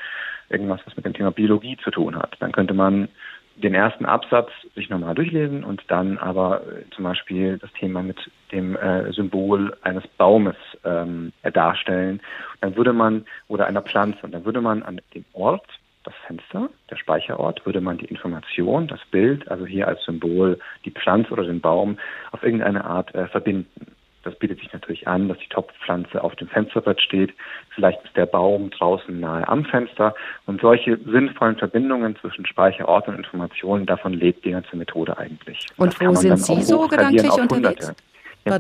irgendwas, 0.50 0.82
was 0.86 0.96
mit 0.96 1.06
dem 1.06 1.14
Thema 1.14 1.32
Biologie 1.32 1.78
zu 1.84 1.92
tun 1.92 2.16
hat. 2.16 2.36
Dann 2.40 2.52
könnte 2.52 2.74
man 2.74 3.10
den 3.56 3.74
ersten 3.74 4.06
Absatz 4.06 4.52
sich 4.76 4.90
nochmal 4.90 5.16
durchlesen 5.16 5.64
und 5.64 5.84
dann 5.88 6.18
aber 6.20 6.62
äh, 6.62 6.90
zum 6.92 7.04
Beispiel 7.04 7.58
das 7.58 7.72
Thema 7.74 8.04
mit 8.04 8.18
dem 8.52 8.76
äh, 8.76 9.12
Symbol 9.14 9.76
eines 9.82 10.08
Baumes 10.08 10.56
ähm, 10.86 11.34
darstellen. 11.54 12.22
Dann 12.62 12.76
würde 12.76 12.94
man, 12.94 13.26
oder 13.48 13.66
einer 13.66 13.82
Pflanze, 13.82 14.20
und 14.22 14.32
dann 14.32 14.46
würde 14.46 14.62
man 14.62 14.84
an 14.84 15.02
dem 15.16 15.26
Ort, 15.34 15.66
das 16.04 16.14
Fenster, 16.26 16.70
der 16.90 16.96
Speicherort, 16.96 17.66
würde 17.66 17.82
man 17.82 17.98
die 17.98 18.06
Information, 18.06 18.88
das 18.88 19.02
Bild, 19.12 19.50
also 19.50 19.66
hier 19.66 19.88
als 19.88 20.04
Symbol 20.06 20.58
die 20.86 20.92
Pflanze 20.92 21.32
oder 21.32 21.44
den 21.44 21.60
Baum, 21.60 21.98
auf 22.32 22.44
irgendeine 22.44 22.86
Art 22.86 23.14
äh, 23.14 23.28
verbinden. 23.28 23.97
Das 24.28 24.36
bietet 24.36 24.60
sich 24.60 24.74
natürlich 24.74 25.08
an, 25.08 25.30
dass 25.30 25.38
die 25.38 25.48
Topfpflanze 25.48 26.22
auf 26.22 26.36
dem 26.36 26.50
Fensterbrett 26.50 27.00
steht. 27.02 27.34
Vielleicht 27.74 28.04
ist 28.04 28.18
der 28.18 28.26
Baum 28.26 28.70
draußen 28.72 29.18
nahe 29.18 29.48
am 29.48 29.64
Fenster. 29.64 30.14
Und 30.46 30.60
solche 30.60 30.98
sinnvollen 30.98 31.56
Verbindungen 31.56 32.18
zwischen 32.18 32.46
Speicherort 32.46 33.08
und 33.08 33.16
Informationen, 33.16 33.86
davon 33.86 34.12
lebt 34.12 34.44
die 34.44 34.52
ganze 34.52 34.76
Methode 34.76 35.18
eigentlich. 35.18 35.66
Und 35.78 35.98
wo 36.02 36.14
sind 36.14 36.38
Sie 36.40 36.62
so 36.62 36.90
gedanklich 36.90 37.32
unterwegs? 37.32 37.96
Ja. 38.44 38.60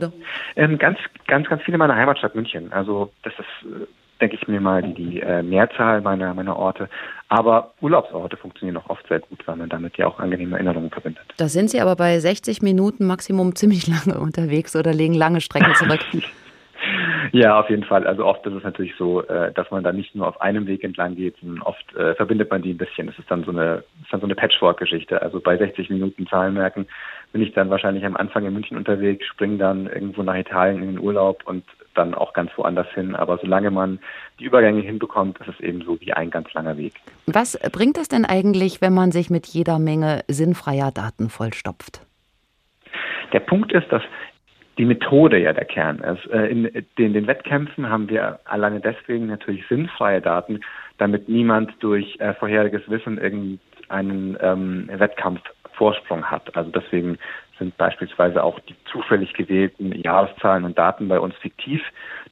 Ähm, 0.56 0.78
ganz, 0.78 1.00
ganz, 1.28 1.50
ganz 1.50 1.62
viele 1.64 1.76
in 1.76 1.80
meiner 1.80 1.96
Heimatstadt 1.96 2.34
München. 2.34 2.72
Also 2.72 3.12
das 3.24 3.34
ist 3.34 3.70
äh, 3.70 3.86
denke 4.22 4.36
ich 4.36 4.48
mir 4.48 4.62
mal, 4.62 4.82
die, 4.82 4.94
die 4.94 5.20
äh, 5.22 5.44
Mehrzahl 5.44 6.02
meiner, 6.02 6.34
meiner 6.34 6.56
Orte. 6.56 6.90
Aber 7.30 7.74
Urlaubsorte 7.82 8.38
funktionieren 8.38 8.78
auch 8.78 8.90
oft 8.90 9.08
sehr 9.08 9.20
gut, 9.20 9.46
weil 9.48 9.58
man 9.58 9.70
damit 9.70 9.98
ja 9.98 10.08
auch 10.08 10.20
angenehme 10.20 10.56
Erinnerungen 10.56 10.90
verbindet. 10.90 11.24
Da 11.38 11.48
sind 11.48 11.70
Sie 11.70 11.82
aber 11.82 11.96
bei 11.96 12.20
60 12.20 12.62
Minuten 12.62 13.06
Maximum 13.06 13.56
ziemlich 13.56 13.88
lange 14.06 14.20
unterwegs 14.20 14.76
oder 14.76 14.94
legen 14.94 15.14
lange 15.14 15.42
Strecken 15.42 15.76
zurück. 15.76 16.02
Ja, 17.32 17.60
auf 17.60 17.70
jeden 17.70 17.84
Fall. 17.84 18.06
Also 18.08 18.26
oft 18.26 18.46
ist 18.46 18.54
es 18.54 18.64
natürlich 18.64 18.96
so, 18.98 19.22
äh, 19.24 19.52
dass 19.54 19.70
man 19.72 19.84
da 19.84 19.92
nicht 19.92 20.16
nur 20.16 20.28
auf 20.28 20.40
einem 20.42 20.68
Weg 20.68 20.84
entlang 20.84 21.16
geht, 21.16 21.36
sondern 21.38 21.62
oft 21.64 21.96
äh, 21.96 22.16
verbindet 22.16 22.50
man 22.52 22.62
die 22.62 22.72
ein 22.72 22.78
bisschen. 22.78 23.10
Es 23.10 23.20
ist 23.20 23.30
dann 23.30 23.44
so 23.44 23.52
eine, 23.52 23.84
ist 24.02 24.12
dann 24.12 24.22
so 24.22 24.28
eine 24.28 24.36
Patchwork-Geschichte. 24.36 25.22
Also 25.22 25.40
bei 25.40 25.58
60 25.58 25.90
Minuten 25.90 26.28
Zahlen 26.28 26.54
merken 26.54 26.88
bin 27.34 27.42
ich 27.42 27.54
dann 27.54 27.70
wahrscheinlich 27.70 28.06
am 28.06 28.16
Anfang 28.16 28.46
in 28.46 28.54
München 28.54 28.78
unterwegs, 28.78 29.26
springe 29.26 29.58
dann 29.58 29.88
irgendwo 29.88 30.24
nach 30.24 30.36
Italien 30.36 30.82
in 30.82 30.88
den 30.94 31.00
Urlaub 31.00 31.44
und 31.46 31.64
dann 31.98 32.14
auch 32.14 32.34
ganz 32.34 32.52
woanders 32.56 32.88
hin. 32.94 33.16
Aber 33.16 33.38
solange 33.38 33.72
man 33.72 34.00
die 34.40 34.46
Übergänge 34.46 34.82
hinbekommt, 34.82 35.40
ist 35.40 35.50
es 35.50 35.60
eben 35.60 35.82
so 35.82 36.00
wie 36.02 36.14
ein 36.14 36.30
ganz 36.30 36.54
langer 36.54 36.78
Weg. 36.78 36.94
Was 37.26 37.60
bringt 37.72 37.98
es 37.98 38.08
denn 38.08 38.26
eigentlich, 38.26 38.82
wenn 38.82 38.94
man 38.94 39.12
sich 39.12 39.30
mit 39.30 39.48
jeder 39.48 39.80
Menge 39.80 40.24
sinnfreier 40.28 40.92
Daten 40.92 41.30
vollstopft? 41.30 42.02
Der 43.34 43.40
Punkt 43.42 43.72
ist, 43.74 43.92
dass 43.92 44.04
die 44.78 44.86
Methode 44.86 45.40
ja 45.40 45.54
der 45.54 45.66
Kern 45.66 46.00
ist. 46.00 46.30
Äh, 46.32 46.48
in 46.48 46.86
den, 46.98 47.14
den 47.14 47.28
Wettkämpfen 47.28 47.90
haben 47.90 48.10
wir 48.10 48.40
alleine 48.46 48.80
deswegen 48.80 49.28
natürlich 49.28 49.66
sinnfreie 49.68 50.22
Daten, 50.22 50.62
damit 50.98 51.28
niemand 51.28 51.72
durch 51.80 52.20
äh, 52.20 52.34
vorheriges 52.36 52.88
Wissen 52.90 53.18
irgendeinen 53.18 54.38
ähm, 54.40 54.90
Wettkampfvorsprung 54.92 56.26
hat. 56.26 56.56
Also 56.56 56.72
deswegen 56.72 57.18
sind 57.60 57.78
beispielsweise 57.78 58.44
auch 58.44 58.60
die 58.62 58.76
zufällig 58.92 59.34
gewählten 59.34 59.92
Jahreszahlen 59.92 60.64
und 60.64 60.78
Daten 60.78 61.08
bei 61.08 61.20
uns 61.20 61.36
fiktiv, 61.38 61.82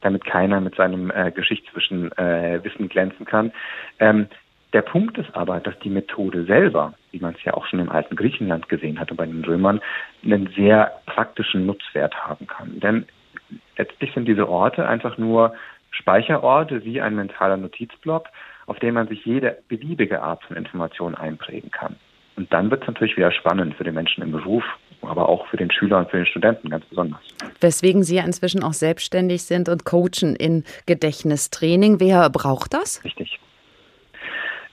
damit 0.02 0.26
keiner 0.26 0.62
mit 0.62 0.76
seinem 0.76 1.12
äh, 1.12 1.32
Geschichtswissen 1.32 2.12
äh, 2.18 2.64
Wissen 2.64 2.90
glänzen 2.90 3.26
kann. 3.26 3.52
Ähm, 4.00 4.28
der 4.74 4.82
Punkt 4.82 5.18
ist 5.18 5.34
aber, 5.34 5.62
dass 5.62 5.78
die 5.80 5.90
Methode 5.90 6.44
selber, 6.44 6.96
wie 7.12 7.20
man 7.20 7.34
es 7.34 7.44
ja 7.44 7.54
auch 7.54 7.66
schon 7.66 7.80
im 7.80 7.90
alten 7.90 8.16
Griechenland 8.16 8.68
gesehen 8.68 9.00
hatte 9.00 9.16
bei 9.16 9.26
den 9.26 9.44
Römern, 9.46 9.80
einen 10.24 10.48
sehr 10.56 10.92
praktischen 11.06 11.66
Nutzwert 11.66 12.14
haben 12.28 12.46
kann. 12.48 12.80
Denn 12.82 13.06
letztlich 13.78 14.14
sind 14.14 14.28
diese 14.28 14.50
Orte 14.50 14.86
einfach 14.88 15.18
nur 15.18 15.56
Speicherorte 15.92 16.84
wie 16.84 17.00
ein 17.00 17.16
mentaler 17.16 17.56
Notizblock, 17.58 18.28
auf 18.66 18.80
dem 18.80 18.96
man 18.96 19.08
sich 19.08 19.24
jede 19.26 19.60
beliebige 19.70 20.22
Art 20.22 20.44
von 20.44 20.58
Information 20.58 21.16
einprägen 21.16 21.72
kann. 21.72 21.96
Und 22.36 22.52
dann 22.52 22.70
wird 22.70 22.82
es 22.82 22.88
natürlich 22.88 23.16
wieder 23.16 23.32
spannend 23.32 23.76
für 23.76 23.86
den 23.86 23.94
Menschen 23.94 24.24
im 24.24 24.32
Beruf, 24.32 24.64
aber 25.08 25.30
auch 25.30 25.48
für 25.48 25.58
den 25.58 25.72
Schüler 25.72 26.00
und 26.00 26.10
für 26.10 26.18
den 26.18 26.26
Studenten 26.26 26.70
ganz 26.70 26.86
besonders. 26.86 27.20
Weswegen 27.62 28.04
Sie 28.04 28.16
ja 28.16 28.24
inzwischen 28.24 28.64
auch 28.64 28.74
selbstständig 28.74 29.44
sind 29.44 29.70
und 29.70 29.86
coachen 29.86 30.36
in 30.36 30.64
Gedächtnistraining. 30.86 32.00
Wer 32.00 32.30
braucht 32.30 32.74
das? 32.74 33.04
Richtig. 33.04 33.40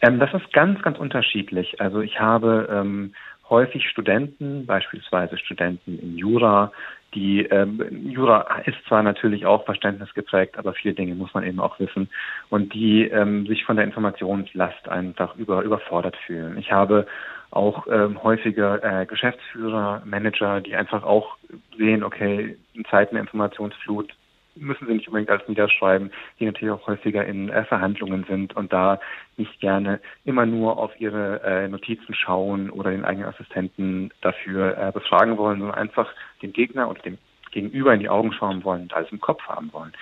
Ähm, 0.00 0.18
das 0.18 0.32
ist 0.34 0.52
ganz, 0.52 0.82
ganz 0.82 0.98
unterschiedlich. 0.98 1.80
Also 1.80 2.00
ich 2.00 2.18
habe 2.20 2.68
ähm, 2.70 3.14
häufig 3.48 3.88
Studenten, 3.88 4.66
beispielsweise 4.66 5.38
Studenten 5.38 5.98
in 5.98 6.18
Jura, 6.18 6.72
die 7.14 7.44
ähm, 7.44 8.08
Jura 8.08 8.60
ist 8.64 8.78
zwar 8.88 9.02
natürlich 9.02 9.44
auch 9.44 9.64
verständnisgeprägt, 9.64 10.56
aber 10.56 10.72
viele 10.72 10.94
Dinge 10.94 11.14
muss 11.14 11.34
man 11.34 11.44
eben 11.44 11.60
auch 11.60 11.78
wissen 11.78 12.08
und 12.48 12.72
die 12.72 13.06
ähm, 13.06 13.46
sich 13.46 13.64
von 13.64 13.76
der 13.76 13.84
Informationslast 13.84 14.88
einfach 14.88 15.36
über, 15.36 15.62
überfordert 15.62 16.16
fühlen. 16.26 16.56
Ich 16.56 16.72
habe 16.72 17.06
auch 17.52 17.86
ähm, 17.90 18.22
häufige 18.22 18.80
äh, 18.82 19.06
Geschäftsführer, 19.06 20.02
Manager, 20.04 20.60
die 20.60 20.74
einfach 20.74 21.02
auch 21.02 21.36
sehen, 21.76 22.02
okay, 22.02 22.56
in 22.74 22.84
Zeiten 22.86 23.14
der 23.14 23.22
Informationsflut 23.22 24.12
müssen 24.54 24.86
sie 24.86 24.94
nicht 24.94 25.08
unbedingt 25.08 25.30
alles 25.30 25.48
niederschreiben, 25.48 26.10
die 26.38 26.44
natürlich 26.44 26.74
auch 26.74 26.86
häufiger 26.86 27.24
in 27.24 27.48
äh, 27.48 27.64
Verhandlungen 27.64 28.24
sind 28.28 28.54
und 28.54 28.72
da 28.72 29.00
nicht 29.36 29.60
gerne 29.60 30.00
immer 30.24 30.46
nur 30.46 30.78
auf 30.78 30.98
ihre 31.00 31.42
äh, 31.42 31.68
Notizen 31.68 32.14
schauen 32.14 32.70
oder 32.70 32.90
den 32.90 33.04
eigenen 33.04 33.28
Assistenten 33.28 34.10
dafür 34.20 34.76
äh, 34.76 34.92
befragen 34.92 35.38
wollen, 35.38 35.60
sondern 35.60 35.78
einfach 35.78 36.12
dem 36.42 36.52
Gegner 36.52 36.88
und 36.88 37.04
dem 37.04 37.18
Gegenüber 37.50 37.92
in 37.94 38.00
die 38.00 38.08
Augen 38.08 38.32
schauen 38.32 38.64
wollen 38.64 38.82
und 38.82 38.94
alles 38.94 39.12
im 39.12 39.20
Kopf 39.20 39.42
haben 39.42 39.72
wollen 39.72 39.92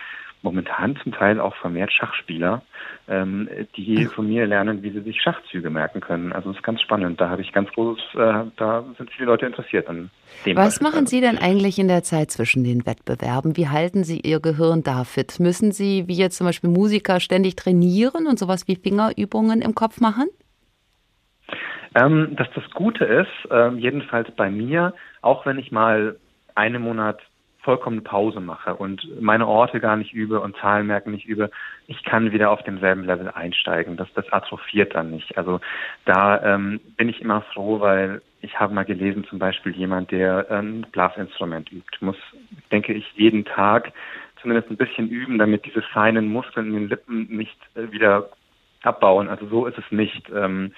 momentan 0.43 0.97
zum 1.03 1.13
Teil 1.13 1.41
auch 1.41 1.55
vermehrt 1.57 1.93
Schachspieler, 1.93 2.63
ähm, 3.09 3.49
die 3.77 4.07
von 4.07 4.27
mir 4.27 4.47
lernen, 4.47 4.83
wie 4.83 4.91
sie 4.91 5.01
sich 5.01 5.21
Schachzüge 5.21 5.71
merken 5.71 6.01
können. 6.01 6.33
Also 6.33 6.51
das 6.51 6.59
ist 6.59 6.63
ganz 6.63 6.81
spannend. 6.81 7.21
Da 7.21 7.29
habe 7.29 7.43
ich 7.43 7.53
ganz 7.53 7.71
großes, 7.71 8.03
äh, 8.15 8.45
da 8.57 8.85
sind 8.97 9.11
viele 9.11 9.27
Leute 9.27 9.47
interessiert 9.47 9.89
an 9.89 10.11
dem. 10.47 10.57
Was 10.57 10.81
machen 10.81 11.07
Sie 11.07 11.21
denn 11.21 11.39
eigentlich 11.39 11.79
in 11.79 11.89
der 11.89 12.03
Zeit 12.03 12.31
zwischen 12.31 12.65
den 12.65 12.87
Wettbewerben? 12.87 13.57
Wie 13.57 13.69
halten 13.69 14.05
Sie 14.05 14.21
Ihr 14.21 14.41
Gehirn 14.41 14.83
da 14.83 15.05
fit? 15.05 15.41
Müssen 15.41 15.73
Sie, 15.73 16.09
wie 16.09 16.17
jetzt 16.17 16.37
zum 16.37 16.47
Beispiel 16.47 16.71
Musiker, 16.71 17.21
ständig 17.21 17.57
trainieren 17.57 18.27
und 18.27 18.39
sowas 18.39 18.67
wie 18.69 18.77
Fingerübungen 18.77 19.63
im 19.63 19.75
Kopf 19.75 20.01
machen? 20.01 20.29
Ähm, 21.95 22.37
dass 22.37 22.49
das 22.55 22.71
Gute 22.71 23.05
ist, 23.05 23.51
äh, 23.51 23.71
jedenfalls 23.75 24.31
bei 24.37 24.49
mir, 24.49 24.95
auch 25.23 25.45
wenn 25.45 25.59
ich 25.59 25.73
mal 25.73 26.17
einen 26.55 26.83
Monat 26.83 27.21
vollkommene 27.71 28.03
Pause 28.03 28.41
mache 28.41 28.75
und 28.75 29.07
meine 29.21 29.47
Orte 29.47 29.79
gar 29.79 29.97
nicht 29.97 30.13
übe 30.13 30.41
und 30.41 30.57
Zahlenmerken 30.57 31.13
nicht 31.13 31.27
übe, 31.27 31.53
ich 31.87 32.03
kann 32.03 32.33
wieder 32.33 32.51
auf 32.51 32.65
demselben 32.65 33.05
Level 33.05 33.31
einsteigen. 33.31 33.97
Das, 33.97 34.09
das 34.15 34.29
atrophiert 34.33 34.97
dann 34.97 35.13
nicht. 35.13 35.39
Also 35.39 35.61
da 36.05 36.43
ähm, 36.43 36.81
bin 36.97 37.09
ich 37.09 37.21
immer 37.21 37.43
froh, 37.43 37.79
weil 37.79 38.23
ich 38.41 38.59
habe 38.59 38.75
mal 38.75 38.85
gelesen, 38.85 39.23
zum 39.23 39.39
Beispiel 39.39 39.71
jemand, 39.71 40.11
der 40.11 40.51
ein 40.51 40.85
Blasinstrument 40.91 41.71
übt, 41.71 41.99
muss, 42.01 42.17
denke 42.73 42.93
ich, 42.93 43.07
jeden 43.15 43.45
Tag 43.45 43.93
zumindest 44.43 44.69
ein 44.69 44.77
bisschen 44.77 45.09
üben, 45.09 45.39
damit 45.39 45.65
diese 45.65 45.83
feinen 45.83 46.27
Muskeln 46.27 46.69
in 46.69 46.73
den 46.73 46.89
Lippen 46.89 47.29
nicht 47.29 47.57
äh, 47.77 47.93
wieder 47.93 48.31
abbauen. 48.83 49.29
Also 49.29 49.47
so 49.47 49.67
ist 49.67 49.79
es 49.79 49.85
nicht. 49.93 50.29
Ähm, 50.35 50.73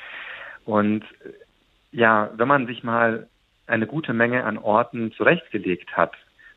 und 0.67 1.07
ja, 1.91 2.29
wenn 2.37 2.49
man 2.49 2.67
sich 2.67 2.85
mal 2.85 3.29
eine 3.67 3.87
gute 3.87 4.13
Menge 4.13 4.45
an 4.45 4.59
Orten 4.59 5.13
zurechtgelegt 5.13 5.97
hat, 5.97 6.13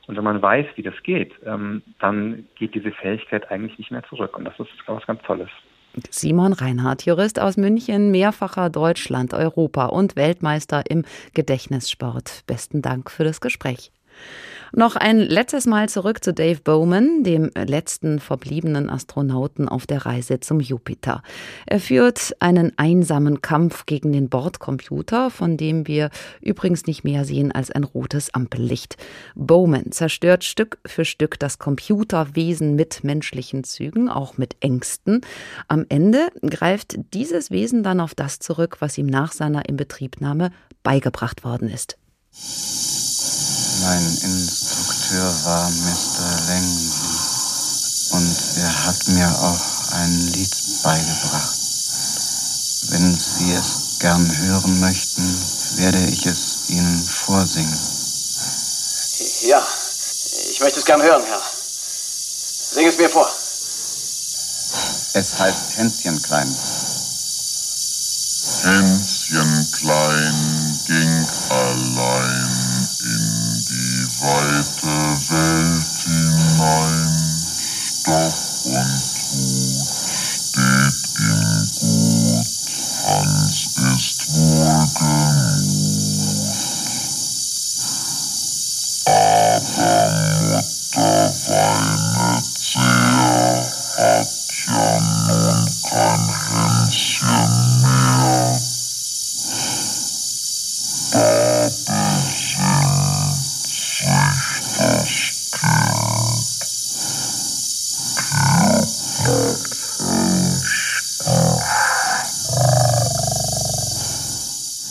und 0.08 0.16
wenn 0.16 0.24
man 0.24 0.42
weiß, 0.42 0.68
wie 0.76 0.84
das 0.84 0.96
geht, 1.04 1.34
ähm, 1.46 1.82
dann 2.00 2.48
geht 2.56 2.76
diese 2.76 2.92
Fähigkeit 2.92 3.50
eigentlich 3.52 3.78
nicht 3.78 3.92
mehr 3.92 4.04
zurück. 4.10 4.38
Und 4.38 4.46
das 4.46 4.60
ist 4.60 4.70
was 4.86 5.06
ganz 5.06 5.22
Tolles. 5.24 5.50
Simon 6.10 6.54
Reinhardt, 6.54 7.06
Jurist 7.06 7.40
aus 7.40 7.58
München, 7.58 8.12
mehrfacher 8.12 8.70
Deutschland, 8.70 9.34
Europa 9.34 9.86
und 9.86 10.16
Weltmeister 10.16 10.84
im 10.90 11.06
Gedächtnissport. 11.34 12.44
Besten 12.48 12.82
Dank 12.82 13.10
für 13.10 13.24
das 13.24 13.40
Gespräch. 13.40 13.92
Noch 14.78 14.98
ein 14.98 15.20
letztes 15.20 15.68
Mal 15.68 15.88
zurück 15.88 16.22
zu 16.22 16.34
Dave 16.34 16.60
Bowman, 16.62 17.24
dem 17.24 17.50
letzten 17.56 18.20
verbliebenen 18.20 18.90
Astronauten 18.90 19.70
auf 19.70 19.88
der 19.88 20.06
Reise 20.06 20.42
zum 20.42 20.60
Jupiter. 20.60 21.24
Er 21.66 21.80
führt 21.80 22.36
einen 22.42 22.78
einsamen 22.78 23.42
Kampf 23.42 23.86
gegen 23.86 24.12
den 24.12 24.28
Bordcomputer, 24.28 25.30
von 25.30 25.56
dem 25.56 25.88
wir 25.88 26.10
übrigens 26.42 26.88
nicht 26.88 27.06
mehr 27.06 27.24
sehen 27.24 27.54
als 27.54 27.72
ein 27.72 27.86
rotes 27.86 28.34
Ampellicht. 28.34 28.98
Bowman 29.34 29.94
zerstört 29.94 30.44
Stück 30.44 30.78
für 30.86 31.06
Stück 31.06 31.40
das 31.40 31.58
Computerwesen 31.58 32.76
mit 32.76 33.06
menschlichen 33.06 33.64
Zügen, 33.64 34.10
auch 34.10 34.38
mit 34.38 34.58
Ängsten. 34.60 35.22
Am 35.70 35.86
Ende 35.88 36.28
greift 36.42 36.98
dieses 37.14 37.50
Wesen 37.50 37.82
dann 37.82 38.02
auf 38.02 38.14
das 38.14 38.40
zurück, 38.40 38.76
was 38.82 38.98
ihm 38.98 39.08
nach 39.08 39.32
seiner 39.32 39.70
Inbetriebnahme 39.70 40.52
beigebracht 40.84 41.46
worden 41.46 41.70
ist. 41.70 41.98
Mein 43.86 44.18
Instrukteur 44.24 45.32
war 45.44 45.70
Mr. 45.70 46.42
Langley 46.48 46.92
und 48.10 48.36
er 48.58 48.86
hat 48.88 49.08
mir 49.10 49.30
auch 49.40 49.92
ein 49.92 50.22
Lied 50.34 50.56
beigebracht. 50.82 51.60
Wenn 52.90 53.16
Sie 53.20 53.54
es 53.54 54.00
gern 54.00 54.36
hören 54.40 54.80
möchten, 54.80 55.40
werde 55.76 56.04
ich 56.08 56.26
es 56.26 56.58
Ihnen 56.68 57.08
vorsingen. 57.08 57.80
Ja, 59.42 59.64
ich 60.50 60.60
möchte 60.62 60.80
es 60.80 60.86
gern 60.86 61.04
hören, 61.04 61.24
Herr. 61.24 61.44
Sing 62.72 62.88
es 62.88 62.98
mir 62.98 63.10
vor. 63.10 63.30
Es 65.14 65.38
heißt 65.38 65.78
Hänschen 65.78 66.20
klein. 66.24 66.58
Hänschen 68.64 69.72
klein 69.74 70.80
ging 70.88 71.28
allein 71.50 72.46
in 72.48 72.55
weite 74.26 74.88
Welt 75.30 75.86
hinein. 76.06 77.16
Stock 77.86 78.34
und 78.66 79.06
Hut 79.32 79.95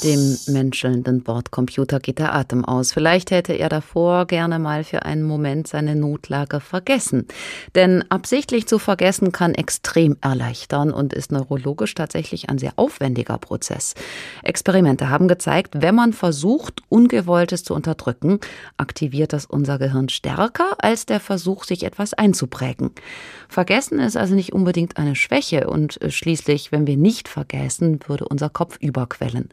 Dem 0.05 0.37
menschelnden 0.49 1.23
Bordcomputer 1.23 1.99
geht 1.99 2.19
der 2.19 2.35
Atem 2.35 2.63
aus. 2.63 2.93
Vielleicht 2.93 3.31
hätte 3.31 3.55
er 3.55 3.71
davor 3.71 4.27
gerne 4.27 4.59
mal 4.59 4.85
für 4.85 5.07
einen 5.07 5.23
Moment 5.23 5.67
seine 5.67 5.97
Notlage 5.97 6.61
vergessen. 6.61 7.27
Denn 7.75 8.05
absichtlich 8.11 8.67
zu 8.67 8.79
vergessen 8.79 9.33
kann 9.33 9.55
extrem 9.55 10.19
erleichtern 10.21 10.93
und 10.93 11.15
ist 11.15 11.33
neurologisch 11.33 11.95
tatsächlich 11.95 12.51
ein 12.51 12.59
sehr 12.59 12.75
aufwendiger 12.77 13.39
Prozess. 13.39 13.95
Experimente 14.43 15.09
haben 15.09 15.27
gezeigt, 15.27 15.77
wenn 15.81 15.95
man 15.95 16.13
versucht, 16.13 16.83
Ungewolltes 16.91 17.65
zu 17.65 17.73
unterdrücken, 17.73 18.41
aktiviert 18.77 19.33
das 19.33 19.47
unser 19.47 19.79
Gehirn 19.79 20.11
stärker 20.11 20.77
als 20.81 21.07
der 21.07 21.19
Versuch, 21.19 21.65
sich 21.65 21.83
etwas 21.83 22.13
einzuprägen. 22.13 22.91
Vergessen 23.49 24.01
ist 24.01 24.19
also 24.19 24.35
nicht 24.35 24.53
unbedingt 24.53 24.99
eine 24.99 25.17
Schwäche 25.17 25.67
und 25.71 25.99
schließlich, 26.07 26.73
wenn 26.73 26.87
wir 26.87 26.99
nicht 26.99 27.27
vergessen, 27.27 28.01
würde 28.07 28.29
unser 28.29 28.51
Kopf 28.51 28.77
überquellen. 28.81 29.49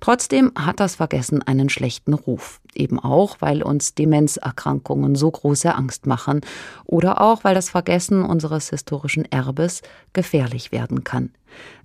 Trotzdem 0.00 0.52
hat 0.54 0.80
das 0.80 0.96
Vergessen 0.96 1.42
einen 1.42 1.68
schlechten 1.68 2.14
Ruf. 2.14 2.60
Eben 2.74 2.98
auch, 2.98 3.36
weil 3.40 3.62
uns 3.62 3.94
Demenzerkrankungen 3.94 5.14
so 5.14 5.30
große 5.30 5.74
Angst 5.74 6.06
machen 6.06 6.40
oder 6.84 7.20
auch, 7.20 7.44
weil 7.44 7.54
das 7.54 7.70
Vergessen 7.70 8.22
unseres 8.22 8.70
historischen 8.70 9.24
Erbes 9.24 9.82
gefährlich 10.12 10.72
werden 10.72 11.04
kann. 11.04 11.30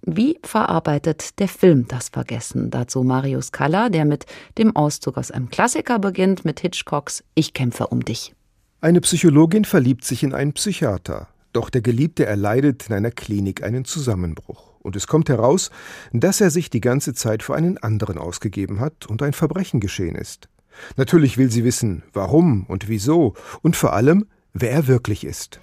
Wie 0.01 0.39
verarbeitet 0.43 1.39
der 1.39 1.47
Film 1.47 1.87
das 1.87 2.09
Vergessen? 2.09 2.69
Dazu 2.69 3.03
Marius 3.03 3.51
Kalla, 3.51 3.89
der 3.89 4.05
mit 4.05 4.25
dem 4.57 4.75
Auszug 4.75 5.17
aus 5.17 5.31
einem 5.31 5.49
Klassiker 5.49 5.99
beginnt, 5.99 6.45
mit 6.45 6.59
Hitchcocks 6.59 7.23
Ich 7.33 7.53
kämpfe 7.53 7.87
um 7.87 8.03
dich. 8.03 8.35
Eine 8.81 8.99
Psychologin 9.01 9.63
verliebt 9.63 10.03
sich 10.03 10.23
in 10.23 10.33
einen 10.33 10.53
Psychiater, 10.53 11.29
doch 11.53 11.69
der 11.69 11.81
Geliebte 11.81 12.25
erleidet 12.25 12.87
in 12.89 12.95
einer 12.95 13.11
Klinik 13.11 13.63
einen 13.63 13.85
Zusammenbruch 13.85 14.72
und 14.83 14.95
es 14.95 15.07
kommt 15.07 15.29
heraus, 15.29 15.71
dass 16.11 16.41
er 16.41 16.51
sich 16.51 16.69
die 16.69 16.81
ganze 16.81 17.13
Zeit 17.13 17.41
für 17.41 17.55
einen 17.55 17.77
anderen 17.79 18.17
ausgegeben 18.17 18.79
hat 18.79 19.07
und 19.07 19.23
ein 19.23 19.33
Verbrechen 19.33 19.79
geschehen 19.79 20.15
ist. 20.15 20.49
Natürlich 20.97 21.37
will 21.37 21.49
sie 21.49 21.63
wissen, 21.63 22.03
warum 22.13 22.65
und 22.67 22.87
wieso 22.87 23.33
und 23.61 23.75
vor 23.75 23.93
allem, 23.93 24.25
wer 24.53 24.71
er 24.71 24.87
wirklich 24.87 25.23
ist. 25.23 25.59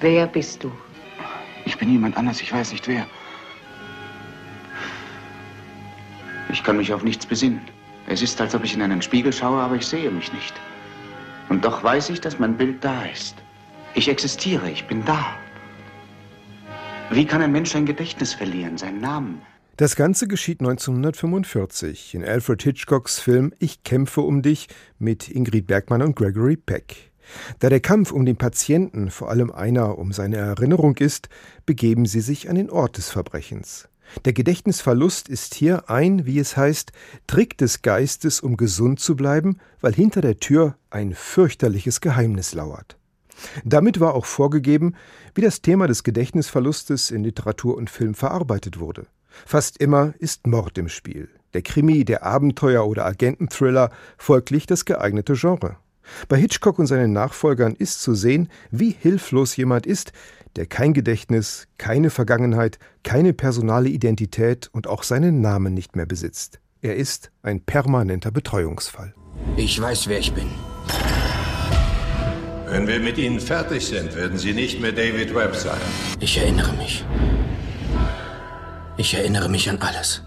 Wer 0.00 0.26
bist 0.26 0.62
du? 0.64 0.70
Ich 1.64 1.76
bin 1.78 1.90
jemand 1.90 2.16
anders, 2.16 2.40
ich 2.40 2.52
weiß 2.52 2.72
nicht 2.72 2.86
wer. 2.88 3.06
Ich 6.52 6.62
kann 6.62 6.76
mich 6.76 6.92
auf 6.92 7.02
nichts 7.02 7.26
besinnen. 7.26 7.60
Es 8.06 8.22
ist, 8.22 8.40
als 8.40 8.54
ob 8.54 8.64
ich 8.64 8.74
in 8.74 8.82
einen 8.82 9.02
Spiegel 9.02 9.32
schaue, 9.32 9.60
aber 9.60 9.76
ich 9.76 9.86
sehe 9.86 10.10
mich 10.10 10.32
nicht. 10.32 10.54
Und 11.48 11.64
doch 11.64 11.82
weiß 11.84 12.10
ich, 12.10 12.20
dass 12.20 12.38
mein 12.38 12.56
Bild 12.56 12.82
da 12.82 13.04
ist. 13.04 13.36
Ich 13.94 14.08
existiere, 14.08 14.70
ich 14.70 14.86
bin 14.86 15.04
da. 15.04 15.36
Wie 17.12 17.26
kann 17.26 17.42
ein 17.42 17.50
Mensch 17.50 17.72
sein 17.72 17.86
Gedächtnis 17.86 18.34
verlieren, 18.34 18.78
seinen 18.78 19.00
Namen? 19.00 19.42
Das 19.76 19.96
Ganze 19.96 20.28
geschieht 20.28 20.60
1945 20.60 22.14
in 22.14 22.24
Alfred 22.24 22.62
Hitchcocks 22.62 23.18
Film 23.18 23.52
Ich 23.58 23.82
kämpfe 23.82 24.20
um 24.20 24.42
dich 24.42 24.68
mit 25.00 25.28
Ingrid 25.28 25.66
Bergmann 25.66 26.02
und 26.02 26.14
Gregory 26.14 26.56
Peck. 26.56 27.10
Da 27.58 27.68
der 27.68 27.80
Kampf 27.80 28.12
um 28.12 28.24
den 28.24 28.36
Patienten 28.36 29.10
vor 29.10 29.28
allem 29.28 29.50
einer 29.50 29.98
um 29.98 30.12
seine 30.12 30.36
Erinnerung 30.36 30.96
ist, 30.98 31.28
begeben 31.66 32.06
sie 32.06 32.20
sich 32.20 32.48
an 32.48 32.54
den 32.54 32.70
Ort 32.70 32.96
des 32.96 33.10
Verbrechens. 33.10 33.88
Der 34.24 34.32
Gedächtnisverlust 34.32 35.28
ist 35.28 35.54
hier 35.54 35.90
ein, 35.90 36.26
wie 36.26 36.38
es 36.38 36.56
heißt, 36.56 36.92
Trick 37.26 37.58
des 37.58 37.82
Geistes, 37.82 38.40
um 38.40 38.56
gesund 38.56 39.00
zu 39.00 39.16
bleiben, 39.16 39.58
weil 39.80 39.94
hinter 39.94 40.20
der 40.20 40.38
Tür 40.38 40.76
ein 40.90 41.14
fürchterliches 41.14 42.00
Geheimnis 42.00 42.54
lauert. 42.54 42.99
Damit 43.64 44.00
war 44.00 44.14
auch 44.14 44.26
vorgegeben, 44.26 44.94
wie 45.34 45.40
das 45.40 45.62
Thema 45.62 45.86
des 45.86 46.04
Gedächtnisverlustes 46.04 47.10
in 47.10 47.24
Literatur 47.24 47.76
und 47.76 47.90
Film 47.90 48.14
verarbeitet 48.14 48.80
wurde. 48.80 49.06
Fast 49.46 49.78
immer 49.78 50.14
ist 50.18 50.46
Mord 50.46 50.76
im 50.78 50.88
Spiel. 50.88 51.28
Der 51.54 51.62
Krimi, 51.62 52.04
der 52.04 52.24
Abenteuer- 52.24 52.86
oder 52.86 53.06
Agententhriller 53.06 53.90
folglich 54.18 54.66
das 54.66 54.84
geeignete 54.84 55.34
Genre. 55.34 55.76
Bei 56.28 56.36
Hitchcock 56.36 56.78
und 56.78 56.86
seinen 56.86 57.12
Nachfolgern 57.12 57.74
ist 57.74 58.02
zu 58.02 58.14
sehen, 58.14 58.48
wie 58.70 58.90
hilflos 58.90 59.56
jemand 59.56 59.86
ist, 59.86 60.12
der 60.56 60.66
kein 60.66 60.92
Gedächtnis, 60.92 61.68
keine 61.78 62.10
Vergangenheit, 62.10 62.78
keine 63.04 63.32
personale 63.32 63.88
Identität 63.88 64.68
und 64.72 64.88
auch 64.88 65.04
seinen 65.04 65.40
Namen 65.40 65.74
nicht 65.74 65.96
mehr 65.96 66.06
besitzt. 66.06 66.60
Er 66.82 66.96
ist 66.96 67.30
ein 67.42 67.60
permanenter 67.60 68.30
Betreuungsfall. 68.30 69.14
Ich 69.56 69.80
weiß, 69.80 70.08
wer 70.08 70.18
ich 70.18 70.32
bin. 70.32 70.48
Wenn 72.70 72.86
wir 72.86 73.00
mit 73.00 73.18
Ihnen 73.18 73.40
fertig 73.40 73.84
sind, 73.84 74.14
werden 74.14 74.38
Sie 74.38 74.52
nicht 74.52 74.80
mehr 74.80 74.92
David 74.92 75.34
Webb 75.34 75.56
sein. 75.56 75.80
Ich 76.20 76.38
erinnere 76.38 76.72
mich. 76.74 77.04
Ich 78.96 79.12
erinnere 79.12 79.48
mich 79.48 79.68
an 79.68 79.78
alles. 79.78 80.22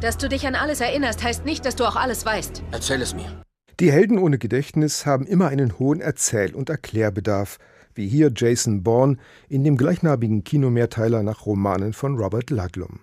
Dass 0.00 0.16
du 0.16 0.28
dich 0.28 0.46
an 0.46 0.54
alles 0.54 0.80
erinnerst, 0.80 1.24
heißt 1.24 1.44
nicht, 1.44 1.66
dass 1.66 1.74
du 1.74 1.86
auch 1.86 1.96
alles 1.96 2.24
weißt. 2.24 2.62
Erzähl 2.70 3.02
es 3.02 3.16
mir. 3.16 3.42
Die 3.80 3.90
Helden 3.90 4.18
ohne 4.18 4.38
Gedächtnis 4.38 5.06
haben 5.06 5.26
immer 5.26 5.48
einen 5.48 5.76
hohen 5.80 6.00
Erzähl- 6.00 6.54
und 6.54 6.70
Erklärbedarf, 6.70 7.58
wie 7.94 8.06
hier 8.06 8.30
Jason 8.32 8.84
Bourne 8.84 9.16
in 9.48 9.64
dem 9.64 9.76
gleichnamigen 9.76 10.44
Kinomehrteiler 10.44 11.24
nach 11.24 11.46
Romanen 11.46 11.94
von 11.94 12.16
Robert 12.16 12.50
Ludlum. 12.50 13.00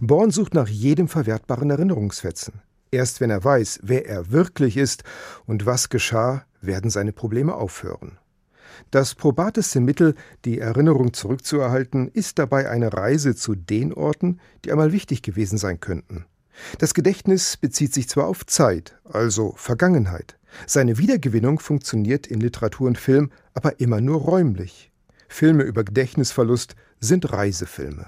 Bourne 0.00 0.32
sucht 0.32 0.52
nach 0.52 0.68
jedem 0.68 1.08
verwertbaren 1.08 1.70
Erinnerungsfetzen. 1.70 2.60
Erst 2.90 3.22
wenn 3.22 3.30
er 3.30 3.42
weiß, 3.42 3.80
wer 3.82 4.06
er 4.06 4.30
wirklich 4.30 4.76
ist 4.76 5.02
und 5.46 5.64
was 5.64 5.88
geschah, 5.88 6.44
werden 6.66 6.90
seine 6.90 7.12
Probleme 7.12 7.54
aufhören. 7.54 8.18
Das 8.90 9.14
probateste 9.14 9.80
Mittel, 9.80 10.14
die 10.44 10.58
Erinnerung 10.58 11.12
zurückzuerhalten, 11.12 12.08
ist 12.08 12.38
dabei 12.38 12.68
eine 12.68 12.92
Reise 12.92 13.34
zu 13.34 13.54
den 13.54 13.92
Orten, 13.92 14.40
die 14.64 14.72
einmal 14.72 14.92
wichtig 14.92 15.22
gewesen 15.22 15.58
sein 15.58 15.80
könnten. 15.80 16.26
Das 16.78 16.94
Gedächtnis 16.94 17.56
bezieht 17.56 17.92
sich 17.92 18.08
zwar 18.08 18.26
auf 18.26 18.46
Zeit, 18.46 18.98
also 19.04 19.54
Vergangenheit. 19.56 20.38
Seine 20.66 20.98
Wiedergewinnung 20.98 21.58
funktioniert 21.58 22.26
in 22.26 22.40
Literatur 22.40 22.86
und 22.86 22.98
Film 22.98 23.30
aber 23.54 23.80
immer 23.80 24.00
nur 24.00 24.20
räumlich. 24.20 24.90
Filme 25.28 25.64
über 25.64 25.84
Gedächtnisverlust 25.84 26.76
sind 27.00 27.30
Reisefilme. 27.32 28.06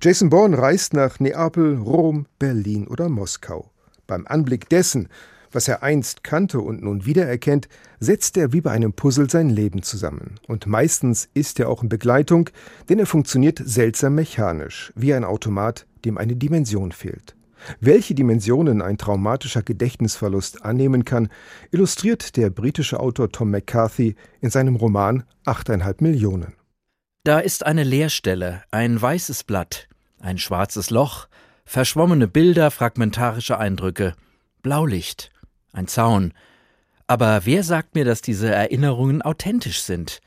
Jason 0.00 0.30
Bourne 0.30 0.58
reist 0.58 0.92
nach 0.92 1.18
Neapel, 1.18 1.76
Rom, 1.78 2.26
Berlin 2.38 2.86
oder 2.86 3.08
Moskau. 3.08 3.70
Beim 4.06 4.26
Anblick 4.26 4.68
dessen, 4.68 5.08
was 5.56 5.66
er 5.66 5.82
einst 5.82 6.22
kannte 6.22 6.60
und 6.60 6.82
nun 6.82 7.06
wiedererkennt, 7.06 7.68
setzt 7.98 8.36
er 8.36 8.52
wie 8.52 8.60
bei 8.60 8.70
einem 8.70 8.92
Puzzle 8.92 9.28
sein 9.28 9.48
Leben 9.48 9.82
zusammen. 9.82 10.36
Und 10.46 10.66
meistens 10.66 11.28
ist 11.34 11.58
er 11.58 11.68
auch 11.68 11.82
in 11.82 11.88
Begleitung, 11.88 12.50
denn 12.88 13.00
er 13.00 13.06
funktioniert 13.06 13.60
seltsam 13.64 14.14
mechanisch, 14.14 14.92
wie 14.94 15.14
ein 15.14 15.24
Automat, 15.24 15.86
dem 16.04 16.18
eine 16.18 16.36
Dimension 16.36 16.92
fehlt. 16.92 17.34
Welche 17.80 18.14
Dimensionen 18.14 18.82
ein 18.82 18.98
traumatischer 18.98 19.62
Gedächtnisverlust 19.62 20.62
annehmen 20.64 21.04
kann, 21.04 21.28
illustriert 21.72 22.36
der 22.36 22.50
britische 22.50 23.00
Autor 23.00 23.32
Tom 23.32 23.50
McCarthy 23.50 24.14
in 24.40 24.50
seinem 24.50 24.76
Roman 24.76 25.24
Achteinhalb 25.44 26.02
Millionen. 26.02 26.52
Da 27.24 27.40
ist 27.40 27.66
eine 27.66 27.82
Leerstelle, 27.82 28.62
ein 28.70 29.00
weißes 29.00 29.44
Blatt, 29.44 29.88
ein 30.20 30.38
schwarzes 30.38 30.90
Loch, 30.90 31.28
verschwommene 31.64 32.28
Bilder, 32.28 32.70
fragmentarische 32.70 33.58
Eindrücke, 33.58 34.14
Blaulicht, 34.62 35.30
ein 35.76 35.88
Zaun. 35.88 36.32
Aber 37.06 37.42
wer 37.44 37.62
sagt 37.62 37.94
mir, 37.94 38.04
dass 38.04 38.22
diese 38.22 38.48
Erinnerungen 38.48 39.22
authentisch 39.22 39.82
sind? 39.82 40.20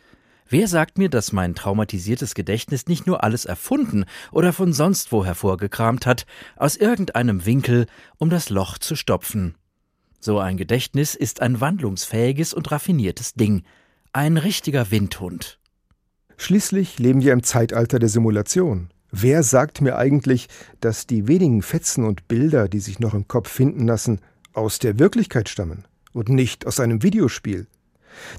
Wer 0.47 0.67
sagt 0.67 0.97
mir, 0.97 1.09
dass 1.09 1.31
mein 1.31 1.53
traumatisiertes 1.53 2.33
Gedächtnis 2.33 2.87
nicht 2.87 3.05
nur 3.05 3.23
alles 3.23 3.45
erfunden 3.45 4.05
oder 4.31 4.51
von 4.51 4.73
sonst 4.73 5.11
wo 5.11 5.23
hervorgekramt 5.23 6.05
hat, 6.05 6.25
aus 6.55 6.75
irgendeinem 6.75 7.45
Winkel, 7.45 7.85
um 8.17 8.29
das 8.29 8.49
Loch 8.49 8.79
zu 8.79 8.95
stopfen? 8.95 9.55
So 10.19 10.39
ein 10.39 10.57
Gedächtnis 10.57 11.13
ist 11.15 11.41
ein 11.41 11.61
wandlungsfähiges 11.61 12.53
und 12.53 12.71
raffiniertes 12.71 13.35
Ding, 13.35 13.63
ein 14.11 14.37
richtiger 14.37 14.89
Windhund. 14.89 15.59
Schließlich 16.37 16.97
leben 16.99 17.21
wir 17.21 17.33
im 17.33 17.43
Zeitalter 17.43 17.99
der 17.99 18.09
Simulation. 18.09 18.89
Wer 19.11 19.43
sagt 19.43 19.81
mir 19.81 19.97
eigentlich, 19.97 20.47
dass 20.81 21.05
die 21.05 21.27
wenigen 21.27 21.61
Fetzen 21.61 22.05
und 22.05 22.27
Bilder, 22.27 22.67
die 22.67 22.79
sich 22.79 22.99
noch 22.99 23.13
im 23.13 23.27
Kopf 23.27 23.49
finden 23.49 23.85
lassen, 23.87 24.19
aus 24.53 24.79
der 24.79 24.99
Wirklichkeit 24.99 25.49
stammen 25.49 25.85
und 26.13 26.29
nicht 26.29 26.65
aus 26.67 26.79
einem 26.79 27.03
Videospiel? 27.03 27.67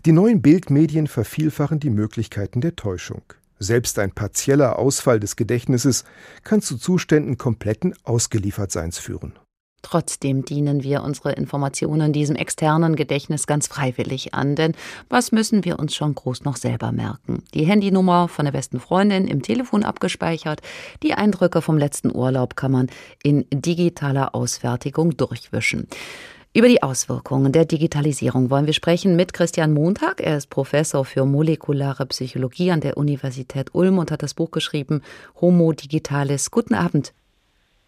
Die 0.05 0.13
neuen 0.13 0.43
Bildmedien 0.43 1.07
vervielfachen 1.07 1.81
die 1.81 1.91
Möglichkeiten 1.91 2.61
der 2.61 2.77
Täuschung. 2.77 3.23
Selbst 3.59 3.99
ein 3.99 4.11
partieller 4.11 4.79
Ausfall 4.79 5.21
des 5.21 5.37
Gedächtnisses 5.37 6.05
kann 6.45 6.63
zu 6.63 6.79
Zuständen 6.79 7.37
kompletten 7.37 7.95
Ausgeliefertseins 8.05 8.99
führen. 8.99 9.39
Trotzdem 9.83 10.45
dienen 10.45 10.83
wir 10.83 11.03
unsere 11.03 11.33
Informationen 11.33 12.13
diesem 12.13 12.37
externen 12.37 12.97
Gedächtnis 12.97 13.47
ganz 13.47 13.67
freiwillig 13.67 14.35
an, 14.35 14.57
denn 14.57 14.75
was 15.09 15.33
müssen 15.33 15.65
wir 15.65 15.79
uns 15.79 15.95
schon 15.95 16.15
groß 16.15 16.45
noch 16.45 16.57
selber 16.57 16.93
merken? 16.93 17.43
Die 17.55 17.65
Handynummer 17.65 18.29
von 18.29 18.45
der 18.45 18.53
besten 18.53 18.81
Freundin 18.81 19.27
im 19.27 19.43
Telefon 19.43 19.85
abgespeichert, 19.85 20.61
die 21.03 21.15
Eindrücke 21.15 21.63
vom 21.63 21.79
letzten 21.79 22.15
Urlaub 22.15 22.57
kann 22.57 22.73
man 22.73 22.87
in 23.23 23.47
digitaler 23.51 24.35
Ausfertigung 24.35 25.17
durchwischen. 25.17 25.89
Über 26.53 26.67
die 26.67 26.83
Auswirkungen 26.83 27.53
der 27.53 27.65
Digitalisierung 27.65 28.51
wollen 28.51 28.67
wir 28.67 28.73
sprechen 28.73 29.15
mit 29.15 29.33
Christian 29.33 29.73
Montag. 29.73 30.21
Er 30.21 30.37
ist 30.37 30.51
Professor 30.51 31.05
für 31.05 31.25
molekulare 31.25 32.07
Psychologie 32.07 32.73
an 32.73 32.81
der 32.81 32.97
Universität 32.97 33.73
Ulm 33.73 33.99
und 33.99 34.11
hat 34.11 34.25
das 34.25 34.35
Buch 34.35 34.51
geschrieben 34.51 35.03
Homo 35.41 35.73
Digitalis. 35.73 36.51
Guten 36.51 36.75
Abend. 36.75 37.13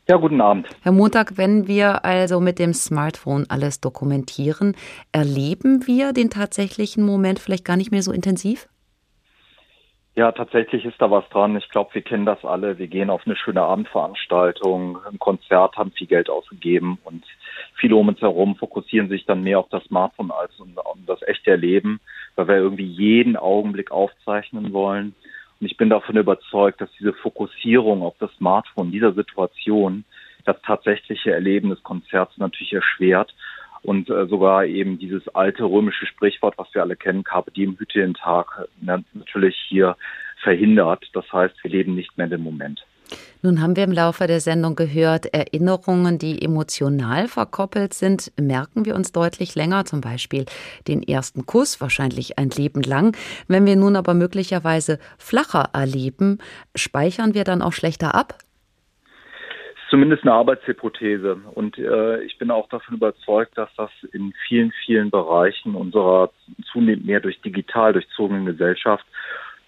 Ja, 0.08 0.16
guten 0.16 0.40
Abend. 0.40 0.68
Herr 0.82 0.90
Montag, 0.90 1.36
wenn 1.36 1.68
wir 1.68 2.04
also 2.04 2.40
mit 2.40 2.58
dem 2.58 2.74
Smartphone 2.74 3.46
alles 3.48 3.80
dokumentieren, 3.80 4.74
erleben 5.12 5.86
wir 5.86 6.12
den 6.12 6.28
tatsächlichen 6.28 7.06
Moment 7.06 7.38
vielleicht 7.38 7.64
gar 7.64 7.76
nicht 7.76 7.92
mehr 7.92 8.02
so 8.02 8.10
intensiv? 8.10 8.68
Ja, 10.14 10.30
tatsächlich 10.32 10.84
ist 10.84 11.00
da 11.00 11.10
was 11.10 11.26
dran. 11.30 11.56
Ich 11.56 11.70
glaube, 11.70 11.94
wir 11.94 12.02
kennen 12.02 12.26
das 12.26 12.44
alle. 12.44 12.78
Wir 12.78 12.88
gehen 12.88 13.10
auf 13.10 13.22
eine 13.24 13.36
schöne 13.36 13.62
Abendveranstaltung, 13.62 14.98
ein 15.10 15.18
Konzert, 15.18 15.76
haben 15.76 15.92
viel 15.92 16.08
Geld 16.08 16.28
ausgegeben 16.28 16.98
und 17.04 17.24
viele 17.76 17.96
um 17.96 18.08
uns 18.08 18.20
herum 18.20 18.56
fokussieren 18.56 19.08
sich 19.08 19.24
dann 19.24 19.42
mehr 19.42 19.60
auf 19.60 19.68
das 19.70 19.84
Smartphone 19.84 20.30
als 20.30 20.58
um, 20.60 20.76
um 20.76 21.06
das 21.06 21.22
echte 21.22 21.52
Erleben, 21.52 22.00
weil 22.34 22.48
wir 22.48 22.56
irgendwie 22.56 22.86
jeden 22.86 23.36
Augenblick 23.36 23.90
aufzeichnen 23.90 24.72
wollen. 24.74 25.14
Und 25.62 25.70
ich 25.70 25.76
bin 25.76 25.90
davon 25.90 26.16
überzeugt, 26.16 26.80
dass 26.80 26.90
diese 26.98 27.12
Fokussierung 27.12 28.02
auf 28.02 28.16
das 28.18 28.32
Smartphone 28.32 28.90
dieser 28.90 29.12
Situation 29.12 30.04
das 30.44 30.56
tatsächliche 30.66 31.30
Erleben 31.30 31.70
des 31.70 31.80
Konzerts 31.84 32.36
natürlich 32.36 32.72
erschwert 32.72 33.32
und 33.82 34.10
äh, 34.10 34.26
sogar 34.26 34.64
eben 34.64 34.98
dieses 34.98 35.28
alte 35.36 35.62
römische 35.62 36.04
Sprichwort, 36.06 36.58
was 36.58 36.74
wir 36.74 36.82
alle 36.82 36.96
kennen, 36.96 37.22
Carpe 37.22 37.52
diem, 37.52 37.78
hüte 37.78 38.00
den 38.00 38.14
Tag, 38.14 38.66
natürlich 38.80 39.56
hier 39.68 39.96
verhindert. 40.42 41.08
Das 41.12 41.32
heißt, 41.32 41.54
wir 41.62 41.70
leben 41.70 41.94
nicht 41.94 42.18
mehr 42.18 42.24
in 42.24 42.32
dem 42.32 42.42
Moment. 42.42 42.84
Nun 43.42 43.60
haben 43.60 43.74
wir 43.74 43.84
im 43.84 43.92
Laufe 43.92 44.26
der 44.26 44.40
Sendung 44.40 44.76
gehört, 44.76 45.26
Erinnerungen, 45.26 46.18
die 46.18 46.42
emotional 46.42 47.26
verkoppelt 47.26 47.92
sind, 47.92 48.32
merken 48.40 48.84
wir 48.84 48.94
uns 48.94 49.12
deutlich 49.12 49.54
länger, 49.54 49.84
zum 49.84 50.00
Beispiel 50.00 50.44
den 50.86 51.02
ersten 51.02 51.44
Kuss, 51.44 51.80
wahrscheinlich 51.80 52.38
ein 52.38 52.50
Leben 52.50 52.82
lang. 52.82 53.16
Wenn 53.48 53.66
wir 53.66 53.76
nun 53.76 53.96
aber 53.96 54.14
möglicherweise 54.14 54.98
flacher 55.18 55.70
erleben, 55.72 56.38
speichern 56.76 57.34
wir 57.34 57.44
dann 57.44 57.62
auch 57.62 57.72
schlechter 57.72 58.14
ab? 58.14 58.38
Zumindest 59.90 60.22
eine 60.22 60.32
Arbeitshypothese. 60.32 61.36
Und 61.52 61.76
äh, 61.76 62.22
ich 62.22 62.38
bin 62.38 62.50
auch 62.50 62.68
davon 62.70 62.94
überzeugt, 62.94 63.58
dass 63.58 63.68
das 63.76 63.90
in 64.12 64.32
vielen, 64.48 64.72
vielen 64.86 65.10
Bereichen 65.10 65.74
unserer 65.74 66.30
zunehmend 66.72 67.04
mehr 67.04 67.20
durch 67.20 67.40
digital 67.42 67.92
durchzogenen 67.92 68.46
Gesellschaft 68.46 69.04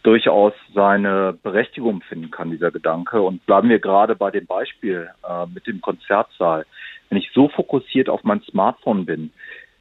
durchaus 0.05 0.53
seine 0.75 1.37
Berechtigung 1.43 2.03
finden 2.03 2.31
kann, 2.31 2.51
dieser 2.51 2.71
Gedanke. 2.71 3.21
Und 3.23 3.45
bleiben 3.47 3.69
wir 3.69 3.81
gerade 3.81 4.15
bei 4.15 4.31
dem 4.31 4.47
Beispiel 4.47 5.11
äh, 5.29 5.47
mit 5.53 5.67
dem 5.67 5.81
Konzertsaal. 5.81 6.67
Wenn 7.09 7.19
ich 7.19 7.31
so 7.35 7.49
fokussiert 7.49 8.09
auf 8.09 8.23
mein 8.23 8.43
Smartphone 8.43 9.07
bin, 9.07 9.31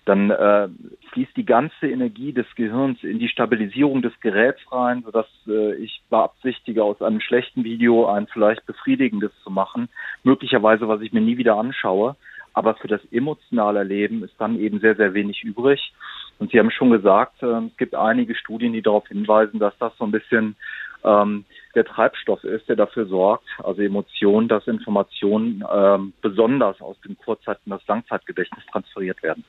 dann 0.06 0.32
äh, 0.32 0.68
fließt 1.12 1.36
die 1.36 1.46
ganze 1.46 1.88
Energie 1.88 2.34
des 2.34 2.46
Gehirns 2.56 3.04
in 3.04 3.20
die 3.20 3.30
Stabilisierung 3.30 4.02
des 4.02 4.18
Geräts 4.20 4.60
rein, 4.72 5.04
sodass 5.06 5.28
äh, 5.48 5.76
ich 5.76 6.02
beabsichtige, 6.10 6.84
aus 6.84 7.02
einem 7.02 7.22
schlechten 7.22 7.64
Video 7.64 8.08
ein 8.08 8.28
vielleicht 8.28 8.66
befriedigendes 8.66 9.32
zu 9.44 9.50
machen, 9.50 9.90
möglicherweise, 10.24 10.88
was 10.88 11.02
ich 11.02 11.14
mir 11.14 11.22
nie 11.22 11.38
wieder 11.38 11.58
anschaue. 11.58 12.16
Aber 12.54 12.76
für 12.76 12.88
das 12.88 13.02
emotionale 13.12 13.84
Leben 13.84 14.24
ist 14.24 14.36
dann 14.38 14.60
eben 14.60 14.80
sehr, 14.80 14.96
sehr 14.96 15.14
wenig 15.14 15.44
übrig. 15.44 15.94
Und 16.40 16.52
Sie 16.52 16.60
haben 16.60 16.72
schon 16.72 16.92
gesagt, 16.92 17.42
äh, 17.42 17.66
es 17.68 17.78
gibt 17.78 17.96
einige 17.96 18.36
Studien, 18.36 18.74
die 18.74 18.82
darauf 18.82 19.08
hinweisen, 19.08 19.60
dass 19.60 19.78
das 19.80 19.94
so 19.98 20.04
ein 20.04 20.12
bisschen 20.12 20.56
ähm, 21.04 21.46
der 21.76 21.86
Treibstoff 21.86 22.44
ist, 22.44 22.68
der 22.70 22.76
dafür 22.76 23.06
sorgt, 23.06 23.48
also 23.64 23.82
Emotionen, 23.82 24.48
dass 24.48 24.68
Informationen 24.68 25.64
ähm, 25.72 26.14
besonders 26.22 26.82
aus 26.82 27.00
dem 27.02 27.18
Kurzzeit- 27.18 27.60
und 27.66 27.72
das 27.72 27.86
Langzeitgedächtnis 27.88 28.66
transferiert 28.72 29.22
werden. 29.24 29.44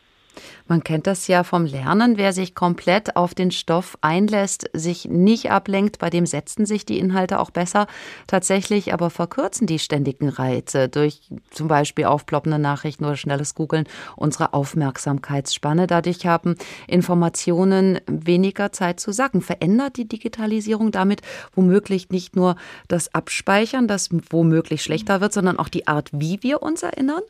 Man 0.66 0.82
kennt 0.82 1.06
das 1.06 1.28
ja 1.28 1.44
vom 1.44 1.66
Lernen. 1.66 2.16
Wer 2.16 2.32
sich 2.32 2.54
komplett 2.54 3.16
auf 3.16 3.34
den 3.34 3.50
Stoff 3.50 3.98
einlässt, 4.00 4.70
sich 4.72 5.06
nicht 5.06 5.50
ablenkt, 5.50 5.98
bei 5.98 6.10
dem 6.10 6.26
setzen 6.26 6.66
sich 6.66 6.86
die 6.86 6.98
Inhalte 6.98 7.38
auch 7.38 7.50
besser. 7.50 7.86
Tatsächlich 8.26 8.92
aber 8.94 9.10
verkürzen 9.10 9.66
die 9.66 9.78
ständigen 9.78 10.28
Reize 10.28 10.88
durch 10.88 11.30
zum 11.50 11.68
Beispiel 11.68 12.06
aufploppende 12.06 12.58
Nachrichten 12.58 13.04
oder 13.04 13.16
schnelles 13.16 13.54
Googeln 13.54 13.86
unsere 14.16 14.54
Aufmerksamkeitsspanne. 14.54 15.86
Dadurch 15.86 16.26
haben 16.26 16.56
Informationen 16.86 18.00
weniger 18.06 18.72
Zeit 18.72 19.00
zu 19.00 19.12
sacken. 19.12 19.42
Verändert 19.42 19.96
die 19.96 20.08
Digitalisierung 20.08 20.90
damit 20.90 21.20
womöglich 21.54 22.10
nicht 22.10 22.36
nur 22.36 22.56
das 22.88 23.14
Abspeichern, 23.14 23.86
das 23.88 24.08
womöglich 24.30 24.82
schlechter 24.82 25.20
wird, 25.20 25.32
sondern 25.32 25.58
auch 25.58 25.68
die 25.68 25.86
Art, 25.86 26.10
wie 26.12 26.42
wir 26.42 26.62
uns 26.62 26.82
erinnern? 26.82 27.22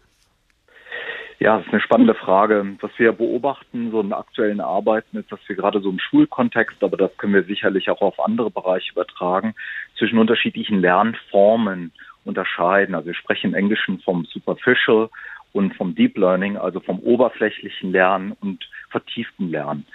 Ja, 1.45 1.59
das 1.59 1.67
ist 1.67 1.73
eine 1.75 1.83
spannende 1.83 2.15
Frage. 2.15 2.75
Was 2.81 2.91
wir 2.97 3.13
beobachten, 3.13 3.91
so 3.91 4.01
in 4.01 4.15
aktuellen 4.15 4.63
Arbeiten, 4.63 5.19
ist, 5.19 5.31
dass 5.31 5.47
wir 5.47 5.55
gerade 5.55 5.79
so 5.81 5.91
im 5.91 5.99
Schulkontext, 5.99 6.83
aber 6.83 6.97
das 6.97 7.15
können 7.19 7.35
wir 7.35 7.43
sicherlich 7.43 7.91
auch 7.91 8.01
auf 8.01 8.19
andere 8.19 8.51
Bereiche 8.51 8.93
übertragen, 8.93 9.55
zwischen 9.99 10.17
unterschiedlichen 10.17 10.81
Lernformen 10.81 11.93
unterscheiden. 12.25 12.95
Also 12.95 13.09
wir 13.09 13.15
sprechen 13.15 13.49
im 13.49 13.55
Englischen 13.57 13.99
vom 13.99 14.25
Superficial 14.25 15.11
und 15.53 15.75
vom 15.75 15.95
Deep 15.95 16.17
Learning, 16.17 16.57
also 16.57 16.81
vom 16.81 16.99
oberflächlichen 17.01 17.93
Lernen 17.93 18.33
und 18.41 18.67
vertieften 18.89 19.51
Lernen. 19.51 19.87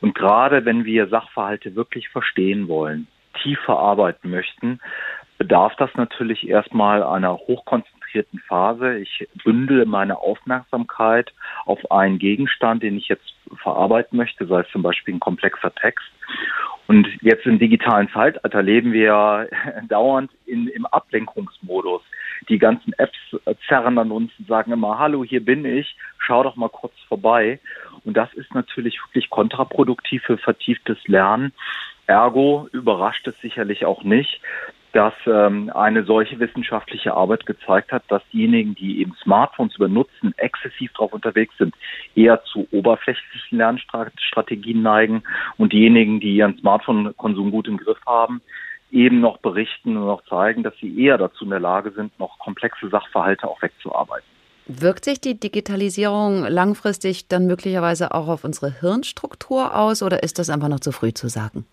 Und 0.00 0.16
gerade 0.16 0.64
wenn 0.64 0.84
wir 0.84 1.06
Sachverhalte 1.06 1.76
wirklich 1.76 2.08
verstehen 2.08 2.66
wollen, 2.66 3.06
tief 3.44 3.60
verarbeiten 3.60 4.28
möchten, 4.28 4.80
bedarf 5.38 5.76
das 5.76 5.94
natürlich 5.94 6.48
erstmal 6.48 7.04
einer 7.04 7.34
hochkonzentrierten 7.34 7.95
Phase. 8.48 8.98
Ich 8.98 9.28
bündele 9.44 9.86
meine 9.86 10.18
Aufmerksamkeit 10.18 11.32
auf 11.64 11.90
einen 11.90 12.18
Gegenstand, 12.18 12.82
den 12.82 12.96
ich 12.96 13.08
jetzt 13.08 13.34
verarbeiten 13.62 14.16
möchte, 14.16 14.46
sei 14.46 14.60
es 14.60 14.70
zum 14.70 14.82
Beispiel 14.82 15.14
ein 15.14 15.20
komplexer 15.20 15.74
Text. 15.74 16.06
Und 16.86 17.08
jetzt 17.20 17.46
im 17.46 17.58
digitalen 17.58 18.08
Zeitalter 18.10 18.62
leben 18.62 18.92
wir 18.92 19.48
dauernd 19.88 20.30
in, 20.46 20.68
im 20.68 20.86
Ablenkungsmodus. 20.86 22.02
Die 22.48 22.58
ganzen 22.58 22.92
Apps 22.94 23.18
zerren 23.66 23.98
an 23.98 24.12
uns 24.12 24.30
und 24.38 24.46
sagen 24.46 24.72
immer, 24.72 24.98
hallo, 24.98 25.24
hier 25.24 25.44
bin 25.44 25.64
ich, 25.64 25.96
schau 26.18 26.42
doch 26.42 26.56
mal 26.56 26.68
kurz 26.68 26.94
vorbei. 27.08 27.58
Und 28.04 28.16
das 28.16 28.32
ist 28.34 28.54
natürlich 28.54 29.00
wirklich 29.06 29.30
kontraproduktiv 29.30 30.22
für 30.22 30.38
vertieftes 30.38 30.98
Lernen. 31.08 31.52
Ergo 32.06 32.68
überrascht 32.72 33.26
es 33.26 33.40
sicherlich 33.40 33.84
auch 33.84 34.04
nicht, 34.04 34.40
dass 34.92 35.14
ähm, 35.26 35.70
eine 35.74 36.04
solche 36.04 36.38
wissenschaftliche 36.38 37.14
Arbeit 37.14 37.46
gezeigt 37.46 37.92
hat, 37.92 38.04
dass 38.08 38.22
diejenigen, 38.32 38.74
die 38.74 39.00
eben 39.00 39.14
Smartphones 39.22 39.76
benutzen, 39.76 40.34
exzessiv 40.36 40.92
darauf 40.92 41.12
unterwegs 41.12 41.54
sind, 41.58 41.74
eher 42.14 42.42
zu 42.44 42.66
oberflächlichen 42.70 43.58
Lernstrategien 43.58 44.82
neigen 44.82 45.22
und 45.58 45.72
diejenigen, 45.72 46.20
die 46.20 46.36
ihren 46.36 46.58
Smartphone-Konsum 46.58 47.50
gut 47.50 47.68
im 47.68 47.76
Griff 47.76 47.98
haben, 48.06 48.40
eben 48.90 49.20
noch 49.20 49.38
berichten 49.38 49.96
und 49.96 50.06
noch 50.06 50.24
zeigen, 50.24 50.62
dass 50.62 50.74
sie 50.80 50.98
eher 51.02 51.18
dazu 51.18 51.44
in 51.44 51.50
der 51.50 51.60
Lage 51.60 51.92
sind, 51.92 52.18
noch 52.18 52.38
komplexe 52.38 52.88
Sachverhalte 52.88 53.48
auch 53.48 53.60
wegzuarbeiten. 53.60 54.26
Wirkt 54.68 55.04
sich 55.04 55.20
die 55.20 55.38
Digitalisierung 55.38 56.44
langfristig 56.44 57.28
dann 57.28 57.46
möglicherweise 57.46 58.12
auch 58.12 58.26
auf 58.26 58.42
unsere 58.42 58.80
Hirnstruktur 58.80 59.76
aus 59.76 60.02
oder 60.02 60.24
ist 60.24 60.40
das 60.40 60.50
einfach 60.50 60.68
noch 60.68 60.80
zu 60.80 60.90
früh 60.90 61.12
zu 61.12 61.28
sagen? 61.28 61.66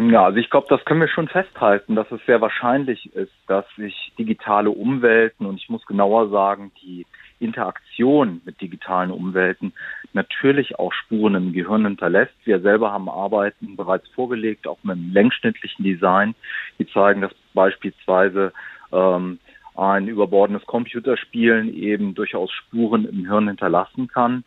Ja, 0.00 0.26
also 0.26 0.38
ich 0.38 0.48
glaube, 0.48 0.68
das 0.70 0.84
können 0.84 1.00
wir 1.00 1.08
schon 1.08 1.26
festhalten, 1.26 1.96
dass 1.96 2.08
es 2.12 2.24
sehr 2.24 2.40
wahrscheinlich 2.40 3.12
ist, 3.16 3.32
dass 3.48 3.64
sich 3.74 4.12
digitale 4.16 4.70
Umwelten 4.70 5.44
und 5.44 5.56
ich 5.56 5.68
muss 5.68 5.84
genauer 5.86 6.28
sagen, 6.28 6.70
die 6.80 7.04
Interaktion 7.40 8.40
mit 8.44 8.60
digitalen 8.60 9.10
Umwelten 9.10 9.72
natürlich 10.12 10.78
auch 10.78 10.92
Spuren 10.92 11.34
im 11.34 11.52
Gehirn 11.52 11.84
hinterlässt. 11.84 12.34
Wir 12.44 12.60
selber 12.60 12.92
haben 12.92 13.08
Arbeiten 13.08 13.74
bereits 13.74 14.06
vorgelegt, 14.10 14.68
auch 14.68 14.78
mit 14.84 14.98
einem 14.98 15.12
längsschnittlichen 15.12 15.84
Design, 15.84 16.36
die 16.78 16.86
zeigen, 16.86 17.20
dass 17.20 17.34
beispielsweise 17.52 18.52
ähm, 18.92 19.40
ein 19.74 20.06
überbordenes 20.06 20.64
Computerspielen 20.66 21.74
eben 21.74 22.14
durchaus 22.14 22.52
Spuren 22.52 23.04
im 23.04 23.26
Hirn 23.26 23.48
hinterlassen 23.48 24.06
kann. 24.06 24.44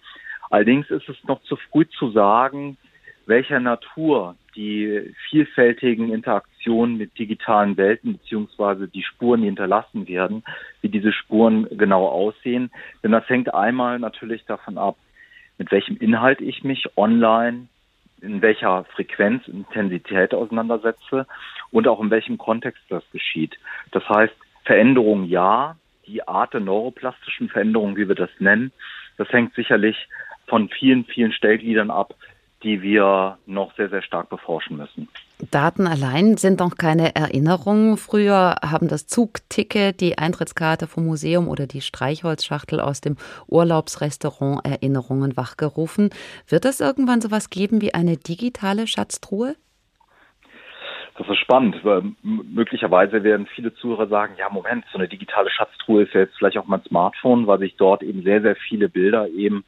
Allerdings 0.50 0.90
ist 0.90 1.10
es 1.10 1.22
noch 1.26 1.42
zu 1.44 1.58
früh 1.58 1.86
zu 1.88 2.12
sagen, 2.12 2.78
welcher 3.26 3.60
Natur 3.60 4.36
die 4.56 5.14
vielfältigen 5.30 6.12
Interaktionen 6.12 6.98
mit 6.98 7.18
digitalen 7.18 7.78
Welten 7.78 8.14
beziehungsweise 8.14 8.88
die 8.88 9.04
Spuren, 9.04 9.42
die 9.42 9.48
hinterlassen 9.48 10.08
werden, 10.08 10.44
wie 10.82 10.90
diese 10.90 11.14
Spuren 11.14 11.68
genau 11.78 12.08
aussehen. 12.08 12.72
Denn 13.04 13.12
das 13.12 13.28
hängt 13.30 13.54
einmal 13.54 14.00
natürlich 14.00 14.46
davon 14.46 14.78
ab, 14.78 14.98
mit 15.58 15.72
welchem 15.72 15.98
Inhalt 15.98 16.42
ich 16.42 16.64
mich 16.64 16.98
online, 16.98 17.68
in 18.22 18.42
welcher 18.42 18.84
Frequenz, 18.86 19.48
Intensität 19.48 20.34
auseinandersetze 20.34 21.26
und 21.72 21.88
auch 21.88 22.02
in 22.02 22.12
welchem 22.12 22.38
Kontext 22.38 22.84
das 22.90 23.04
geschieht. 23.12 23.58
Das 23.92 24.08
heißt, 24.08 24.34
Veränderung 24.66 25.26
ja, 25.26 25.76
die 26.06 26.28
Art 26.28 26.54
der 26.54 26.62
neuroplastischen 26.62 27.50
Veränderung, 27.50 27.96
wie 27.96 28.08
wir 28.08 28.16
das 28.16 28.30
nennen, 28.40 28.72
das 29.18 29.30
hängt 29.30 29.54
sicherlich 29.56 30.08
von 30.48 30.70
vielen, 30.70 31.06
vielen 31.06 31.32
Stellgliedern 31.32 31.90
ab, 31.90 32.16
die 32.64 32.82
wir 32.82 33.38
noch 33.46 33.76
sehr, 33.76 33.90
sehr 33.90 34.02
stark 34.02 34.30
beforschen 34.30 34.78
müssen. 34.78 35.08
Daten 35.50 35.88
allein 35.88 36.38
sind 36.38 36.60
noch 36.60 36.76
keine 36.78 37.16
Erinnerungen. 37.16 37.98
Früher 37.98 38.58
haben 38.62 38.88
das 38.88 39.08
Zugticket, 39.08 40.00
die 40.00 40.18
Eintrittskarte 40.18 40.86
vom 40.86 41.06
Museum 41.06 41.48
oder 41.48 41.66
die 41.66 41.82
Streichholzschachtel 41.82 42.80
aus 42.80 43.02
dem 43.02 43.18
Urlaubsrestaurant 43.48 44.66
Erinnerungen 44.66 45.36
wachgerufen. 45.36 46.12
Wird 46.48 46.66
es 46.66 46.80
irgendwann 46.80 47.22
sowas 47.22 47.50
geben 47.50 47.82
wie 47.82 47.94
eine 47.94 48.18
digitale 48.18 48.86
Schatztruhe? 48.86 49.56
Das 51.18 51.28
ist 51.28 51.40
spannend. 51.40 51.78
Weil 51.84 52.04
möglicherweise 52.22 53.24
werden 53.24 53.48
viele 53.48 53.74
Zuhörer 53.74 54.08
sagen, 54.08 54.34
ja, 54.38 54.50
Moment, 54.50 54.86
so 54.92 54.98
eine 54.98 55.08
digitale 55.08 55.50
Schatztruhe 55.50 56.04
ist 56.04 56.14
ja 56.14 56.22
jetzt 56.22 56.38
vielleicht 56.38 56.58
auch 56.58 56.68
mein 56.68 56.84
Smartphone, 56.84 57.48
weil 57.48 57.60
sich 57.60 57.76
dort 57.78 58.04
eben 58.04 58.24
sehr, 58.24 58.42
sehr 58.42 58.56
viele 58.56 58.90
Bilder 58.90 59.28
eben 59.28 59.64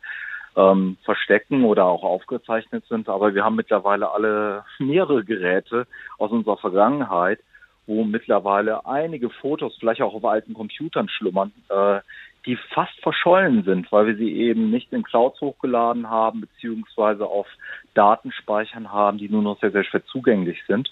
ähm, 0.55 0.97
verstecken 1.03 1.63
oder 1.63 1.85
auch 1.85 2.03
aufgezeichnet 2.03 2.85
sind. 2.87 3.09
Aber 3.09 3.33
wir 3.33 3.43
haben 3.43 3.55
mittlerweile 3.55 4.11
alle 4.11 4.63
mehrere 4.79 5.23
Geräte 5.23 5.87
aus 6.17 6.31
unserer 6.31 6.57
Vergangenheit, 6.57 7.39
wo 7.85 8.03
mittlerweile 8.03 8.85
einige 8.85 9.29
Fotos 9.29 9.75
vielleicht 9.79 10.01
auch 10.01 10.13
auf 10.13 10.25
alten 10.25 10.53
Computern 10.53 11.09
schlummern, 11.09 11.51
äh, 11.69 11.99
die 12.45 12.57
fast 12.73 12.99
verschollen 13.01 13.63
sind, 13.63 13.91
weil 13.91 14.07
wir 14.07 14.15
sie 14.15 14.33
eben 14.33 14.69
nicht 14.69 14.91
in 14.91 15.03
Clouds 15.03 15.39
hochgeladen 15.39 16.09
haben, 16.09 16.41
beziehungsweise 16.41 17.25
auf 17.25 17.47
Datenspeichern 17.93 18.91
haben, 18.91 19.17
die 19.17 19.29
nur 19.29 19.41
noch 19.41 19.59
sehr, 19.59 19.71
sehr 19.71 19.83
schwer 19.83 20.05
zugänglich 20.05 20.61
sind. 20.67 20.91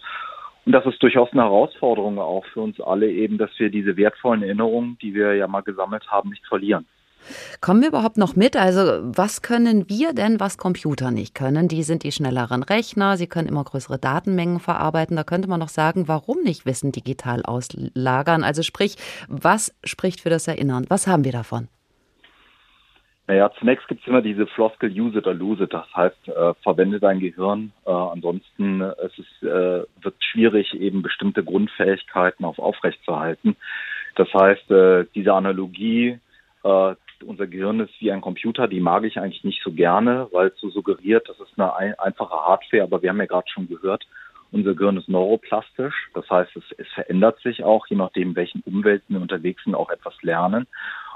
Und 0.65 0.73
das 0.73 0.85
ist 0.85 1.01
durchaus 1.01 1.31
eine 1.31 1.41
Herausforderung 1.41 2.19
auch 2.19 2.45
für 2.45 2.61
uns 2.61 2.79
alle 2.79 3.09
eben, 3.11 3.37
dass 3.37 3.49
wir 3.57 3.69
diese 3.69 3.97
wertvollen 3.97 4.43
Erinnerungen, 4.43 4.97
die 5.01 5.13
wir 5.13 5.33
ja 5.35 5.47
mal 5.47 5.61
gesammelt 5.61 6.09
haben, 6.09 6.29
nicht 6.29 6.45
verlieren. 6.45 6.85
Kommen 7.61 7.81
wir 7.81 7.89
überhaupt 7.89 8.17
noch 8.17 8.35
mit? 8.35 8.55
Also 8.55 8.81
was 9.03 9.41
können 9.41 9.89
wir 9.89 10.13
denn, 10.13 10.39
was 10.39 10.57
Computer 10.57 11.11
nicht 11.11 11.35
können? 11.35 11.67
Die 11.67 11.83
sind 11.83 12.03
die 12.03 12.11
schnelleren 12.11 12.63
Rechner, 12.63 13.17
sie 13.17 13.27
können 13.27 13.47
immer 13.47 13.63
größere 13.63 13.99
Datenmengen 13.99 14.59
verarbeiten. 14.59 15.15
Da 15.15 15.23
könnte 15.23 15.49
man 15.49 15.59
noch 15.59 15.69
sagen, 15.69 16.07
warum 16.07 16.41
nicht 16.43 16.65
Wissen 16.65 16.91
digital 16.91 17.43
auslagern? 17.43 18.43
Also 18.43 18.63
sprich, 18.63 18.95
was 19.27 19.73
spricht 19.83 20.21
für 20.21 20.29
das 20.29 20.47
Erinnern? 20.47 20.85
Was 20.89 21.07
haben 21.07 21.23
wir 21.23 21.31
davon? 21.31 21.67
Naja, 23.27 23.49
zunächst 23.59 23.87
gibt 23.87 24.01
es 24.01 24.07
immer 24.07 24.21
diese 24.21 24.45
Floskel 24.47 24.91
use 24.91 25.17
it 25.17 25.25
or 25.25 25.33
lose 25.33 25.63
it. 25.63 25.73
Das 25.73 25.85
heißt, 25.95 26.27
äh, 26.27 26.53
verwende 26.63 26.99
dein 26.99 27.19
Gehirn. 27.19 27.71
Äh, 27.85 27.91
ansonsten 27.91 28.81
es 28.81 29.17
ist, 29.17 29.43
äh, 29.43 29.85
wird 30.01 30.15
schwierig, 30.19 30.73
eben 30.73 31.01
bestimmte 31.01 31.41
Grundfähigkeiten 31.43 32.43
auf 32.43 32.59
aufrechtzuerhalten. 32.59 33.55
Das 34.15 34.27
heißt, 34.33 34.69
äh, 34.71 35.05
diese 35.15 35.33
Analogie 35.33 36.19
äh, 36.63 36.95
unser 37.23 37.47
Gehirn 37.47 37.79
ist 37.79 37.93
wie 37.99 38.11
ein 38.11 38.21
Computer, 38.21 38.67
die 38.67 38.79
mag 38.79 39.03
ich 39.03 39.19
eigentlich 39.19 39.43
nicht 39.43 39.61
so 39.63 39.71
gerne, 39.71 40.27
weil 40.31 40.47
es 40.47 40.59
so 40.59 40.69
suggeriert, 40.69 41.27
das 41.29 41.39
ist 41.39 41.57
eine 41.57 41.75
ein, 41.75 41.99
einfache 41.99 42.35
Hardware, 42.35 42.83
aber 42.83 43.01
wir 43.01 43.09
haben 43.09 43.19
ja 43.19 43.25
gerade 43.25 43.49
schon 43.49 43.67
gehört, 43.67 44.05
unser 44.51 44.75
Gehirn 44.75 44.97
ist 44.97 45.07
neuroplastisch, 45.07 46.09
das 46.13 46.29
heißt, 46.29 46.55
es, 46.55 46.63
es 46.77 46.87
verändert 46.89 47.39
sich 47.39 47.63
auch, 47.63 47.87
je 47.87 47.95
nachdem, 47.95 48.35
welchen 48.35 48.61
Umwelten 48.61 49.13
wir 49.13 49.21
unterwegs 49.21 49.63
sind, 49.63 49.75
auch 49.75 49.89
etwas 49.89 50.13
lernen. 50.21 50.67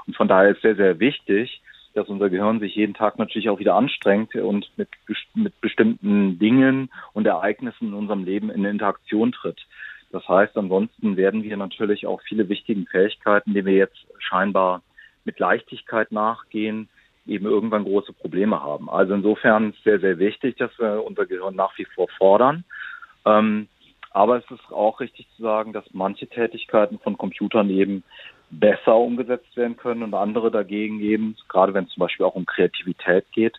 Und 0.06 0.16
von 0.16 0.28
daher 0.28 0.50
ist 0.50 0.62
sehr, 0.62 0.76
sehr 0.76 0.98
wichtig, 1.00 1.60
dass 1.94 2.08
unser 2.08 2.30
Gehirn 2.30 2.60
sich 2.60 2.74
jeden 2.74 2.94
Tag 2.94 3.18
natürlich 3.18 3.48
auch 3.48 3.58
wieder 3.58 3.74
anstrengt 3.74 4.34
und 4.34 4.70
mit, 4.76 4.88
mit 5.34 5.60
bestimmten 5.60 6.38
Dingen 6.38 6.90
und 7.12 7.26
Ereignissen 7.26 7.88
in 7.88 7.94
unserem 7.94 8.24
Leben 8.24 8.50
in 8.50 8.64
Interaktion 8.64 9.32
tritt. 9.32 9.66
Das 10.12 10.26
heißt, 10.28 10.56
ansonsten 10.56 11.16
werden 11.16 11.42
wir 11.42 11.56
natürlich 11.56 12.06
auch 12.06 12.20
viele 12.22 12.48
wichtige 12.48 12.84
Fähigkeiten, 12.86 13.54
die 13.54 13.64
wir 13.64 13.74
jetzt 13.74 14.06
scheinbar 14.18 14.82
mit 15.26 15.38
Leichtigkeit 15.38 16.12
nachgehen, 16.12 16.88
eben 17.26 17.46
irgendwann 17.46 17.84
große 17.84 18.12
Probleme 18.12 18.62
haben. 18.62 18.88
Also 18.88 19.14
insofern 19.14 19.70
ist 19.70 19.82
sehr, 19.82 19.98
sehr 20.00 20.18
wichtig, 20.18 20.56
dass 20.56 20.70
wir 20.78 21.04
unser 21.04 21.26
Gehirn 21.26 21.56
nach 21.56 21.76
wie 21.76 21.86
vor 21.94 22.06
fordern. 22.16 22.64
Ähm, 23.24 23.68
aber 24.12 24.38
es 24.38 24.50
ist 24.50 24.72
auch 24.72 25.00
richtig 25.00 25.26
zu 25.36 25.42
sagen, 25.42 25.72
dass 25.72 25.84
manche 25.92 26.26
Tätigkeiten 26.26 26.98
von 26.98 27.18
Computern 27.18 27.68
eben 27.68 28.02
besser 28.50 28.96
umgesetzt 28.96 29.56
werden 29.56 29.76
können 29.76 30.02
und 30.02 30.14
andere 30.14 30.50
dagegen 30.50 31.00
eben, 31.00 31.36
gerade 31.48 31.74
wenn 31.74 31.84
es 31.84 31.90
zum 31.90 32.00
Beispiel 32.00 32.24
auch 32.24 32.34
um 32.34 32.46
Kreativität 32.46 33.26
geht, 33.32 33.54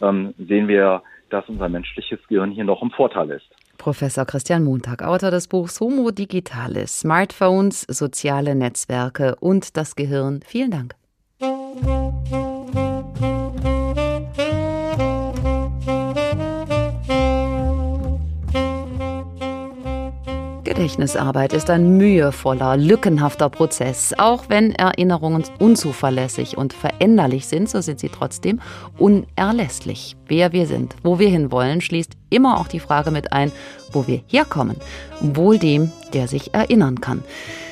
ähm, 0.00 0.34
sehen 0.38 0.66
wir, 0.66 1.02
dass 1.28 1.48
unser 1.48 1.68
menschliches 1.68 2.18
Gehirn 2.26 2.50
hier 2.50 2.64
noch 2.64 2.82
im 2.82 2.90
Vorteil 2.90 3.30
ist. 3.30 3.46
Professor 3.78 4.26
Christian 4.26 4.64
Montag, 4.64 5.02
Autor 5.02 5.30
des 5.30 5.48
Buchs 5.48 5.80
Homo 5.80 6.10
Digitalis, 6.10 7.00
Smartphones, 7.00 7.82
soziale 7.82 8.54
Netzwerke 8.54 9.36
und 9.40 9.76
das 9.76 9.94
Gehirn. 9.94 10.40
Vielen 10.44 10.70
Dank. 10.70 10.99
Gedächtnisarbeit 20.64 21.52
ist 21.52 21.70
ein 21.70 21.96
mühevoller, 21.98 22.76
lückenhafter 22.76 23.48
Prozess. 23.48 24.14
Auch 24.18 24.44
wenn 24.48 24.74
Erinnerungen 24.74 25.44
unzuverlässig 25.58 26.56
und 26.56 26.72
veränderlich 26.72 27.46
sind, 27.46 27.68
so 27.68 27.80
sind 27.80 28.00
sie 28.00 28.08
trotzdem 28.08 28.60
unerlässlich. 28.98 30.16
Wer 30.26 30.52
wir 30.52 30.66
sind, 30.66 30.96
wo 31.02 31.18
wir 31.18 31.28
hinwollen, 31.28 31.80
schließt 31.80 32.14
immer 32.30 32.58
auch 32.58 32.66
die 32.66 32.80
Frage 32.80 33.10
mit 33.10 33.32
ein, 33.32 33.52
wo 33.92 34.06
wir 34.06 34.22
herkommen. 34.26 34.76
Wohl 35.20 35.58
dem, 35.58 35.92
der 36.14 36.28
sich 36.28 36.54
erinnern 36.54 37.00
kann. 37.00 37.22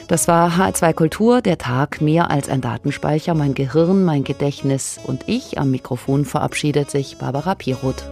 Das 0.08 0.26
war 0.26 0.52
H2 0.52 0.94
Kultur, 0.94 1.42
der 1.42 1.58
Tag 1.58 2.00
mehr 2.00 2.30
als 2.30 2.48
ein 2.48 2.62
Datenspeicher, 2.62 3.34
mein 3.34 3.52
Gehirn, 3.52 4.06
mein 4.06 4.24
Gedächtnis 4.24 4.98
und 5.04 5.28
ich. 5.28 5.58
Am 5.58 5.70
Mikrofon 5.70 6.24
verabschiedet 6.24 6.90
sich 6.90 7.18
Barbara 7.18 7.54
Piroth. 7.54 8.06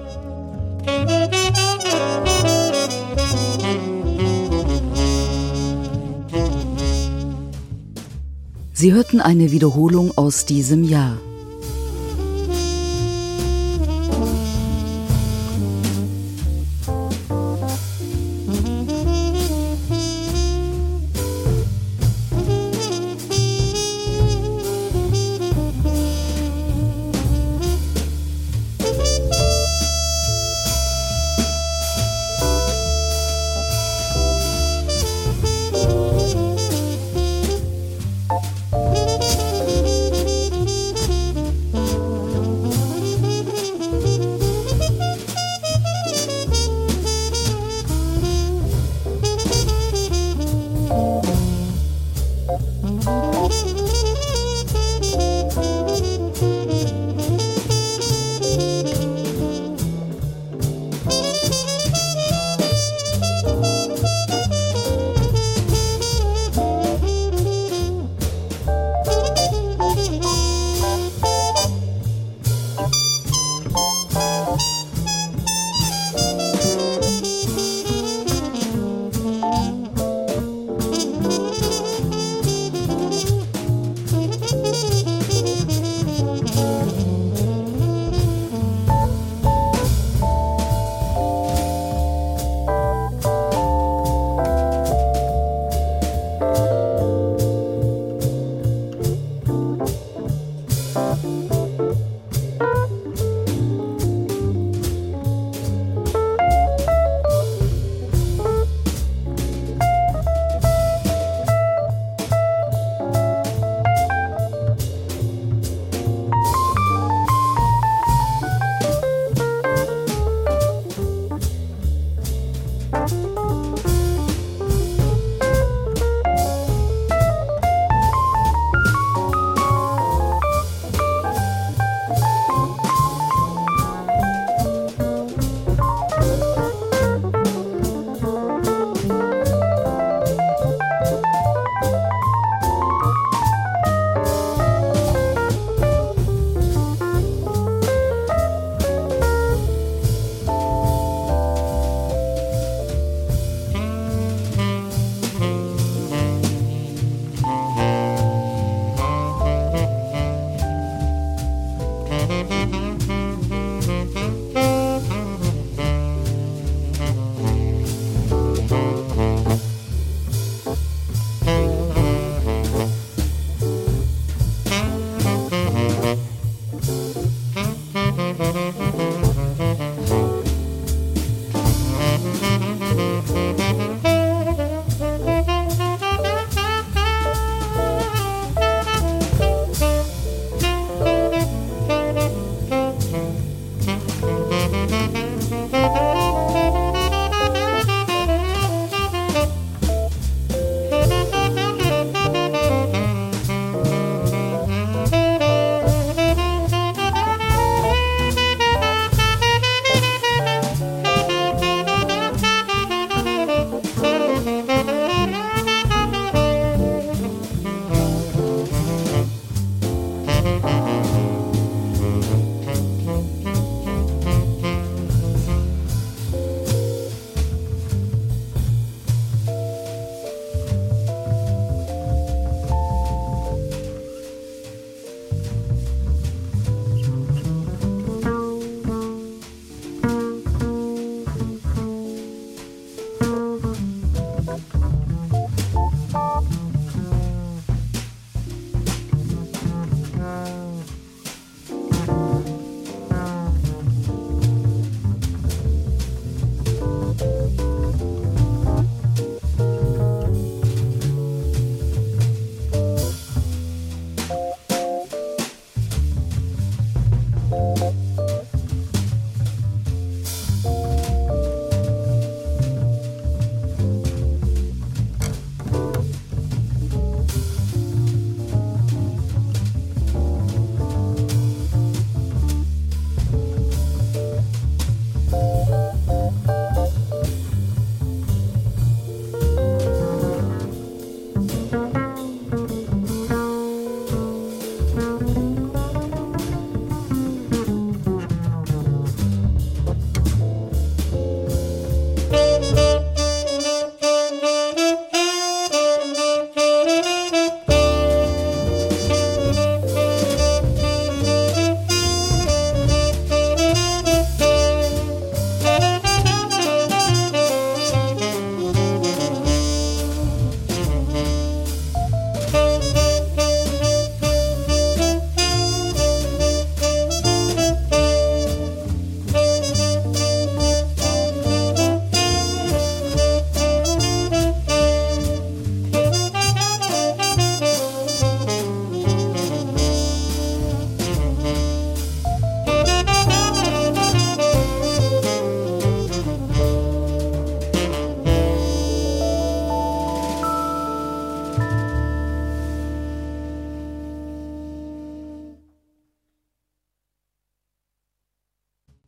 Sie 8.74 8.92
hörten 8.92 9.22
eine 9.22 9.50
Wiederholung 9.50 10.12
aus 10.18 10.44
diesem 10.44 10.84
Jahr. 10.84 11.16